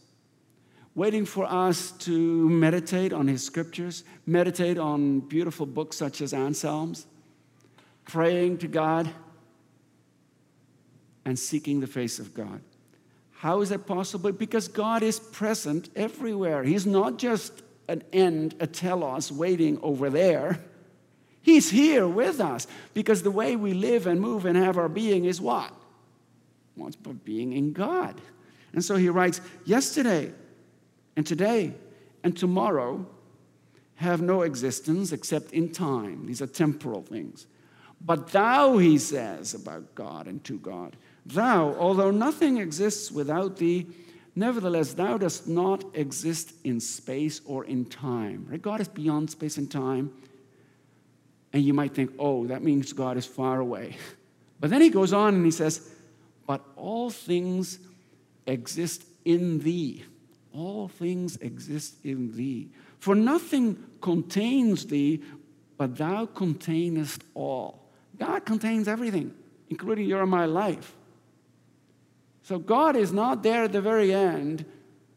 waiting 0.94 1.24
for 1.24 1.46
us 1.46 1.92
to 1.92 2.50
meditate 2.50 3.14
on 3.14 3.26
his 3.26 3.42
scriptures, 3.42 4.04
meditate 4.26 4.76
on 4.76 5.20
beautiful 5.20 5.64
books 5.64 5.96
such 5.96 6.20
as 6.20 6.34
Anselm's, 6.34 7.06
praying 8.04 8.58
to 8.58 8.68
God, 8.68 9.08
and 11.24 11.38
seeking 11.38 11.80
the 11.80 11.86
face 11.86 12.18
of 12.18 12.34
God. 12.34 12.60
How 13.30 13.62
is 13.62 13.70
that 13.70 13.86
possible? 13.86 14.30
Because 14.32 14.68
God 14.68 15.02
is 15.02 15.18
present 15.18 15.88
everywhere. 15.96 16.62
He's 16.62 16.84
not 16.84 17.16
just 17.16 17.62
an 17.88 18.02
end, 18.12 18.54
a 18.60 18.66
telos 18.66 19.32
waiting 19.32 19.78
over 19.80 20.10
there. 20.10 20.62
He's 21.40 21.70
here 21.70 22.06
with 22.06 22.38
us 22.38 22.66
because 22.92 23.22
the 23.22 23.30
way 23.30 23.56
we 23.56 23.72
live 23.72 24.06
and 24.06 24.20
move 24.20 24.44
and 24.44 24.58
have 24.58 24.76
our 24.76 24.90
being 24.90 25.24
is 25.24 25.40
what? 25.40 25.72
Well, 26.78 26.88
it's 26.88 26.96
being 26.96 27.52
in 27.52 27.72
God. 27.72 28.20
And 28.72 28.84
so 28.84 28.96
he 28.96 29.08
writes, 29.08 29.40
yesterday 29.64 30.32
and 31.16 31.26
today 31.26 31.74
and 32.22 32.36
tomorrow 32.36 33.06
have 33.96 34.22
no 34.22 34.42
existence 34.42 35.12
except 35.12 35.52
in 35.52 35.72
time. 35.72 36.26
These 36.26 36.40
are 36.40 36.46
temporal 36.46 37.02
things. 37.02 37.46
But 38.00 38.28
thou, 38.28 38.78
he 38.78 38.98
says 38.98 39.54
about 39.54 39.94
God 39.94 40.28
and 40.28 40.42
to 40.44 40.58
God, 40.58 40.96
thou, 41.26 41.74
although 41.74 42.12
nothing 42.12 42.58
exists 42.58 43.10
without 43.10 43.56
thee, 43.56 43.86
nevertheless 44.36 44.94
thou 44.94 45.18
dost 45.18 45.48
not 45.48 45.84
exist 45.94 46.52
in 46.62 46.78
space 46.78 47.40
or 47.44 47.64
in 47.64 47.84
time. 47.86 48.46
Right? 48.48 48.62
God 48.62 48.80
is 48.80 48.88
beyond 48.88 49.30
space 49.30 49.56
and 49.56 49.68
time. 49.68 50.12
And 51.52 51.64
you 51.64 51.74
might 51.74 51.94
think, 51.94 52.12
oh, 52.18 52.46
that 52.46 52.62
means 52.62 52.92
God 52.92 53.16
is 53.16 53.26
far 53.26 53.60
away. 53.60 53.96
But 54.60 54.70
then 54.70 54.82
he 54.82 54.90
goes 54.90 55.12
on 55.12 55.36
and 55.36 55.44
he 55.44 55.52
says, 55.52 55.88
but 56.48 56.62
all 56.76 57.10
things 57.10 57.78
exist 58.46 59.04
in 59.26 59.58
thee. 59.58 60.02
All 60.54 60.88
things 60.88 61.36
exist 61.36 61.96
in 62.04 62.34
thee. 62.34 62.70
For 62.98 63.14
nothing 63.14 63.76
contains 64.00 64.86
thee, 64.86 65.22
but 65.76 65.98
thou 65.98 66.24
containest 66.24 67.22
all. 67.34 67.90
God 68.18 68.46
contains 68.46 68.88
everything, 68.88 69.34
including 69.68 70.06
your 70.08 70.22
and 70.22 70.30
my 70.30 70.46
life. 70.46 70.96
So 72.42 72.58
God 72.58 72.96
is 72.96 73.12
not 73.12 73.42
there 73.42 73.64
at 73.64 73.72
the 73.72 73.82
very 73.82 74.14
end, 74.14 74.64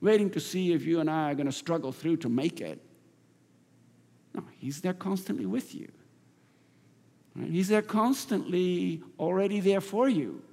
waiting 0.02 0.30
to 0.32 0.40
see 0.42 0.74
if 0.74 0.84
you 0.86 1.00
and 1.00 1.10
I 1.10 1.32
are 1.32 1.36
going 1.36 1.46
to 1.46 1.54
struggle 1.54 1.94
through 1.94 2.18
to 2.18 2.30
make 2.30 2.60
it. 2.60 2.78
No, 4.36 4.44
He's 4.58 4.82
there 4.82 4.94
constantly 4.94 5.46
with 5.46 5.74
you. 5.74 5.90
Right? 7.38 7.50
He's 7.50 7.70
there 7.70 7.82
constantly 7.82 9.02
already 9.18 9.62
there 9.62 9.80
for 9.80 10.10
you. 10.10 10.44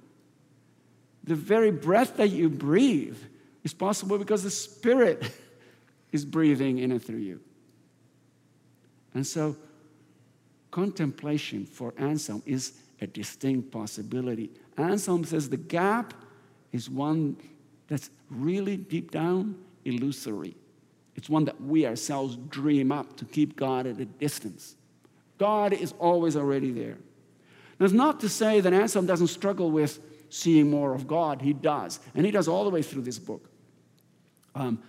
The 1.23 1.35
very 1.35 1.71
breath 1.71 2.17
that 2.17 2.29
you 2.29 2.49
breathe 2.49 3.17
is 3.63 3.73
possible 3.73 4.17
because 4.17 4.43
the 4.43 4.51
Spirit 4.51 5.31
is 6.11 6.25
breathing 6.25 6.79
in 6.79 6.91
and 6.91 7.03
through 7.03 7.17
you. 7.17 7.39
And 9.13 9.25
so, 9.25 9.55
contemplation 10.71 11.65
for 11.65 11.93
Anselm 11.97 12.43
is 12.45 12.73
a 13.01 13.07
distinct 13.07 13.71
possibility. 13.71 14.49
Anselm 14.77 15.23
says 15.23 15.49
the 15.49 15.57
gap 15.57 16.13
is 16.71 16.89
one 16.89 17.37
that's 17.87 18.09
really 18.29 18.77
deep 18.77 19.11
down 19.11 19.55
illusory. 19.85 20.55
It's 21.15 21.29
one 21.29 21.45
that 21.45 21.59
we 21.61 21.85
ourselves 21.85 22.37
dream 22.49 22.91
up 22.91 23.17
to 23.17 23.25
keep 23.25 23.55
God 23.55 23.87
at 23.87 23.99
a 23.99 24.05
distance. 24.05 24.75
God 25.37 25.73
is 25.73 25.93
always 25.99 26.35
already 26.35 26.71
there. 26.71 26.97
That's 27.77 27.93
not 27.93 28.19
to 28.21 28.29
say 28.29 28.59
that 28.59 28.73
Anselm 28.73 29.05
doesn't 29.05 29.27
struggle 29.27 29.71
with 29.71 29.99
seeing 30.29 30.69
more 30.69 30.93
of 30.93 31.07
God. 31.07 31.41
He 31.41 31.53
does. 31.53 31.99
And 32.15 32.25
he 32.25 32.31
does 32.31 32.47
all 32.47 32.63
the 32.63 32.69
way 32.69 32.81
through 32.81 33.01
this 33.03 33.19
book. 33.19 33.49
Um, 34.55 34.81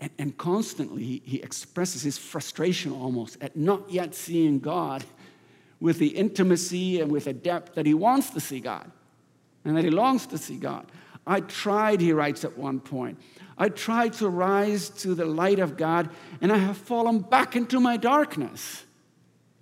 and, 0.00 0.10
and, 0.18 0.38
constantly 0.38 1.02
he, 1.02 1.22
he 1.24 1.42
expresses 1.42 2.02
his 2.02 2.18
frustration 2.18 2.92
almost 2.92 3.36
at 3.40 3.56
not 3.56 3.90
yet 3.90 4.14
seeing 4.14 4.60
God 4.60 5.02
with 5.80 5.98
the 5.98 6.08
intimacy 6.08 7.00
and 7.00 7.10
with 7.10 7.24
the 7.24 7.32
depth 7.32 7.74
that 7.74 7.86
he 7.86 7.94
wants 7.94 8.30
to 8.30 8.40
see 8.40 8.60
God 8.60 8.90
and 9.64 9.76
that 9.76 9.84
he 9.84 9.90
longs 9.90 10.26
to 10.26 10.38
see 10.38 10.56
God. 10.56 10.86
I 11.26 11.40
tried, 11.40 12.00
he 12.00 12.12
writes 12.12 12.44
at 12.44 12.56
one 12.56 12.80
point, 12.80 13.18
I 13.56 13.68
tried 13.68 14.12
to 14.14 14.28
rise 14.28 14.88
to 14.90 15.14
the 15.14 15.26
light 15.26 15.58
of 15.58 15.76
God 15.76 16.10
and 16.40 16.52
I 16.52 16.58
have 16.58 16.76
fallen 16.76 17.18
back 17.20 17.56
into 17.56 17.80
my 17.80 17.96
darkness. 17.96 18.84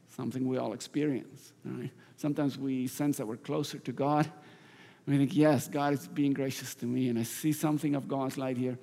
Something 0.08 0.46
we 0.46 0.58
all 0.58 0.72
experience. 0.72 1.52
Right? 1.64 1.90
Sometimes 2.16 2.58
we 2.58 2.86
sense 2.86 3.16
that 3.18 3.26
we're 3.26 3.36
closer 3.36 3.78
to 3.78 3.92
God. 3.92 4.30
We 5.06 5.18
think, 5.18 5.36
yes, 5.36 5.68
God 5.68 5.92
is 5.92 6.08
being 6.08 6.32
gracious 6.32 6.74
to 6.76 6.86
me, 6.86 7.08
and 7.08 7.18
I 7.18 7.22
see 7.22 7.52
something 7.52 7.94
of 7.94 8.08
God's 8.08 8.36
light 8.36 8.56
here. 8.56 8.78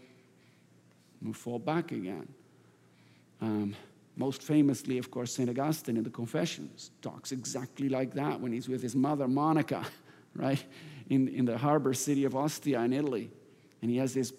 We 1.21 1.33
fall 1.33 1.59
back 1.59 1.91
again. 1.91 2.27
Um, 3.41 3.75
most 4.15 4.41
famously, 4.41 4.97
of 4.97 5.11
course, 5.11 5.33
St. 5.33 5.49
Augustine 5.49 5.97
in 5.97 6.03
the 6.03 6.09
Confessions 6.09 6.91
talks 7.01 7.31
exactly 7.31 7.89
like 7.89 8.13
that 8.13 8.39
when 8.39 8.53
he's 8.53 8.69
with 8.69 8.81
his 8.81 8.95
mother, 8.95 9.27
Monica, 9.27 9.85
right, 10.35 10.63
in, 11.09 11.27
in 11.27 11.45
the 11.45 11.57
harbor 11.57 11.93
city 11.93 12.23
of 12.23 12.35
Ostia 12.35 12.81
in 12.81 12.93
Italy. 12.93 13.29
And 13.81 13.91
he 13.91 13.97
has 13.97 14.13
this, 14.13 14.31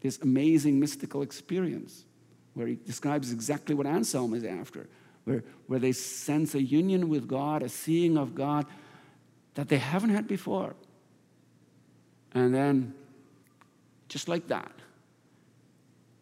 this 0.00 0.20
amazing 0.20 0.78
mystical 0.78 1.22
experience 1.22 2.04
where 2.52 2.68
he 2.68 2.76
describes 2.76 3.32
exactly 3.32 3.74
what 3.74 3.86
Anselm 3.86 4.34
is 4.34 4.44
after, 4.44 4.88
where, 5.24 5.42
where 5.66 5.80
they 5.80 5.92
sense 5.92 6.54
a 6.54 6.62
union 6.62 7.08
with 7.08 7.26
God, 7.26 7.62
a 7.62 7.68
seeing 7.68 8.16
of 8.16 8.34
God 8.34 8.66
that 9.54 9.68
they 9.68 9.78
haven't 9.78 10.10
had 10.10 10.28
before. 10.28 10.76
And 12.34 12.52
then, 12.52 12.94
just 14.08 14.28
like 14.28 14.48
that, 14.48 14.72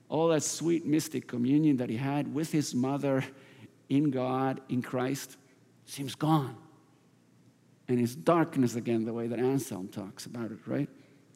all 0.08 0.28
that 0.28 0.42
sweet 0.42 0.84
mystic 0.84 1.26
communion 1.26 1.78
that 1.78 1.88
he 1.88 1.96
had 1.96 2.34
with 2.34 2.52
his 2.52 2.74
mother 2.74 3.24
in 3.88 4.10
God, 4.10 4.60
in 4.68 4.82
Christ, 4.82 5.36
seems 5.86 6.14
gone. 6.14 6.56
And 7.88 7.98
it's 7.98 8.14
darkness 8.14 8.74
again, 8.74 9.04
the 9.04 9.12
way 9.12 9.26
that 9.26 9.38
Anselm 9.38 9.88
talks 9.88 10.26
about 10.26 10.50
it, 10.50 10.58
right? 10.66 10.88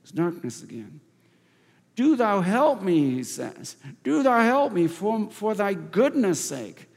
It's 0.03 0.13
darkness 0.13 0.63
again. 0.63 1.01
Do 1.97 2.15
thou 2.15 2.43
help 2.43 2.83
me, 2.83 3.11
he 3.11 3.25
says. 3.25 3.77
Do 4.05 4.23
thou 4.23 4.41
help 4.41 4.73
me 4.73 4.87
for, 4.87 5.31
for 5.31 5.55
thy 5.55 5.73
goodness' 5.73 6.45
sake. 6.45 6.89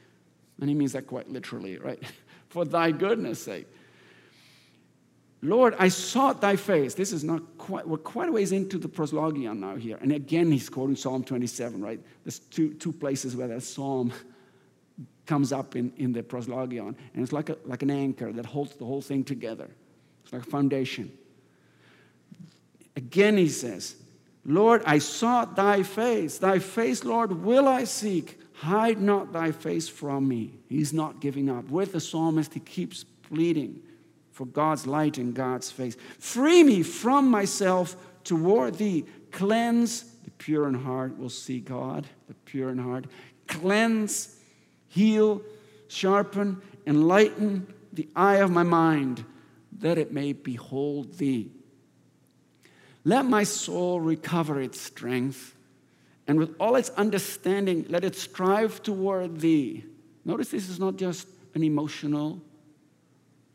And 0.60 0.68
he 0.68 0.74
means 0.74 0.92
that 0.92 1.06
quite 1.06 1.30
literally, 1.30 1.78
right? 1.78 2.02
for 2.48 2.66
thy 2.66 2.90
goodness' 2.90 3.42
sake. 3.42 3.66
Lord, 5.42 5.74
I 5.78 5.88
sought 5.88 6.40
thy 6.40 6.56
face. 6.56 6.94
This 6.94 7.12
is 7.12 7.24
not 7.24 7.42
quite, 7.56 7.88
we're 7.88 7.96
quite 7.96 8.28
a 8.28 8.32
ways 8.32 8.52
into 8.52 8.76
the 8.76 8.88
proslogion 8.88 9.60
now 9.60 9.76
here. 9.76 9.98
And 10.02 10.12
again, 10.12 10.52
he's 10.52 10.68
quoting 10.68 10.96
Psalm 10.96 11.24
27, 11.24 11.80
right? 11.80 11.98
There's 12.24 12.40
two, 12.40 12.74
two 12.74 12.92
places 12.92 13.34
where 13.34 13.48
that 13.48 13.62
psalm 13.62 14.12
comes 15.24 15.50
up 15.50 15.76
in, 15.76 15.92
in 15.96 16.12
the 16.12 16.22
proslogion. 16.22 16.88
And 17.14 17.22
it's 17.22 17.32
like, 17.32 17.48
a, 17.48 17.56
like 17.64 17.82
an 17.82 17.90
anchor 17.90 18.32
that 18.32 18.44
holds 18.44 18.74
the 18.74 18.84
whole 18.84 19.00
thing 19.00 19.24
together. 19.24 19.70
It's 20.24 20.32
like 20.32 20.42
a 20.42 20.50
foundation. 20.50 21.10
Again, 22.94 23.38
he 23.38 23.48
says, 23.48 23.96
Lord, 24.44 24.82
I 24.84 24.98
sought 24.98 25.56
thy 25.56 25.84
face. 25.84 26.36
Thy 26.36 26.58
face, 26.58 27.02
Lord, 27.02 27.32
will 27.44 27.66
I 27.66 27.84
seek. 27.84 28.38
Hide 28.54 29.00
not 29.00 29.32
thy 29.32 29.52
face 29.52 29.88
from 29.88 30.28
me. 30.28 30.58
He's 30.68 30.92
not 30.92 31.20
giving 31.20 31.48
up. 31.48 31.70
With 31.70 31.92
the 31.92 32.00
psalmist, 32.00 32.52
he 32.52 32.60
keeps 32.60 33.04
pleading 33.04 33.82
for 34.40 34.46
God's 34.46 34.86
light 34.86 35.18
and 35.18 35.34
God's 35.34 35.70
face. 35.70 35.98
Free 36.18 36.64
me 36.64 36.82
from 36.82 37.30
myself 37.30 37.94
toward 38.24 38.76
thee. 38.76 39.04
Cleanse 39.32 40.04
the 40.24 40.30
pure 40.30 40.66
in 40.66 40.72
heart 40.72 41.18
will 41.18 41.28
see 41.28 41.60
God, 41.60 42.06
the 42.26 42.32
pure 42.46 42.70
in 42.70 42.78
heart. 42.78 43.04
Cleanse, 43.48 44.34
heal, 44.88 45.42
sharpen, 45.88 46.62
enlighten 46.86 47.66
the 47.92 48.08
eye 48.16 48.36
of 48.36 48.50
my 48.50 48.62
mind, 48.62 49.26
that 49.80 49.98
it 49.98 50.10
may 50.10 50.32
behold 50.32 51.18
thee. 51.18 51.50
Let 53.04 53.26
my 53.26 53.44
soul 53.44 54.00
recover 54.00 54.58
its 54.58 54.80
strength, 54.80 55.54
and 56.26 56.38
with 56.38 56.56
all 56.58 56.76
its 56.76 56.88
understanding, 56.88 57.84
let 57.90 58.04
it 58.04 58.16
strive 58.16 58.82
toward 58.82 59.40
thee. 59.42 59.84
Notice 60.24 60.48
this 60.48 60.70
is 60.70 60.78
not 60.78 60.96
just 60.96 61.28
an 61.54 61.62
emotional 61.62 62.40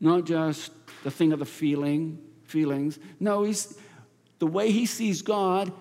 not 0.00 0.24
just 0.24 0.72
the 1.04 1.10
thing 1.10 1.32
of 1.32 1.38
the 1.38 1.44
feeling, 1.44 2.18
feelings. 2.44 2.98
No, 3.20 3.44
he's 3.44 3.78
the 4.38 4.46
way 4.46 4.70
he 4.70 4.86
sees 4.86 5.22
God. 5.22 5.72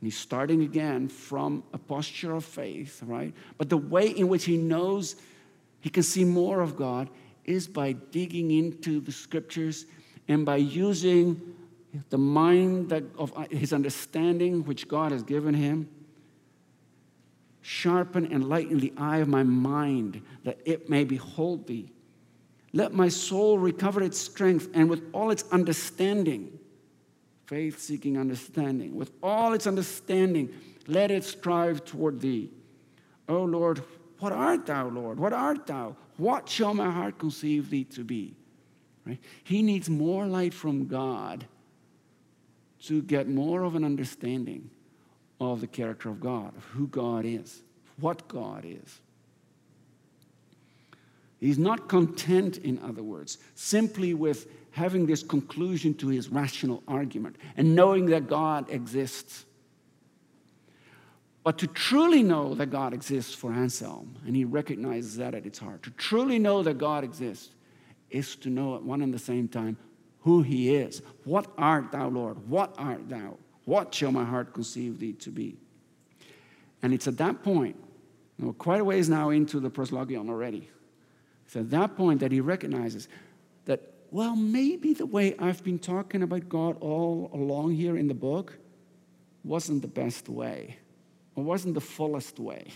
he's 0.00 0.16
starting 0.16 0.62
again 0.62 1.08
from 1.08 1.62
a 1.72 1.78
posture 1.78 2.34
of 2.34 2.44
faith, 2.44 3.02
right? 3.04 3.34
But 3.58 3.68
the 3.68 3.76
way 3.76 4.08
in 4.08 4.28
which 4.28 4.44
he 4.44 4.56
knows 4.56 5.16
he 5.80 5.90
can 5.90 6.02
see 6.02 6.24
more 6.24 6.60
of 6.60 6.76
God 6.76 7.10
is 7.44 7.68
by 7.68 7.92
digging 7.92 8.50
into 8.50 9.00
the 9.00 9.12
scriptures 9.12 9.86
and 10.28 10.44
by 10.44 10.56
using 10.56 11.40
the 12.10 12.18
mind 12.18 12.88
that, 12.90 13.04
of 13.16 13.32
uh, 13.36 13.46
his 13.50 13.72
understanding 13.72 14.64
which 14.64 14.88
God 14.88 15.12
has 15.12 15.22
given 15.22 15.54
him. 15.54 15.88
Sharpen 17.62 18.32
and 18.32 18.48
lighten 18.48 18.78
the 18.78 18.92
eye 18.96 19.18
of 19.18 19.28
my 19.28 19.42
mind 19.42 20.22
that 20.44 20.58
it 20.64 20.88
may 20.88 21.04
behold 21.04 21.66
thee. 21.66 21.90
Let 22.76 22.92
my 22.92 23.08
soul 23.08 23.58
recover 23.58 24.02
its 24.02 24.18
strength 24.18 24.68
and 24.74 24.90
with 24.90 25.02
all 25.14 25.30
its 25.30 25.44
understanding, 25.50 26.58
faith 27.46 27.80
seeking 27.80 28.18
understanding, 28.18 28.94
with 28.94 29.12
all 29.22 29.54
its 29.54 29.66
understanding, 29.66 30.52
let 30.86 31.10
it 31.10 31.24
strive 31.24 31.86
toward 31.86 32.20
thee. 32.20 32.50
O 33.30 33.44
Lord, 33.44 33.82
what 34.18 34.34
art 34.34 34.66
thou, 34.66 34.90
Lord? 34.90 35.18
What 35.18 35.32
art 35.32 35.66
thou? 35.66 35.96
What 36.18 36.50
shall 36.50 36.74
my 36.74 36.90
heart 36.90 37.18
conceive 37.18 37.70
thee 37.70 37.84
to 37.84 38.04
be? 38.04 38.36
Right? 39.06 39.20
He 39.42 39.62
needs 39.62 39.88
more 39.88 40.26
light 40.26 40.52
from 40.52 40.86
God 40.86 41.46
to 42.82 43.00
get 43.00 43.26
more 43.26 43.62
of 43.62 43.74
an 43.74 43.84
understanding 43.84 44.68
of 45.40 45.62
the 45.62 45.66
character 45.66 46.10
of 46.10 46.20
God, 46.20 46.54
of 46.54 46.64
who 46.64 46.88
God 46.88 47.24
is, 47.24 47.62
what 47.98 48.28
God 48.28 48.66
is. 48.66 49.00
He's 51.46 51.58
not 51.58 51.88
content, 51.88 52.58
in 52.58 52.80
other 52.80 53.04
words, 53.04 53.38
simply 53.54 54.14
with 54.14 54.48
having 54.72 55.06
this 55.06 55.22
conclusion 55.22 55.94
to 55.94 56.08
his 56.08 56.28
rational 56.28 56.82
argument 56.88 57.36
and 57.56 57.76
knowing 57.76 58.06
that 58.06 58.26
God 58.26 58.68
exists. 58.68 59.44
But 61.44 61.58
to 61.58 61.68
truly 61.68 62.24
know 62.24 62.56
that 62.56 62.70
God 62.70 62.92
exists 62.92 63.32
for 63.32 63.52
Anselm, 63.52 64.16
and 64.26 64.34
he 64.34 64.44
recognizes 64.44 65.16
that 65.18 65.36
at 65.36 65.46
its 65.46 65.60
heart, 65.60 65.84
to 65.84 65.90
truly 65.90 66.40
know 66.40 66.64
that 66.64 66.78
God 66.78 67.04
exists 67.04 67.50
is 68.10 68.34
to 68.36 68.50
know 68.50 68.74
at 68.74 68.82
one 68.82 69.00
and 69.00 69.14
the 69.14 69.18
same 69.18 69.46
time 69.46 69.76
who 70.22 70.42
he 70.42 70.74
is. 70.74 71.00
What 71.22 71.46
art 71.56 71.92
thou, 71.92 72.08
Lord? 72.08 72.48
What 72.48 72.74
art 72.76 73.08
thou? 73.08 73.38
What 73.66 73.94
shall 73.94 74.10
my 74.10 74.24
heart 74.24 74.52
conceive 74.52 74.98
thee 74.98 75.12
to 75.12 75.30
be? 75.30 75.56
And 76.82 76.92
it's 76.92 77.06
at 77.06 77.18
that 77.18 77.44
point, 77.44 77.76
you 78.36 78.46
know, 78.46 78.52
quite 78.52 78.80
a 78.80 78.84
ways 78.84 79.08
now 79.08 79.30
into 79.30 79.60
the 79.60 79.70
proslogion 79.70 80.28
already, 80.28 80.68
it's 81.46 81.56
at 81.56 81.70
that 81.70 81.96
point 81.96 82.20
that 82.20 82.32
he 82.32 82.40
recognizes 82.40 83.08
that, 83.66 83.80
well, 84.10 84.34
maybe 84.34 84.92
the 84.94 85.06
way 85.06 85.34
I've 85.38 85.62
been 85.62 85.78
talking 85.78 86.22
about 86.22 86.48
God 86.48 86.76
all 86.80 87.30
along 87.32 87.74
here 87.74 87.96
in 87.96 88.08
the 88.08 88.14
book 88.14 88.58
wasn't 89.44 89.82
the 89.82 89.88
best 89.88 90.28
way 90.28 90.76
or 91.36 91.44
wasn't 91.44 91.74
the 91.74 91.80
fullest 91.80 92.40
way, 92.40 92.66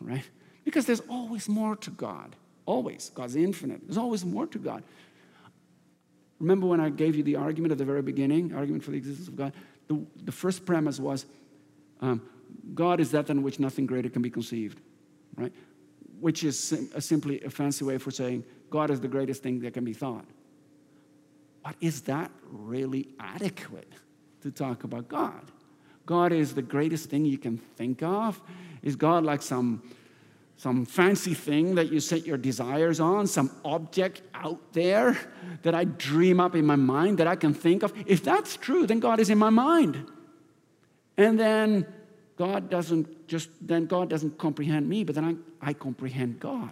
right? 0.00 0.28
Because 0.64 0.84
there's 0.84 1.02
always 1.08 1.48
more 1.48 1.76
to 1.76 1.90
God. 1.90 2.34
Always. 2.66 3.10
God's 3.14 3.36
infinite. 3.36 3.80
There's 3.84 3.96
always 3.96 4.24
more 4.24 4.46
to 4.48 4.58
God. 4.58 4.82
Remember 6.40 6.66
when 6.66 6.80
I 6.80 6.90
gave 6.90 7.16
you 7.16 7.22
the 7.22 7.36
argument 7.36 7.72
at 7.72 7.78
the 7.78 7.84
very 7.84 8.02
beginning, 8.02 8.52
argument 8.54 8.84
for 8.84 8.90
the 8.90 8.98
existence 8.98 9.28
of 9.28 9.36
God? 9.36 9.52
The, 9.86 10.04
the 10.24 10.32
first 10.32 10.66
premise 10.66 10.98
was 10.98 11.24
um, 12.00 12.20
God 12.74 13.00
is 13.00 13.12
that 13.12 13.26
than 13.26 13.42
which 13.42 13.58
nothing 13.58 13.86
greater 13.86 14.08
can 14.08 14.22
be 14.22 14.30
conceived, 14.30 14.80
right? 15.36 15.52
Which 16.20 16.44
is 16.44 16.58
sim- 16.58 16.90
a 16.94 17.00
simply 17.00 17.40
a 17.42 17.50
fancy 17.50 17.84
way 17.84 17.98
for 17.98 18.10
saying 18.10 18.44
God 18.70 18.90
is 18.90 19.00
the 19.00 19.08
greatest 19.08 19.42
thing 19.42 19.60
that 19.60 19.74
can 19.74 19.84
be 19.84 19.92
thought. 19.92 20.24
But 21.62 21.76
is 21.80 22.02
that 22.02 22.30
really 22.50 23.08
adequate 23.20 23.92
to 24.42 24.50
talk 24.50 24.84
about 24.84 25.08
God? 25.08 25.50
God 26.06 26.32
is 26.32 26.54
the 26.54 26.62
greatest 26.62 27.10
thing 27.10 27.26
you 27.26 27.36
can 27.36 27.58
think 27.58 28.02
of? 28.02 28.40
Is 28.82 28.96
God 28.96 29.24
like 29.24 29.42
some, 29.42 29.82
some 30.56 30.86
fancy 30.86 31.34
thing 31.34 31.74
that 31.74 31.92
you 31.92 32.00
set 32.00 32.26
your 32.26 32.38
desires 32.38 33.00
on, 33.00 33.26
some 33.26 33.50
object 33.64 34.22
out 34.32 34.72
there 34.72 35.18
that 35.62 35.74
I 35.74 35.84
dream 35.84 36.40
up 36.40 36.54
in 36.54 36.64
my 36.64 36.76
mind 36.76 37.18
that 37.18 37.26
I 37.26 37.36
can 37.36 37.52
think 37.52 37.82
of? 37.82 37.92
If 38.06 38.24
that's 38.24 38.56
true, 38.56 38.86
then 38.86 39.00
God 39.00 39.20
is 39.20 39.28
in 39.28 39.36
my 39.36 39.50
mind. 39.50 40.06
And 41.18 41.38
then 41.38 41.86
God 42.38 42.70
doesn't 42.70 43.26
just, 43.26 43.50
then 43.60 43.86
God 43.86 44.08
doesn't 44.08 44.38
comprehend 44.38 44.88
me, 44.88 45.02
but 45.02 45.16
then 45.16 45.42
I, 45.60 45.70
I 45.70 45.72
comprehend 45.72 46.38
God. 46.38 46.70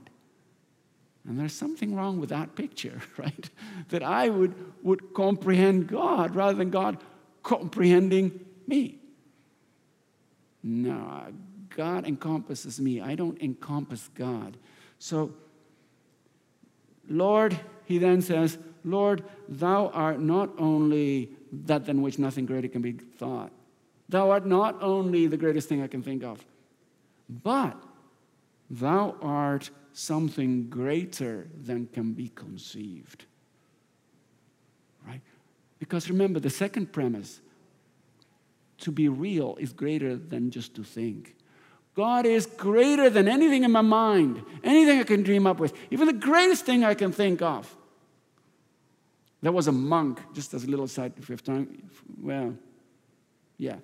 And 1.29 1.39
there's 1.39 1.53
something 1.53 1.97
wrong 1.97 2.21
with 2.21 2.31
that 2.31 2.55
picture, 2.55 3.01
right? 3.19 3.51
That 3.89 4.05
I 4.05 4.29
would, 4.29 4.55
would 4.85 5.13
comprehend 5.13 5.89
God 5.89 6.37
rather 6.37 6.57
than 6.57 6.71
God 6.71 6.99
comprehending 7.43 8.45
me. 8.67 9.01
No, 10.63 11.27
God 11.71 12.07
encompasses 12.07 12.81
me. 12.81 13.01
I 13.01 13.17
don't 13.17 13.41
encompass 13.43 14.09
God. 14.15 14.57
So, 15.01 15.33
Lord, 17.09 17.59
he 17.85 17.99
then 17.99 18.23
says, 18.23 18.57
Lord, 18.85 19.25
thou 19.49 19.89
art 19.89 20.21
not 20.21 20.51
only 20.59 21.31
that 21.53 21.87
than 21.87 22.03
which 22.03 22.19
nothing 22.19 22.47
greater 22.47 22.69
can 22.69 22.83
be 22.83 22.93
thought. 22.93 23.51
Thou 24.09 24.31
art 24.31 24.47
not 24.47 24.83
only 24.83 25.27
the 25.27 25.37
greatest 25.37 25.69
thing 25.69 25.83
I 25.83 25.89
can 25.89 26.03
think 26.03 26.23
of, 26.23 26.45
but 27.29 27.77
thou 28.71 29.17
art 29.21 29.71
something 29.93 30.69
greater 30.69 31.49
than 31.57 31.87
can 31.87 32.13
be 32.13 32.29
conceived. 32.29 33.25
Right? 35.07 35.23
Because 35.79 36.09
remember, 36.09 36.39
the 36.41 36.51
second 36.51 36.93
premise 36.93 37.41
to 38.79 38.93
be 38.93 39.09
real 39.09 39.57
is 39.59 39.73
greater 39.73 40.17
than 40.17 40.51
just 40.51 40.75
to 40.75 40.85
think. 40.85 41.35
God 41.95 42.27
is 42.27 42.45
greater 42.45 43.09
than 43.09 43.27
anything 43.27 43.65
in 43.65 43.73
my 43.73 43.81
mind, 43.81 44.45
anything 44.63 45.01
I 45.01 45.05
can 45.05 45.23
dream 45.23 45.47
up 45.47 45.59
with, 45.59 45.73
even 45.91 46.07
the 46.07 46.13
greatest 46.13 46.67
thing 46.67 46.85
I 46.85 46.93
can 46.93 47.11
think 47.11 47.41
of. 47.41 47.75
There 49.41 49.53
was 49.53 49.67
a 49.67 49.73
monk, 49.73 50.21
just 50.35 50.53
as 50.53 50.65
a 50.65 50.67
little 50.67 50.89
side, 50.89 51.15
if 51.17 51.29
we 51.29 51.33
have 51.33 51.43
time. 51.43 51.91
Well, 52.21 52.55
yeah. 53.59 53.77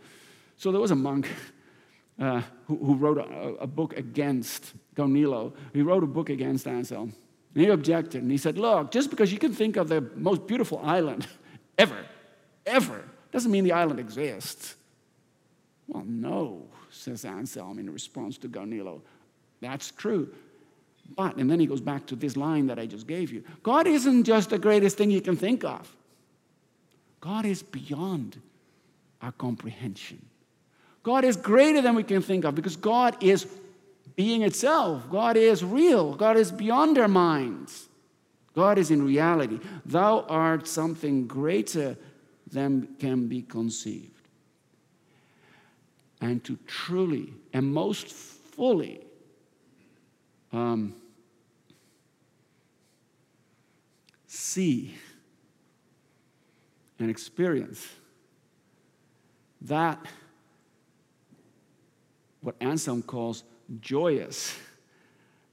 So 0.57 0.71
there 0.71 0.81
was 0.81 0.91
a 0.91 0.97
monk 0.97 1.29
uh, 2.21 2.43
who, 2.67 2.77
who, 2.77 2.95
wrote 2.95 3.19
a, 3.19 3.63
a, 3.63 3.67
book 3.67 3.97
against 3.97 4.75
Gaunilo. 4.95 5.55
He 5.73 5.83
wrote 5.83 6.05
a 6.05 6.07
book 6.07 6.31
against 6.31 6.67
Anselm. 6.67 7.15
And 7.55 7.65
he 7.65 7.71
objected, 7.71 8.23
and 8.23 8.31
he 8.31 8.39
said, 8.39 8.59
Look, 8.59 8.91
just 8.91 9.11
because 9.11 9.33
you 9.33 9.39
can 9.39 9.53
think 9.53 9.77
of 9.77 9.89
the 9.89 10.01
most 10.15 10.47
beautiful 10.47 10.81
island 10.83 11.27
ever, 11.79 12.07
ever, 12.65 13.05
doesn't 13.31 13.51
mean 13.51 13.65
the 13.65 13.73
island 13.73 13.99
exists. 13.99 14.77
Well, 15.89 16.05
no, 16.07 16.69
says 16.91 17.25
Anselm 17.25 17.79
in 17.79 17.91
response 17.93 18.39
to 18.39 18.49
Gaunilo. 18.49 19.01
That's 19.61 19.91
true. 19.91 20.33
But, 21.17 21.37
and 21.37 21.51
then 21.51 21.61
he 21.61 21.67
goes 21.67 21.81
back 21.81 22.07
to 22.07 22.17
this 22.17 22.37
line 22.37 22.67
that 22.69 22.79
I 22.79 22.87
just 22.87 23.07
gave 23.07 23.33
you 23.33 23.43
God 23.63 23.87
isn't 23.87 24.25
just 24.25 24.51
the 24.51 24.59
greatest 24.59 24.97
thing 24.97 25.11
you 25.11 25.21
can 25.21 25.37
think 25.37 25.65
of, 25.65 25.95
God 27.21 27.45
is 27.45 27.63
beyond 27.63 28.41
our 29.23 29.33
comprehension. 29.33 30.25
God 31.03 31.25
is 31.25 31.37
greater 31.37 31.81
than 31.81 31.95
we 31.95 32.03
can 32.03 32.23
think 32.23 32.45
of 32.45 32.55
because 32.55 32.77
God 32.77 33.17
is 33.23 33.47
being 34.15 34.43
itself. 34.43 35.09
God 35.11 35.37
is 35.37 35.65
real. 35.65 36.15
God 36.15 36.37
is 36.37 36.53
beyond 36.53 36.99
our 36.99 37.09
minds. 37.09 37.89
God 38.55 38.79
is 38.79 38.91
in 38.91 39.05
reality. 39.05 39.59
Thou 39.87 40.21
art 40.29 40.69
something 40.69 41.27
greater 41.27 41.97
than 42.51 42.89
can 42.99 43.29
be 43.29 43.43
conceived 43.43 44.11
and 46.21 46.43
to 46.45 46.59
truly 46.67 47.33
and 47.53 47.67
most 47.73 48.09
fully 48.09 49.01
um, 50.53 50.95
see 54.27 54.95
and 56.99 57.11
experience 57.11 57.89
that 59.63 60.05
what 62.41 62.57
Anselm 62.61 63.03
calls 63.03 63.45
joyous, 63.81 64.57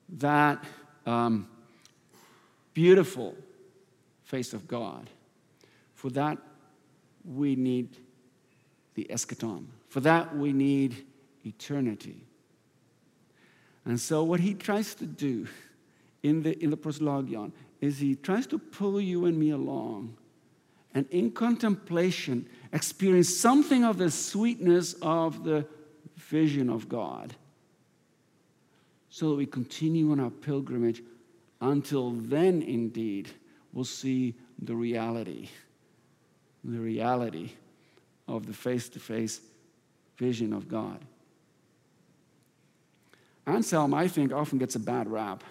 that 0.09 0.63
um, 1.05 1.47
beautiful 2.73 3.35
face 4.23 4.53
of 4.53 4.67
God. 4.67 5.09
For 5.93 6.09
that, 6.11 6.37
we 7.23 7.55
need 7.55 7.97
the 8.95 9.05
eschaton. 9.09 9.65
For 9.89 9.99
that, 10.01 10.35
we 10.35 10.53
need 10.53 11.05
eternity. 11.45 12.23
And 13.85 13.99
so, 13.99 14.23
what 14.23 14.39
he 14.39 14.53
tries 14.53 14.95
to 14.95 15.05
do 15.05 15.47
in 16.23 16.43
the, 16.43 16.61
in 16.63 16.69
the 16.69 16.77
proslogion 16.77 17.51
is 17.81 17.99
he 17.99 18.15
tries 18.15 18.45
to 18.47 18.57
pull 18.57 18.99
you 18.99 19.25
and 19.25 19.37
me 19.37 19.51
along 19.51 20.17
and 20.93 21.07
in 21.09 21.31
contemplation 21.31 22.47
experience 22.73 23.35
something 23.35 23.83
of 23.83 23.97
the 23.97 24.09
sweetness 24.09 24.93
of 25.01 25.43
the 25.43 25.65
vision 26.15 26.69
of 26.69 26.89
God 26.89 27.35
so 29.09 29.29
that 29.29 29.35
we 29.35 29.45
continue 29.45 30.11
on 30.11 30.19
our 30.19 30.29
pilgrimage 30.29 31.01
until 31.61 32.11
then, 32.11 32.61
indeed, 32.61 33.29
we'll 33.73 33.83
see 33.83 34.35
the 34.61 34.75
reality, 34.75 35.49
the 36.63 36.79
reality 36.79 37.51
of 38.27 38.45
the 38.45 38.53
face 38.53 38.87
to 38.89 38.99
face 38.99 39.41
vision 40.17 40.53
of 40.53 40.67
God. 40.67 40.99
Anselm, 43.45 43.93
I 43.93 44.07
think, 44.07 44.31
often 44.31 44.59
gets 44.59 44.75
a 44.75 44.79
bad 44.79 45.09
rap. 45.09 45.43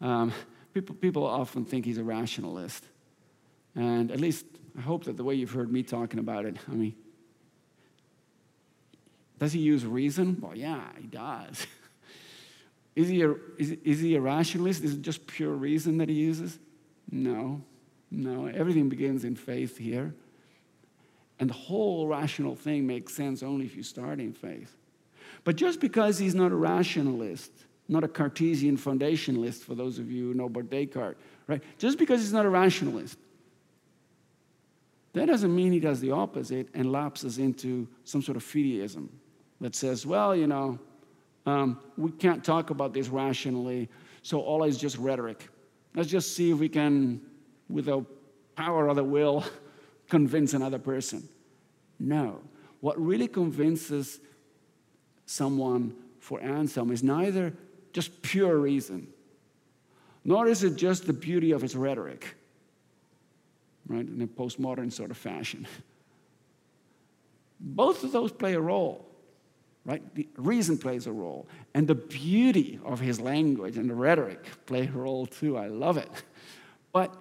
Um, 0.00 0.32
people, 0.74 0.94
people 0.94 1.26
often 1.26 1.64
think 1.64 1.84
he's 1.84 1.98
a 1.98 2.04
rationalist. 2.04 2.84
And 3.78 4.10
at 4.10 4.18
least 4.18 4.44
I 4.76 4.80
hope 4.80 5.04
that 5.04 5.16
the 5.16 5.22
way 5.22 5.36
you've 5.36 5.52
heard 5.52 5.72
me 5.72 5.84
talking 5.84 6.18
about 6.18 6.44
it, 6.44 6.56
I 6.68 6.72
mean, 6.72 6.96
does 9.38 9.52
he 9.52 9.60
use 9.60 9.86
reason? 9.86 10.36
Well, 10.40 10.56
yeah, 10.56 10.82
he 10.98 11.06
does. 11.06 11.64
is, 12.96 13.08
he 13.08 13.22
a, 13.22 13.36
is, 13.56 13.76
is 13.84 14.00
he 14.00 14.16
a 14.16 14.20
rationalist? 14.20 14.82
Is 14.82 14.94
it 14.94 15.02
just 15.02 15.28
pure 15.28 15.52
reason 15.52 15.98
that 15.98 16.08
he 16.08 16.16
uses? 16.16 16.58
No, 17.08 17.62
no. 18.10 18.46
Everything 18.46 18.88
begins 18.88 19.22
in 19.24 19.36
faith 19.36 19.78
here. 19.78 20.12
And 21.38 21.48
the 21.48 21.54
whole 21.54 22.08
rational 22.08 22.56
thing 22.56 22.84
makes 22.84 23.14
sense 23.14 23.44
only 23.44 23.64
if 23.64 23.76
you 23.76 23.84
start 23.84 24.18
in 24.18 24.32
faith. 24.32 24.76
But 25.44 25.54
just 25.54 25.78
because 25.78 26.18
he's 26.18 26.34
not 26.34 26.50
a 26.50 26.56
rationalist, 26.56 27.52
not 27.86 28.02
a 28.02 28.08
Cartesian 28.08 28.76
foundationalist, 28.76 29.62
for 29.62 29.76
those 29.76 30.00
of 30.00 30.10
you 30.10 30.32
who 30.32 30.34
know 30.34 30.46
about 30.46 30.68
Descartes, 30.68 31.16
right? 31.46 31.62
Just 31.78 31.96
because 31.96 32.20
he's 32.20 32.32
not 32.32 32.44
a 32.44 32.50
rationalist, 32.50 33.16
that 35.18 35.26
doesn't 35.26 35.54
mean 35.54 35.72
he 35.72 35.80
does 35.80 36.00
the 36.00 36.12
opposite 36.12 36.68
and 36.74 36.92
lapses 36.92 37.38
into 37.38 37.88
some 38.04 38.22
sort 38.22 38.36
of 38.36 38.44
fideism 38.44 39.08
that 39.60 39.74
says, 39.74 40.06
well, 40.06 40.36
you 40.36 40.46
know, 40.46 40.78
um, 41.44 41.80
we 41.96 42.12
can't 42.12 42.44
talk 42.44 42.70
about 42.70 42.92
this 42.92 43.08
rationally, 43.08 43.88
so 44.22 44.40
all 44.40 44.62
is 44.64 44.78
just 44.78 44.96
rhetoric. 44.98 45.48
Let's 45.94 46.08
just 46.08 46.36
see 46.36 46.50
if 46.50 46.58
we 46.58 46.68
can, 46.68 47.20
with 47.68 47.86
the 47.86 48.04
power 48.54 48.86
of 48.88 48.96
the 48.96 49.04
will, 49.04 49.44
convince 50.08 50.54
another 50.54 50.78
person. 50.78 51.28
No. 51.98 52.40
What 52.80 53.00
really 53.00 53.26
convinces 53.26 54.20
someone 55.26 55.96
for 56.20 56.40
Anselm 56.40 56.92
is 56.92 57.02
neither 57.02 57.52
just 57.92 58.22
pure 58.22 58.56
reason, 58.58 59.08
nor 60.24 60.46
is 60.46 60.62
it 60.62 60.76
just 60.76 61.06
the 61.06 61.12
beauty 61.12 61.52
of 61.52 61.62
his 61.62 61.74
rhetoric, 61.74 62.36
right, 63.88 64.06
in 64.06 64.20
a 64.22 64.26
postmodern 64.26 64.92
sort 64.92 65.10
of 65.10 65.16
fashion. 65.16 65.66
Both 67.60 68.04
of 68.04 68.12
those 68.12 68.30
play 68.30 68.54
a 68.54 68.60
role, 68.60 69.04
right? 69.84 70.02
The 70.14 70.28
reason 70.36 70.78
plays 70.78 71.06
a 71.06 71.12
role, 71.12 71.48
and 71.74 71.88
the 71.88 71.94
beauty 71.94 72.78
of 72.84 73.00
his 73.00 73.20
language 73.20 73.76
and 73.76 73.90
the 73.90 73.94
rhetoric 73.94 74.44
play 74.66 74.86
a 74.86 74.92
role 74.92 75.26
too. 75.26 75.56
I 75.56 75.66
love 75.66 75.96
it. 75.96 76.10
But 76.92 77.16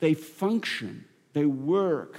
they 0.00 0.14
function, 0.14 1.04
they 1.32 1.46
work 1.46 2.18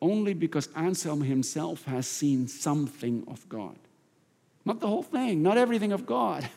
only 0.00 0.34
because 0.34 0.68
Anselm 0.74 1.22
himself 1.22 1.84
has 1.84 2.08
seen 2.08 2.48
something 2.48 3.24
of 3.28 3.48
God. 3.48 3.76
Not 4.64 4.80
the 4.80 4.88
whole 4.88 5.02
thing, 5.02 5.42
not 5.42 5.56
everything 5.56 5.92
of 5.92 6.06
God. 6.06 6.48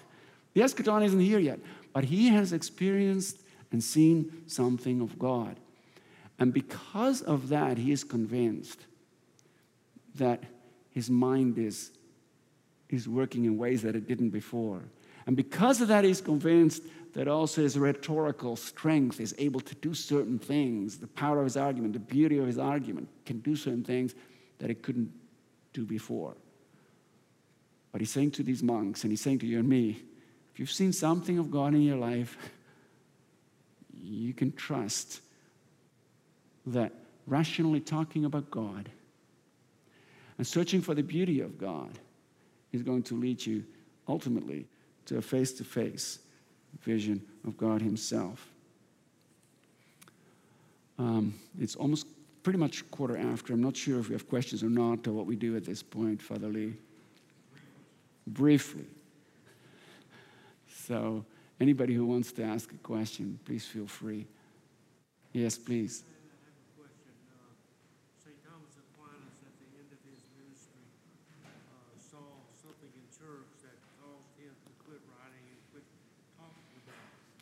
The 0.53 0.61
eschaton 0.61 1.03
isn't 1.05 1.19
here 1.19 1.39
yet, 1.39 1.59
but 1.93 2.05
he 2.05 2.29
has 2.29 2.53
experienced 2.53 3.44
and 3.71 3.83
seen 3.83 4.43
something 4.47 5.01
of 5.01 5.17
God. 5.19 5.59
And 6.39 6.53
because 6.53 7.21
of 7.21 7.49
that, 7.49 7.77
he 7.77 7.91
is 7.91 8.03
convinced 8.03 8.85
that 10.15 10.43
his 10.89 11.09
mind 11.09 11.57
is, 11.57 11.91
is 12.89 13.07
working 13.07 13.45
in 13.45 13.57
ways 13.57 13.81
that 13.83 13.95
it 13.95 14.07
didn't 14.07 14.29
before. 14.29 14.81
And 15.27 15.35
because 15.35 15.81
of 15.81 15.87
that, 15.87 16.03
he's 16.03 16.21
convinced 16.21 16.83
that 17.13 17.27
also 17.27 17.61
his 17.61 17.77
rhetorical 17.77 18.55
strength 18.55 19.19
is 19.19 19.33
able 19.37 19.61
to 19.61 19.75
do 19.75 19.93
certain 19.93 20.37
things. 20.37 20.97
The 20.97 21.07
power 21.07 21.39
of 21.39 21.45
his 21.45 21.57
argument, 21.57 21.93
the 21.93 21.99
beauty 21.99 22.37
of 22.37 22.45
his 22.45 22.57
argument 22.57 23.07
can 23.25 23.39
do 23.39 23.55
certain 23.55 23.83
things 23.83 24.13
that 24.59 24.69
it 24.69 24.83
couldn't 24.83 25.11
do 25.73 25.85
before. 25.85 26.35
But 27.91 28.01
he's 28.01 28.11
saying 28.11 28.31
to 28.31 28.43
these 28.43 28.61
monks, 28.61 29.03
and 29.03 29.11
he's 29.11 29.21
saying 29.21 29.39
to 29.39 29.47
you 29.47 29.59
and 29.59 29.69
me, 29.69 30.01
if 30.53 30.59
you've 30.59 30.71
seen 30.71 30.91
something 30.91 31.37
of 31.37 31.49
God 31.49 31.73
in 31.73 31.81
your 31.81 31.97
life, 31.97 32.37
you 34.05 34.33
can 34.33 34.51
trust 34.53 35.21
that 36.67 36.93
rationally 37.27 37.79
talking 37.79 38.25
about 38.25 38.49
God 38.51 38.89
and 40.37 40.45
searching 40.45 40.81
for 40.81 40.93
the 40.93 41.03
beauty 41.03 41.41
of 41.41 41.57
God 41.57 41.97
is 42.71 42.81
going 42.81 43.03
to 43.03 43.15
lead 43.15 43.45
you 43.45 43.63
ultimately 44.07 44.67
to 45.05 45.17
a 45.17 45.21
face 45.21 45.51
to 45.53 45.63
face 45.63 46.19
vision 46.81 47.21
of 47.47 47.57
God 47.57 47.81
Himself. 47.81 48.49
Um, 50.97 51.33
it's 51.59 51.75
almost 51.75 52.07
pretty 52.43 52.59
much 52.59 52.89
quarter 52.91 53.17
after. 53.17 53.53
I'm 53.53 53.61
not 53.61 53.75
sure 53.75 53.99
if 53.99 54.09
we 54.09 54.13
have 54.13 54.29
questions 54.29 54.63
or 54.63 54.69
not, 54.69 55.07
or 55.07 55.13
what 55.13 55.25
we 55.25 55.35
do 55.35 55.55
at 55.55 55.65
this 55.65 55.81
point, 55.81 56.21
Father 56.21 56.47
Lee. 56.47 56.73
Briefly. 58.27 58.85
So, 60.67 61.25
anybody 61.59 61.93
who 61.93 62.05
wants 62.05 62.31
to 62.33 62.43
ask 62.43 62.71
a 62.71 62.77
question, 62.77 63.39
please 63.45 63.65
feel 63.65 63.87
free. 63.87 64.25
Yes, 65.33 65.57
please. 65.57 66.03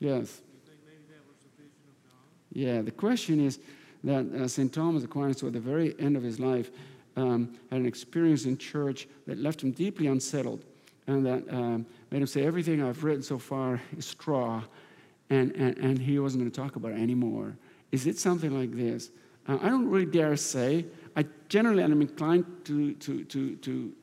Yes. 0.04 0.42
Do 0.42 0.52
you 0.52 0.60
think 0.66 0.80
maybe 0.86 1.04
that 1.16 1.24
was 1.26 1.38
the 1.40 1.64
vision 1.64 1.80
of 1.88 1.96
God? 2.04 2.28
Yeah, 2.52 2.82
the 2.82 2.92
question 2.92 3.40
is 3.40 3.60
that 4.04 4.26
uh, 4.36 4.50
St. 4.50 4.74
Thomas 4.74 5.06
Aquinas, 5.06 5.42
at 5.42 5.54
the 5.54 5.62
very 5.62 5.98
end 5.98 6.18
of 6.18 6.24
his 6.24 6.42
life, 6.42 6.72
um, 7.16 7.58
had 7.72 7.80
an 7.80 7.86
experience 7.86 8.44
in 8.44 8.58
church 8.58 9.08
that 9.28 9.38
left 9.38 9.64
him 9.64 9.72
deeply 9.72 10.08
unsettled 10.08 10.66
and 11.08 11.26
that 11.26 11.44
um, 11.50 11.86
made 12.12 12.22
him 12.22 12.28
say, 12.28 12.46
Everything 12.46 12.84
I've 12.84 13.04
written 13.04 13.24
so 13.24 13.38
far 13.38 13.82
is 13.98 14.06
straw, 14.06 14.64
and, 15.30 15.52
and, 15.56 15.78
and 15.78 16.00
he 16.00 16.20
wasn't 16.20 16.44
going 16.44 16.52
to 16.52 16.62
talk 16.62 16.76
about 16.76 16.92
it 16.92 17.00
anymore. 17.00 17.56
Is 17.92 18.08
it 18.08 18.18
something 18.18 18.58
like 18.58 18.72
this? 18.72 19.10
Uh, 19.48 19.58
I 19.62 19.70
don't 19.70 19.90
really 19.90 20.06
dare 20.06 20.36
say. 20.36 20.86
I 21.16 21.26
generally 21.50 21.84
am 21.84 22.02
inclined 22.02 22.46
to, 22.66 22.94
to, 22.94 23.24
to, 23.26 23.56
to, 23.58 23.94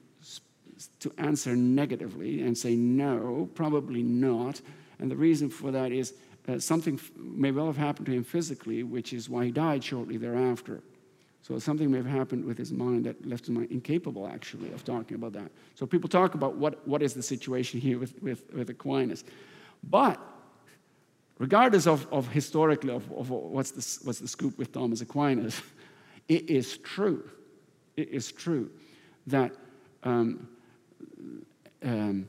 to 1.01 1.13
answer 1.19 1.57
negatively 1.57 2.43
and 2.43 2.57
say 2.57 2.75
no, 2.77 3.49
probably 3.55 4.03
not. 4.03 4.61
And 4.99 5.11
the 5.11 5.17
reason 5.17 5.49
for 5.49 5.71
that 5.71 5.93
is 5.93 6.15
uh, 6.49 6.59
something 6.59 7.01
may 7.17 7.51
well 7.51 7.67
have 7.67 7.77
happened 7.77 8.07
to 8.07 8.13
him 8.13 8.25
physically, 8.25 8.83
which 8.83 9.13
is 9.13 9.29
why 9.29 9.47
he 9.47 9.51
died 9.51 9.83
shortly 9.83 10.17
thereafter. 10.17 10.83
So 11.43 11.59
something 11.59 11.91
may 11.91 11.97
have 11.97 12.07
happened 12.07 12.45
with 12.45 12.59
his 12.59 12.73
mind 12.73 13.05
that 13.07 13.27
left 13.27 13.49
him 13.49 13.57
incapable, 13.71 14.29
actually, 14.29 14.73
of 14.73 14.85
talking 14.85 15.15
about 15.15 15.33
that. 15.33 15.51
So 15.75 15.87
people 15.87 16.09
talk 16.09 16.35
about 16.35 16.57
what, 16.57 16.87
what 16.87 17.03
is 17.03 17.15
the 17.15 17.23
situation 17.23 17.81
here 17.81 17.99
with, 17.99 18.23
with, 18.23 18.53
with 18.53 18.69
Aquinas. 18.69 19.25
But 19.83 20.21
regardless 21.39 21.87
of, 21.87 22.07
of 22.13 22.29
historically 22.29 22.93
of, 22.93 23.11
of 23.13 23.31
what's, 23.31 23.71
the, 23.71 24.07
what's 24.07 24.19
the 24.19 24.29
scoop 24.29 24.59
with 24.59 24.73
Thomas 24.73 25.01
Aquinas, 25.01 25.61
it 26.29 26.51
is 26.51 26.77
true. 26.79 27.29
It 27.97 28.11
is 28.11 28.31
true 28.31 28.71
that 29.27 29.53
um, 30.03 30.49
um, 31.83 32.29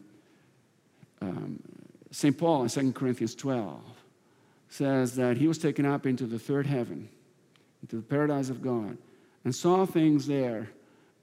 um, 1.21 1.59
St. 2.11 2.37
Paul 2.37 2.63
in 2.63 2.69
2 2.69 2.93
Corinthians 2.93 3.35
12 3.35 3.81
says 4.69 5.15
that 5.15 5.37
he 5.37 5.47
was 5.47 5.57
taken 5.57 5.85
up 5.85 6.05
into 6.05 6.25
the 6.25 6.39
third 6.39 6.65
heaven, 6.65 7.09
into 7.81 7.95
the 7.97 8.01
paradise 8.01 8.49
of 8.49 8.61
God, 8.61 8.97
and 9.43 9.53
saw 9.53 9.85
things 9.85 10.27
there 10.27 10.69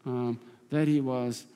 um, 0.05 0.41
that 0.71 0.89
he 0.89 1.01
was, 1.01 1.47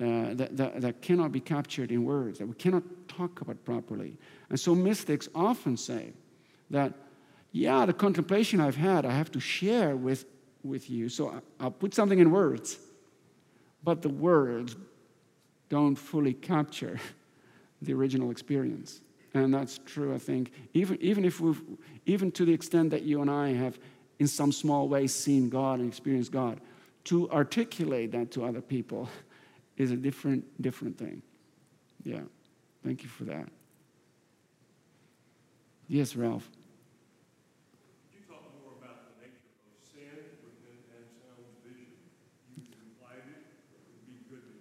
uh, 0.00 0.34
that, 0.34 0.56
that, 0.56 0.80
that 0.80 1.02
cannot 1.02 1.32
be 1.32 1.40
captured 1.40 1.90
in 1.90 2.04
words, 2.04 2.38
that 2.38 2.46
we 2.46 2.54
cannot 2.54 2.82
talk 3.08 3.40
about 3.40 3.64
properly. 3.64 4.16
And 4.50 4.58
so 4.58 4.74
mystics 4.74 5.28
often 5.34 5.76
say 5.76 6.12
that, 6.70 6.92
yeah, 7.52 7.86
the 7.86 7.92
contemplation 7.92 8.60
I've 8.60 8.76
had, 8.76 9.04
I 9.04 9.12
have 9.12 9.30
to 9.32 9.40
share 9.40 9.96
with, 9.96 10.24
with 10.62 10.90
you. 10.90 11.08
So 11.08 11.40
I'll 11.60 11.70
put 11.70 11.94
something 11.94 12.18
in 12.18 12.30
words, 12.30 12.78
but 13.82 14.02
the 14.02 14.08
words 14.08 14.76
don't 15.68 15.96
fully 15.96 16.34
capture 16.34 16.98
the 17.82 17.94
original 17.94 18.30
experience. 18.30 19.00
And 19.34 19.52
that's 19.54 19.80
true, 19.86 20.14
I 20.14 20.18
think. 20.18 20.52
Even, 20.74 20.98
even 21.00 21.24
if 21.24 21.40
we've, 21.40 21.60
even 22.04 22.30
to 22.32 22.44
the 22.44 22.52
extent 22.52 22.90
that 22.90 23.02
you 23.02 23.22
and 23.22 23.30
I 23.30 23.52
have, 23.54 23.78
in 24.22 24.28
some 24.28 24.52
small 24.52 24.86
way, 24.88 25.08
seen 25.08 25.48
God 25.48 25.80
and 25.80 25.88
experienced 25.88 26.30
God, 26.30 26.60
to 27.02 27.28
articulate 27.32 28.12
that 28.12 28.30
to 28.30 28.44
other 28.44 28.60
people 28.60 29.08
is 29.76 29.90
a 29.90 29.96
different, 29.96 30.44
different 30.62 30.96
thing. 30.96 31.22
Yeah. 32.04 32.20
Thank 32.84 33.02
you 33.02 33.08
for 33.08 33.24
that. 33.24 33.48
Yes, 35.88 36.14
Ralph. 36.14 36.48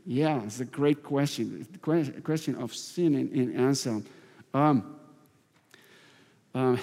Yeah, 0.03 0.41
it's 0.43 0.59
a 0.59 0.65
great 0.65 1.03
question. 1.03 1.67
The 1.71 2.21
question 2.21 2.55
of 2.55 2.73
sin 2.73 3.13
in, 3.13 3.29
in 3.29 3.55
Anselm. 3.55 4.05
Um, 4.55 4.95
uh, 6.55 6.77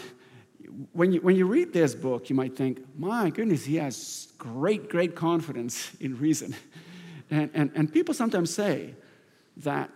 when, 0.93 1.13
you, 1.13 1.21
when 1.21 1.37
you 1.37 1.47
read 1.47 1.73
this 1.73 1.95
book, 1.95 2.31
you 2.31 2.37
might 2.37 2.57
think, 2.57 2.85
my 2.97 3.31
goodness, 3.31 3.65
he 3.65 3.77
has 3.77 4.29
great, 4.39 4.89
great 4.89 5.15
confidence 5.15 5.91
in 6.01 6.19
reason. 6.19 6.55
And, 7.31 7.51
and, 7.55 7.71
and 7.75 7.93
people 7.93 8.15
sometimes 8.15 8.53
say 8.53 8.95
that, 9.59 9.91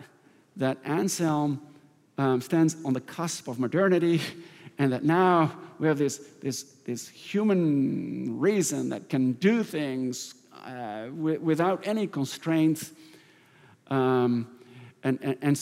that 0.57 0.79
Anselm 0.85 1.63
um, 2.19 2.41
stands 2.41 2.77
on 2.85 2.93
the 2.93 3.01
cusp 3.01 3.49
of 3.49 3.59
modernity 3.59 4.21
and 4.79 4.93
that 4.93 5.05
now 5.05 5.53
we 5.79 5.89
have 5.89 5.99
this, 5.99 6.19
this, 6.41 6.63
this 6.85 7.09
human 7.09 8.39
reason 8.39 8.91
that 8.91 9.09
can 9.09 9.33
do 9.33 9.63
things 9.63 10.35
uh, 10.65 11.09
without 11.13 11.87
any 11.87 12.07
constraints 12.07 12.93
um, 13.89 14.47
and, 15.05 15.19
and, 15.23 15.59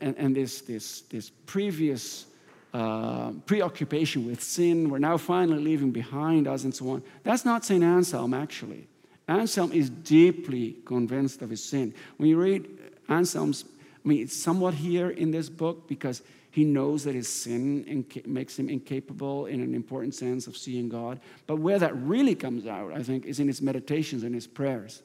and, 0.00 0.16
and, 0.16 0.34
this, 0.34 0.62
this, 0.62 1.02
this 1.02 1.30
previous 1.46 2.26
uh, 2.72 3.32
preoccupation 3.46 4.26
with 4.26 4.42
sin, 4.42 4.90
we're 4.90 4.98
now 4.98 5.16
finally 5.16 5.62
leaving 5.62 5.90
behind 5.90 6.46
us 6.46 6.64
and 6.64 6.74
so 6.74 6.90
on. 6.90 7.02
That's 7.24 7.44
not 7.44 7.64
St. 7.64 7.82
Anselm, 7.82 8.32
actually. 8.34 8.86
Anselm 9.28 9.72
is 9.72 9.90
deeply 9.90 10.76
convinced 10.84 11.42
of 11.42 11.50
his 11.50 11.62
sin. 11.62 11.94
When 12.16 12.28
you 12.28 12.36
read 12.36 12.68
Anselm's, 13.08 13.64
I 14.04 14.08
mean, 14.08 14.22
it's 14.22 14.36
somewhat 14.36 14.74
here 14.74 15.10
in 15.10 15.30
this 15.30 15.48
book 15.48 15.88
because 15.88 16.22
he 16.50 16.64
knows 16.64 17.04
that 17.04 17.14
his 17.14 17.28
sin 17.28 18.04
makes 18.26 18.58
him 18.58 18.68
incapable 18.68 19.46
in 19.46 19.60
an 19.60 19.74
important 19.74 20.14
sense 20.14 20.46
of 20.46 20.56
seeing 20.56 20.88
God. 20.88 21.20
But 21.46 21.56
where 21.56 21.78
that 21.78 21.96
really 21.96 22.34
comes 22.34 22.66
out, 22.66 22.92
I 22.92 23.02
think, 23.02 23.24
is 23.24 23.38
in 23.38 23.46
his 23.46 23.62
meditations 23.62 24.24
and 24.24 24.34
his 24.34 24.48
prayers. 24.48 25.02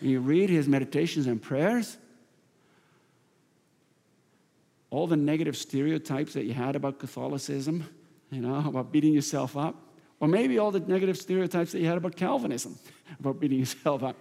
When 0.00 0.10
you 0.10 0.20
read 0.20 0.48
his 0.48 0.66
meditations 0.66 1.26
and 1.26 1.42
prayers, 1.42 1.98
all 4.90 5.06
the 5.06 5.16
negative 5.16 5.56
stereotypes 5.56 6.32
that 6.34 6.44
you 6.44 6.54
had 6.54 6.76
about 6.76 6.98
Catholicism, 6.98 7.86
you 8.30 8.40
know, 8.40 8.56
about 8.66 8.92
beating 8.92 9.12
yourself 9.12 9.56
up, 9.56 9.76
or 10.20 10.28
maybe 10.28 10.58
all 10.58 10.70
the 10.70 10.80
negative 10.80 11.16
stereotypes 11.16 11.72
that 11.72 11.80
you 11.80 11.86
had 11.86 11.98
about 11.98 12.16
Calvinism, 12.16 12.78
about 13.20 13.40
beating 13.40 13.58
yourself 13.58 14.02
up. 14.02 14.16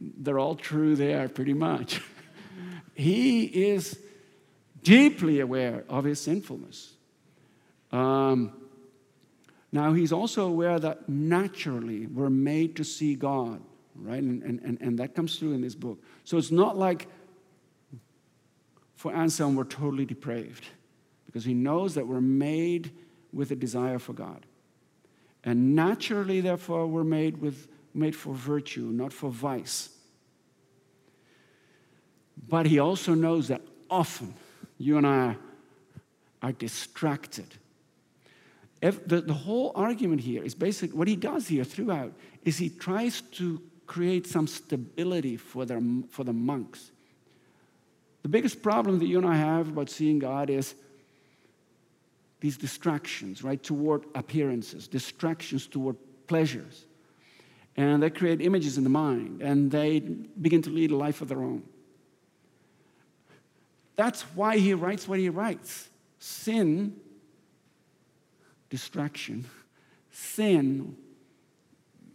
they're 0.00 0.38
all 0.38 0.54
true 0.54 0.96
there, 0.96 1.28
pretty 1.28 1.54
much. 1.54 2.00
he 2.94 3.44
is 3.44 3.98
deeply 4.82 5.40
aware 5.40 5.84
of 5.88 6.04
his 6.04 6.20
sinfulness. 6.20 6.92
Um, 7.90 8.52
now, 9.70 9.92
he's 9.92 10.12
also 10.12 10.46
aware 10.46 10.78
that 10.78 11.08
naturally 11.08 12.06
we're 12.06 12.30
made 12.30 12.76
to 12.76 12.84
see 12.84 13.14
God, 13.14 13.62
right? 13.94 14.22
And, 14.22 14.42
and, 14.42 14.78
and 14.80 14.98
that 14.98 15.14
comes 15.14 15.38
through 15.38 15.52
in 15.52 15.62
this 15.62 15.74
book. 15.74 16.02
So 16.24 16.36
it's 16.36 16.50
not 16.50 16.76
like 16.76 17.08
for 19.02 19.12
Anselm 19.12 19.56
we're 19.56 19.64
totally 19.64 20.04
depraved, 20.04 20.64
because 21.26 21.44
he 21.44 21.54
knows 21.54 21.96
that 21.96 22.06
we're 22.06 22.20
made 22.20 22.92
with 23.32 23.50
a 23.50 23.56
desire 23.56 23.98
for 23.98 24.12
God. 24.12 24.46
And 25.42 25.74
naturally, 25.74 26.40
therefore, 26.40 26.86
we're 26.86 27.02
made, 27.02 27.38
with, 27.38 27.66
made 27.94 28.14
for 28.14 28.32
virtue, 28.32 28.92
not 28.92 29.12
for 29.12 29.28
vice. 29.28 29.88
But 32.48 32.66
he 32.66 32.78
also 32.78 33.14
knows 33.14 33.48
that 33.48 33.62
often 33.90 34.34
you 34.78 34.98
and 34.98 35.06
I 35.06 35.34
are 36.40 36.52
distracted. 36.52 37.56
If 38.80 39.04
the, 39.08 39.20
the 39.20 39.34
whole 39.34 39.72
argument 39.74 40.20
here 40.20 40.44
is 40.44 40.54
basically 40.54 40.96
what 40.96 41.08
he 41.08 41.16
does 41.16 41.48
here 41.48 41.64
throughout 41.64 42.12
is 42.44 42.56
he 42.56 42.68
tries 42.68 43.20
to 43.32 43.60
create 43.84 44.28
some 44.28 44.46
stability 44.46 45.36
for, 45.36 45.64
their, 45.64 45.82
for 46.08 46.22
the 46.22 46.32
monks. 46.32 46.92
The 48.22 48.28
biggest 48.28 48.62
problem 48.62 48.98
that 49.00 49.06
you 49.06 49.18
and 49.18 49.26
I 49.26 49.36
have 49.36 49.68
about 49.68 49.90
seeing 49.90 50.18
God 50.18 50.48
is 50.48 50.74
these 52.40 52.56
distractions, 52.56 53.42
right, 53.42 53.62
toward 53.62 54.04
appearances, 54.14 54.88
distractions 54.88 55.66
toward 55.66 55.96
pleasures. 56.26 56.86
And 57.76 58.02
they 58.02 58.10
create 58.10 58.40
images 58.40 58.78
in 58.78 58.84
the 58.84 58.90
mind 58.90 59.42
and 59.42 59.70
they 59.70 60.00
begin 60.00 60.62
to 60.62 60.70
lead 60.70 60.90
a 60.90 60.96
life 60.96 61.20
of 61.22 61.28
their 61.28 61.42
own. 61.42 61.62
That's 63.96 64.22
why 64.34 64.58
he 64.58 64.74
writes 64.74 65.06
what 65.06 65.18
he 65.18 65.28
writes. 65.28 65.88
Sin, 66.18 66.96
distraction, 68.70 69.44
sin 70.10 70.96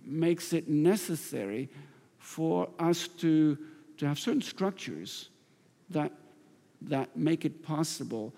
makes 0.05 0.53
it 0.53 0.67
necessary 0.67 1.69
for 2.17 2.69
us 2.79 3.07
to, 3.07 3.57
to 3.97 4.05
have 4.05 4.19
certain 4.19 4.41
structures 4.41 5.29
that, 5.89 6.11
that 6.81 7.15
make 7.15 7.45
it 7.45 7.63
possible 7.63 8.33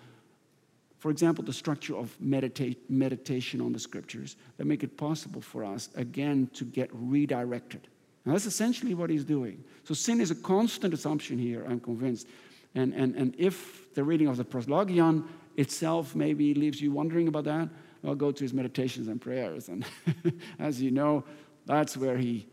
for 1.00 1.10
example, 1.10 1.42
the 1.42 1.52
structure 1.52 1.96
of 1.96 2.14
meditation 2.20 3.60
on 3.62 3.72
the 3.72 3.78
scriptures 3.78 4.36
that 4.58 4.66
make 4.66 4.82
it 4.82 4.98
possible 4.98 5.40
for 5.40 5.64
us, 5.64 5.88
again, 5.94 6.50
to 6.52 6.66
get 6.66 6.90
redirected. 6.92 7.88
And 8.24 8.34
that's 8.34 8.44
essentially 8.44 8.92
what 8.92 9.08
he's 9.08 9.24
doing. 9.24 9.64
So 9.84 9.94
sin 9.94 10.20
is 10.20 10.30
a 10.30 10.34
constant 10.34 10.92
assumption 10.92 11.38
here, 11.38 11.64
I'm 11.66 11.80
convinced. 11.80 12.26
And, 12.74 12.92
and, 12.92 13.14
and 13.16 13.34
if 13.38 13.94
the 13.94 14.04
reading 14.04 14.26
of 14.26 14.36
the 14.36 14.44
proslogion 14.44 15.26
itself 15.56 16.14
maybe 16.14 16.52
leaves 16.52 16.82
you 16.82 16.92
wondering 16.92 17.28
about 17.28 17.44
that, 17.44 17.70
well, 18.02 18.14
go 18.14 18.30
to 18.30 18.44
his 18.44 18.52
meditations 18.52 19.08
and 19.08 19.18
prayers. 19.18 19.70
And 19.70 19.86
as 20.58 20.82
you 20.82 20.90
know, 20.90 21.24
that's 21.64 21.96
where 21.96 22.18
he, 22.18 22.46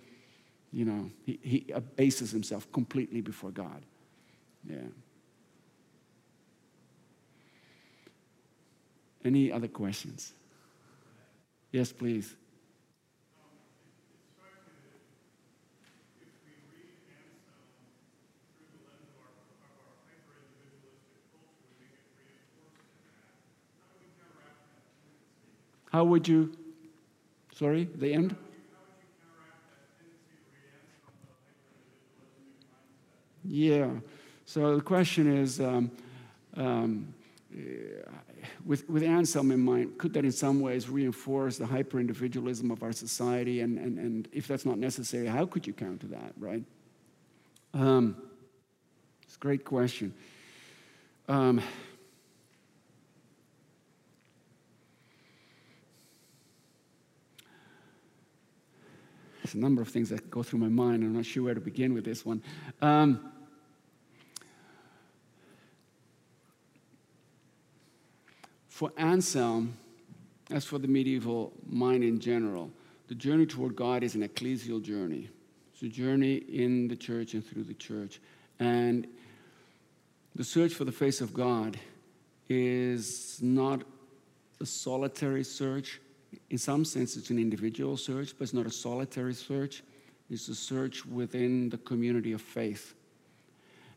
you 0.71 0.85
know, 0.85 1.11
he, 1.25 1.37
he 1.43 1.65
abases 1.73 2.31
himself 2.31 2.71
completely 2.71 3.19
before 3.19 3.51
God. 3.51 3.83
Yeah. 4.69 4.77
Any 9.23 9.51
other 9.51 9.67
questions? 9.67 10.33
Yes, 11.71 11.91
please. 11.91 12.35
How 25.91 26.03
would 26.03 26.27
you, 26.27 26.51
sorry, 27.55 27.85
the 27.95 28.13
end? 28.13 28.35
Yeah. 33.43 33.89
So 34.47 34.77
the 34.77 34.81
question 34.81 35.27
is 35.27 35.59
um, 35.59 35.91
um, 36.55 37.13
with, 38.65 38.89
with 38.89 39.03
Anselm 39.03 39.51
in 39.51 39.59
mind, 39.59 39.97
could 39.97 40.13
that 40.13 40.23
in 40.23 40.31
some 40.31 40.61
ways 40.61 40.87
reinforce 40.87 41.57
the 41.57 41.65
hyper 41.65 41.99
individualism 41.99 42.71
of 42.71 42.81
our 42.81 42.93
society? 42.93 43.59
And, 43.59 43.77
and, 43.77 43.99
and 43.99 44.29
if 44.31 44.47
that's 44.47 44.65
not 44.65 44.77
necessary, 44.77 45.27
how 45.27 45.45
could 45.45 45.67
you 45.67 45.73
counter 45.73 46.07
that, 46.07 46.31
right? 46.39 46.63
Um, 47.73 48.15
it's 49.23 49.35
a 49.35 49.39
great 49.39 49.65
question. 49.65 50.13
Um, 51.27 51.61
there's 59.43 59.55
a 59.55 59.57
number 59.57 59.81
of 59.81 59.89
things 59.89 60.07
that 60.07 60.31
go 60.31 60.41
through 60.41 60.59
my 60.59 60.69
mind. 60.69 61.03
I'm 61.03 61.17
not 61.17 61.25
sure 61.25 61.43
where 61.43 61.53
to 61.53 61.59
begin 61.59 61.93
with 61.93 62.05
this 62.05 62.25
one. 62.25 62.41
Um, 62.81 63.33
For 68.77 68.91
Anselm, 68.95 69.75
as 70.51 70.63
for 70.63 70.77
the 70.77 70.87
medieval 70.87 71.51
mind 71.67 72.03
in 72.03 72.19
general, 72.19 72.69
the 73.07 73.15
journey 73.15 73.47
toward 73.47 73.75
God 73.75 74.03
is 74.03 74.13
an 74.13 74.21
ecclesial 74.21 74.83
journey. 74.83 75.29
It's 75.73 75.81
a 75.81 75.87
journey 75.87 76.35
in 76.35 76.87
the 76.87 76.95
church 76.95 77.33
and 77.33 77.43
through 77.43 77.63
the 77.63 77.73
church. 77.73 78.21
And 78.59 79.07
the 80.35 80.43
search 80.43 80.75
for 80.75 80.85
the 80.85 80.91
face 80.91 81.21
of 81.21 81.33
God 81.33 81.79
is 82.49 83.39
not 83.41 83.81
a 84.61 84.65
solitary 84.67 85.43
search. 85.43 85.99
In 86.51 86.59
some 86.59 86.85
sense, 86.85 87.17
it's 87.17 87.31
an 87.31 87.39
individual 87.39 87.97
search, 87.97 88.35
but 88.37 88.43
it's 88.43 88.53
not 88.53 88.67
a 88.67 88.71
solitary 88.71 89.33
search. 89.33 89.81
It's 90.29 90.49
a 90.49 90.55
search 90.55 91.03
within 91.03 91.69
the 91.69 91.79
community 91.79 92.31
of 92.31 92.41
faith. 92.41 92.93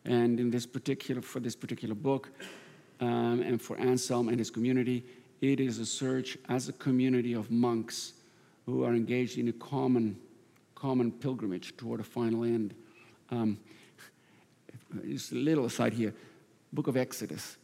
And 0.06 0.40
in 0.40 0.50
this 0.50 0.64
particular, 0.64 1.20
for 1.20 1.38
this 1.38 1.54
particular 1.54 1.94
book, 1.94 2.30
um, 3.00 3.40
and 3.42 3.60
for 3.60 3.78
Anselm 3.78 4.28
and 4.28 4.38
his 4.38 4.50
community, 4.50 5.04
it 5.40 5.58
is 5.58 5.78
a 5.78 5.86
search 5.86 6.36
as 6.48 6.68
a 6.68 6.72
community 6.74 7.32
of 7.32 7.50
monks 7.50 8.12
who 8.66 8.84
are 8.84 8.94
engaged 8.94 9.38
in 9.38 9.48
a 9.48 9.52
common, 9.54 10.18
common 10.74 11.10
pilgrimage 11.10 11.76
toward 11.76 12.00
a 12.00 12.04
final 12.04 12.44
end. 12.44 12.74
Um, 13.30 13.58
just 15.06 15.32
a 15.32 15.36
little 15.36 15.64
aside 15.64 15.92
here 15.92 16.14
book 16.72 16.86
of 16.86 16.96
Exodus. 16.96 17.56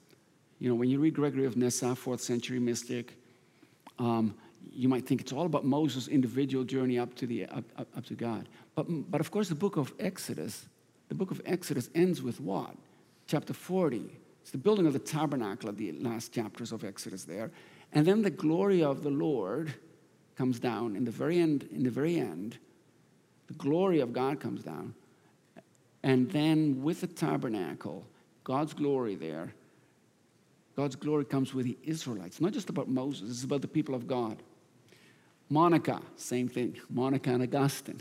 You 0.58 0.68
know, 0.68 0.74
when 0.74 0.88
you 0.88 0.98
read 0.98 1.14
Gregory 1.14 1.44
of 1.44 1.56
Nyssa, 1.56 1.94
fourth 1.94 2.20
century 2.20 2.58
mystic, 2.58 3.14
um, 3.98 4.34
you 4.72 4.88
might 4.88 5.06
think 5.06 5.20
it's 5.20 5.32
all 5.32 5.46
about 5.46 5.64
Moses' 5.64 6.08
individual 6.08 6.64
journey 6.64 6.98
up 6.98 7.14
to, 7.16 7.26
the, 7.26 7.46
up, 7.46 7.64
up, 7.76 7.86
up 7.96 8.04
to 8.06 8.14
God. 8.14 8.48
But, 8.74 8.86
but 8.88 9.20
of 9.20 9.30
course, 9.30 9.48
the 9.48 9.54
book 9.54 9.76
of 9.76 9.92
Exodus, 10.00 10.66
the 11.08 11.14
book 11.14 11.30
of 11.30 11.40
Exodus 11.46 11.88
ends 11.94 12.20
with 12.20 12.40
what? 12.40 12.74
Chapter 13.28 13.52
40 13.52 14.10
it's 14.46 14.52
the 14.52 14.58
building 14.58 14.86
of 14.86 14.92
the 14.92 15.00
tabernacle 15.00 15.68
at 15.68 15.76
the 15.76 15.90
last 15.90 16.32
chapters 16.32 16.70
of 16.70 16.84
Exodus 16.84 17.24
there. 17.24 17.50
And 17.92 18.06
then 18.06 18.22
the 18.22 18.30
glory 18.30 18.80
of 18.80 19.02
the 19.02 19.10
Lord 19.10 19.74
comes 20.36 20.60
down 20.60 20.94
in 20.94 21.04
the 21.04 21.10
very 21.10 21.40
end, 21.40 21.68
in 21.72 21.82
the 21.82 21.90
very 21.90 22.16
end, 22.20 22.56
the 23.48 23.54
glory 23.54 23.98
of 23.98 24.12
God 24.12 24.38
comes 24.38 24.62
down. 24.62 24.94
And 26.04 26.30
then 26.30 26.80
with 26.84 27.00
the 27.00 27.08
tabernacle, 27.08 28.06
God's 28.44 28.72
glory 28.72 29.16
there, 29.16 29.52
God's 30.76 30.94
glory 30.94 31.24
comes 31.24 31.52
with 31.52 31.66
the 31.66 31.76
Israelites. 31.82 32.40
Not 32.40 32.52
just 32.52 32.70
about 32.70 32.88
Moses, 32.88 33.28
it's 33.28 33.42
about 33.42 33.62
the 33.62 33.66
people 33.66 33.96
of 33.96 34.06
God. 34.06 34.40
Monica, 35.50 36.00
same 36.14 36.48
thing. 36.48 36.78
Monica 36.88 37.30
and 37.30 37.42
Augustine 37.42 38.00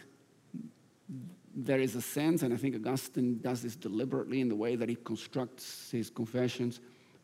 there 1.55 1.79
is 1.79 1.95
a 1.95 2.01
sense, 2.01 2.43
and 2.43 2.53
I 2.53 2.57
think 2.57 2.75
Augustine 2.75 3.39
does 3.41 3.61
this 3.61 3.75
deliberately 3.75 4.41
in 4.41 4.49
the 4.49 4.55
way 4.55 4.75
that 4.75 4.89
he 4.89 4.95
constructs 4.95 5.89
his 5.89 6.09
confessions. 6.09 6.81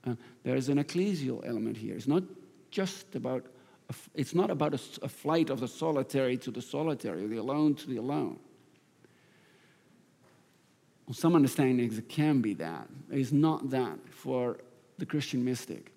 Uh, 0.07 0.15
there 0.43 0.55
is 0.55 0.69
an 0.69 0.77
ecclesial 0.77 1.45
element 1.45 1.75
here. 1.75 1.95
It's 1.95 2.07
not 2.07 2.23
just 2.71 3.13
about, 3.15 3.45
a, 3.89 3.93
it's 4.15 4.33
not 4.33 4.49
about 4.49 4.73
a, 4.73 4.79
a 5.03 5.09
flight 5.09 5.49
of 5.49 5.59
the 5.59 5.67
solitary 5.67 6.37
to 6.37 6.51
the 6.51 6.61
solitary, 6.61 7.27
the 7.27 7.37
alone 7.37 7.75
to 7.75 7.87
the 7.87 7.97
alone. 7.97 8.39
Some 11.11 11.35
understandings 11.35 11.97
it 11.97 12.07
can 12.07 12.39
be 12.39 12.53
that. 12.53 12.87
It's 13.09 13.33
not 13.33 13.69
that 13.71 13.99
for 14.09 14.59
the 14.97 15.05
Christian 15.05 15.43
mystic. 15.43 15.91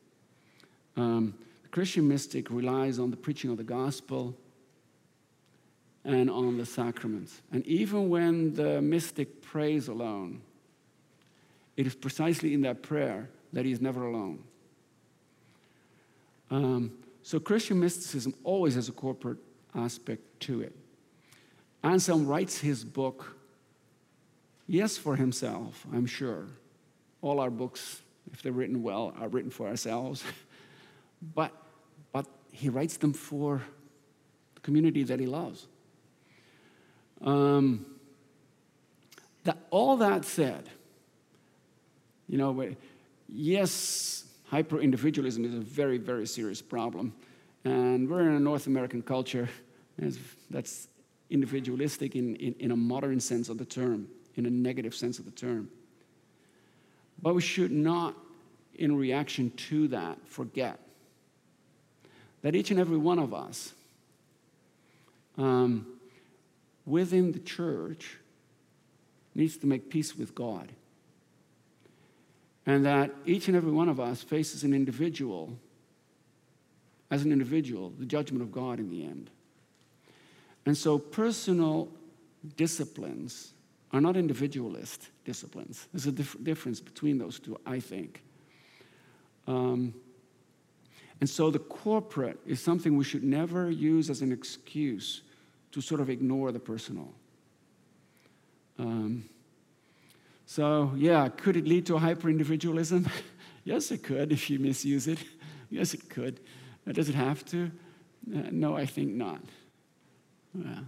Um, 0.97 1.35
the 1.63 1.69
Christian 1.69 2.09
mystic 2.09 2.51
relies 2.51 2.99
on 2.99 3.13
the 3.13 3.17
preaching 3.17 3.51
of 3.51 3.59
the 3.59 3.65
gospel, 3.65 4.37
and 6.05 6.31
on 6.31 6.59
the 6.59 6.67
sacraments. 6.67 7.41
And 7.51 7.67
even 7.67 8.09
when 8.09 8.55
the 8.55 8.83
mystic 8.83 9.43
prays 9.43 9.89
alone, 9.89 10.43
it 11.77 11.87
is 11.87 11.95
precisely 11.95 12.55
in 12.55 12.63
that 12.63 12.83
prayer 12.83 13.29
that 13.53 13.65
he 13.65 13.73
is 13.73 13.81
never 13.81 14.07
alone. 14.07 14.45
Um, 16.51 16.93
so 17.23 17.41
Christian 17.41 17.81
mysticism 17.81 18.35
always 18.45 18.75
has 18.75 18.89
a 18.89 18.93
corporate 18.93 19.39
aspect 19.75 20.23
to 20.41 20.61
it. 20.61 20.75
Anselm 21.83 22.27
writes 22.27 22.59
his 22.59 22.85
book 22.85 23.37
Yes, 24.67 24.97
for 24.97 25.17
himself, 25.17 25.87
I'm 25.93 26.07
sure. 26.07 26.47
All 27.21 27.39
our 27.39 27.51
books, 27.51 28.01
if 28.33 28.43
they're 28.43 28.53
written 28.53 28.83
well, 28.83 29.15
are 29.21 29.29
written 29.29 29.51
for 29.51 29.69
ourselves. 29.69 30.25
but, 31.35 31.53
but 32.13 32.27
he 32.51 32.71
writes 32.71 32.97
them 32.97 33.13
for 33.13 33.63
the 34.55 34.61
community 34.63 35.03
that 35.05 35.21
he 35.21 35.27
loves. 35.27 35.67
Um, 37.25 37.87
that, 39.45 39.59
all 39.71 39.97
that 39.97 40.25
said, 40.25 40.69
you 42.29 42.39
know, 42.39 42.75
yes, 43.29 44.25
hyper 44.49 44.81
individualism 44.81 45.45
is 45.45 45.55
a 45.55 45.61
very, 45.61 45.99
very 45.99 46.27
serious 46.27 46.63
problem. 46.63 47.13
And 47.65 48.09
we're 48.09 48.29
in 48.29 48.35
a 48.35 48.41
North 48.41 48.67
American 48.67 49.03
culture 49.03 49.49
that's 50.51 50.89
individualistic 51.31 52.15
in, 52.15 52.37
in, 52.37 52.55
in, 52.59 52.71
a 52.71 52.77
modern 52.77 53.21
sense 53.21 53.49
of 53.49 53.59
the 53.59 53.65
term, 53.65 54.07
in 54.37 54.47
a 54.47 54.51
negative 54.51 54.95
sense 54.95 55.19
of 55.19 55.25
the 55.25 55.31
term. 55.31 55.69
But 57.23 57.35
we 57.35 57.41
should 57.41 57.73
not, 57.73 58.15
in 58.75 58.97
reaction 58.97 59.51
to 59.69 59.89
that, 59.89 60.19
forget 60.27 60.79
that 62.43 62.55
each 62.55 62.71
and 62.71 62.79
every 62.79 62.99
one 62.99 63.19
of 63.19 63.33
us 63.33 63.73
um, 65.39 65.87
within 66.87 67.33
the 67.33 67.39
church 67.39 68.19
needs 69.35 69.57
to 69.59 69.67
make 69.67 69.91
peace 69.91 70.17
with 70.17 70.35
God. 70.35 70.71
And 72.67 72.87
that 72.87 73.13
each 73.27 73.49
and 73.49 73.57
every 73.57 73.73
one 73.73 73.89
of 73.89 74.01
us 74.01 74.23
faces 74.23 74.65
an 74.65 74.73
individual, 74.73 75.57
as 77.11 77.25
an 77.25 77.33
individual, 77.33 77.93
the 77.99 78.07
judgment 78.07 78.43
of 78.43 78.53
God 78.53 78.79
in 78.79 78.89
the 78.89 79.05
end. 79.05 79.31
And 80.67 80.77
so 80.77 80.99
personal 80.99 81.89
disciplines 82.57 83.53
are 83.93 84.01
not 84.01 84.17
individualist 84.17 85.11
disciplines. 85.25 85.87
There's 85.93 86.07
a 86.07 86.13
dif- 86.13 86.43
difference 86.43 86.81
between 86.81 87.19
those 87.19 87.39
two, 87.39 87.59
I 87.67 87.81
think. 87.81 88.23
Um, 89.47 89.95
and 91.21 91.29
so 91.29 91.51
the 91.51 91.59
corporate 91.59 92.39
is 92.47 92.61
something 92.61 92.97
we 92.97 93.05
should 93.05 93.25
never 93.25 93.71
use 93.71 94.11
as 94.11 94.21
an 94.23 94.33
excuse 94.33 95.23
to 95.75 95.81
sort 95.81 96.01
of 96.01 96.09
ignore 96.09 96.53
the 96.53 96.61
personal. 96.61 97.13
Um, 98.79 99.29
so, 100.47 100.93
yeah, 100.97 101.29
could 101.29 101.57
it 101.57 101.67
lead 101.67 101.85
to 101.87 101.99
hyper 101.99 102.31
individualism? 102.31 103.09
yes, 103.65 103.91
it 103.91 104.05
could 104.05 104.31
if 104.31 104.49
you 104.49 104.61
misuse 104.61 105.09
it. 105.09 105.19
yes, 105.71 105.93
it 105.93 106.09
could. 106.09 106.39
Does 106.93 107.09
it 107.09 107.17
have 107.17 107.45
to? 107.47 107.73
Uh, 108.33 108.43
no, 108.53 108.77
I 108.77 108.87
think 108.87 109.15
not. 109.15 109.41
Yeah. 110.55 110.79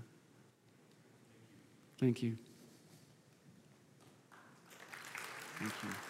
Thank 1.98 2.22
you. 2.22 2.38
Thank 5.58 5.72
you. 5.82 6.05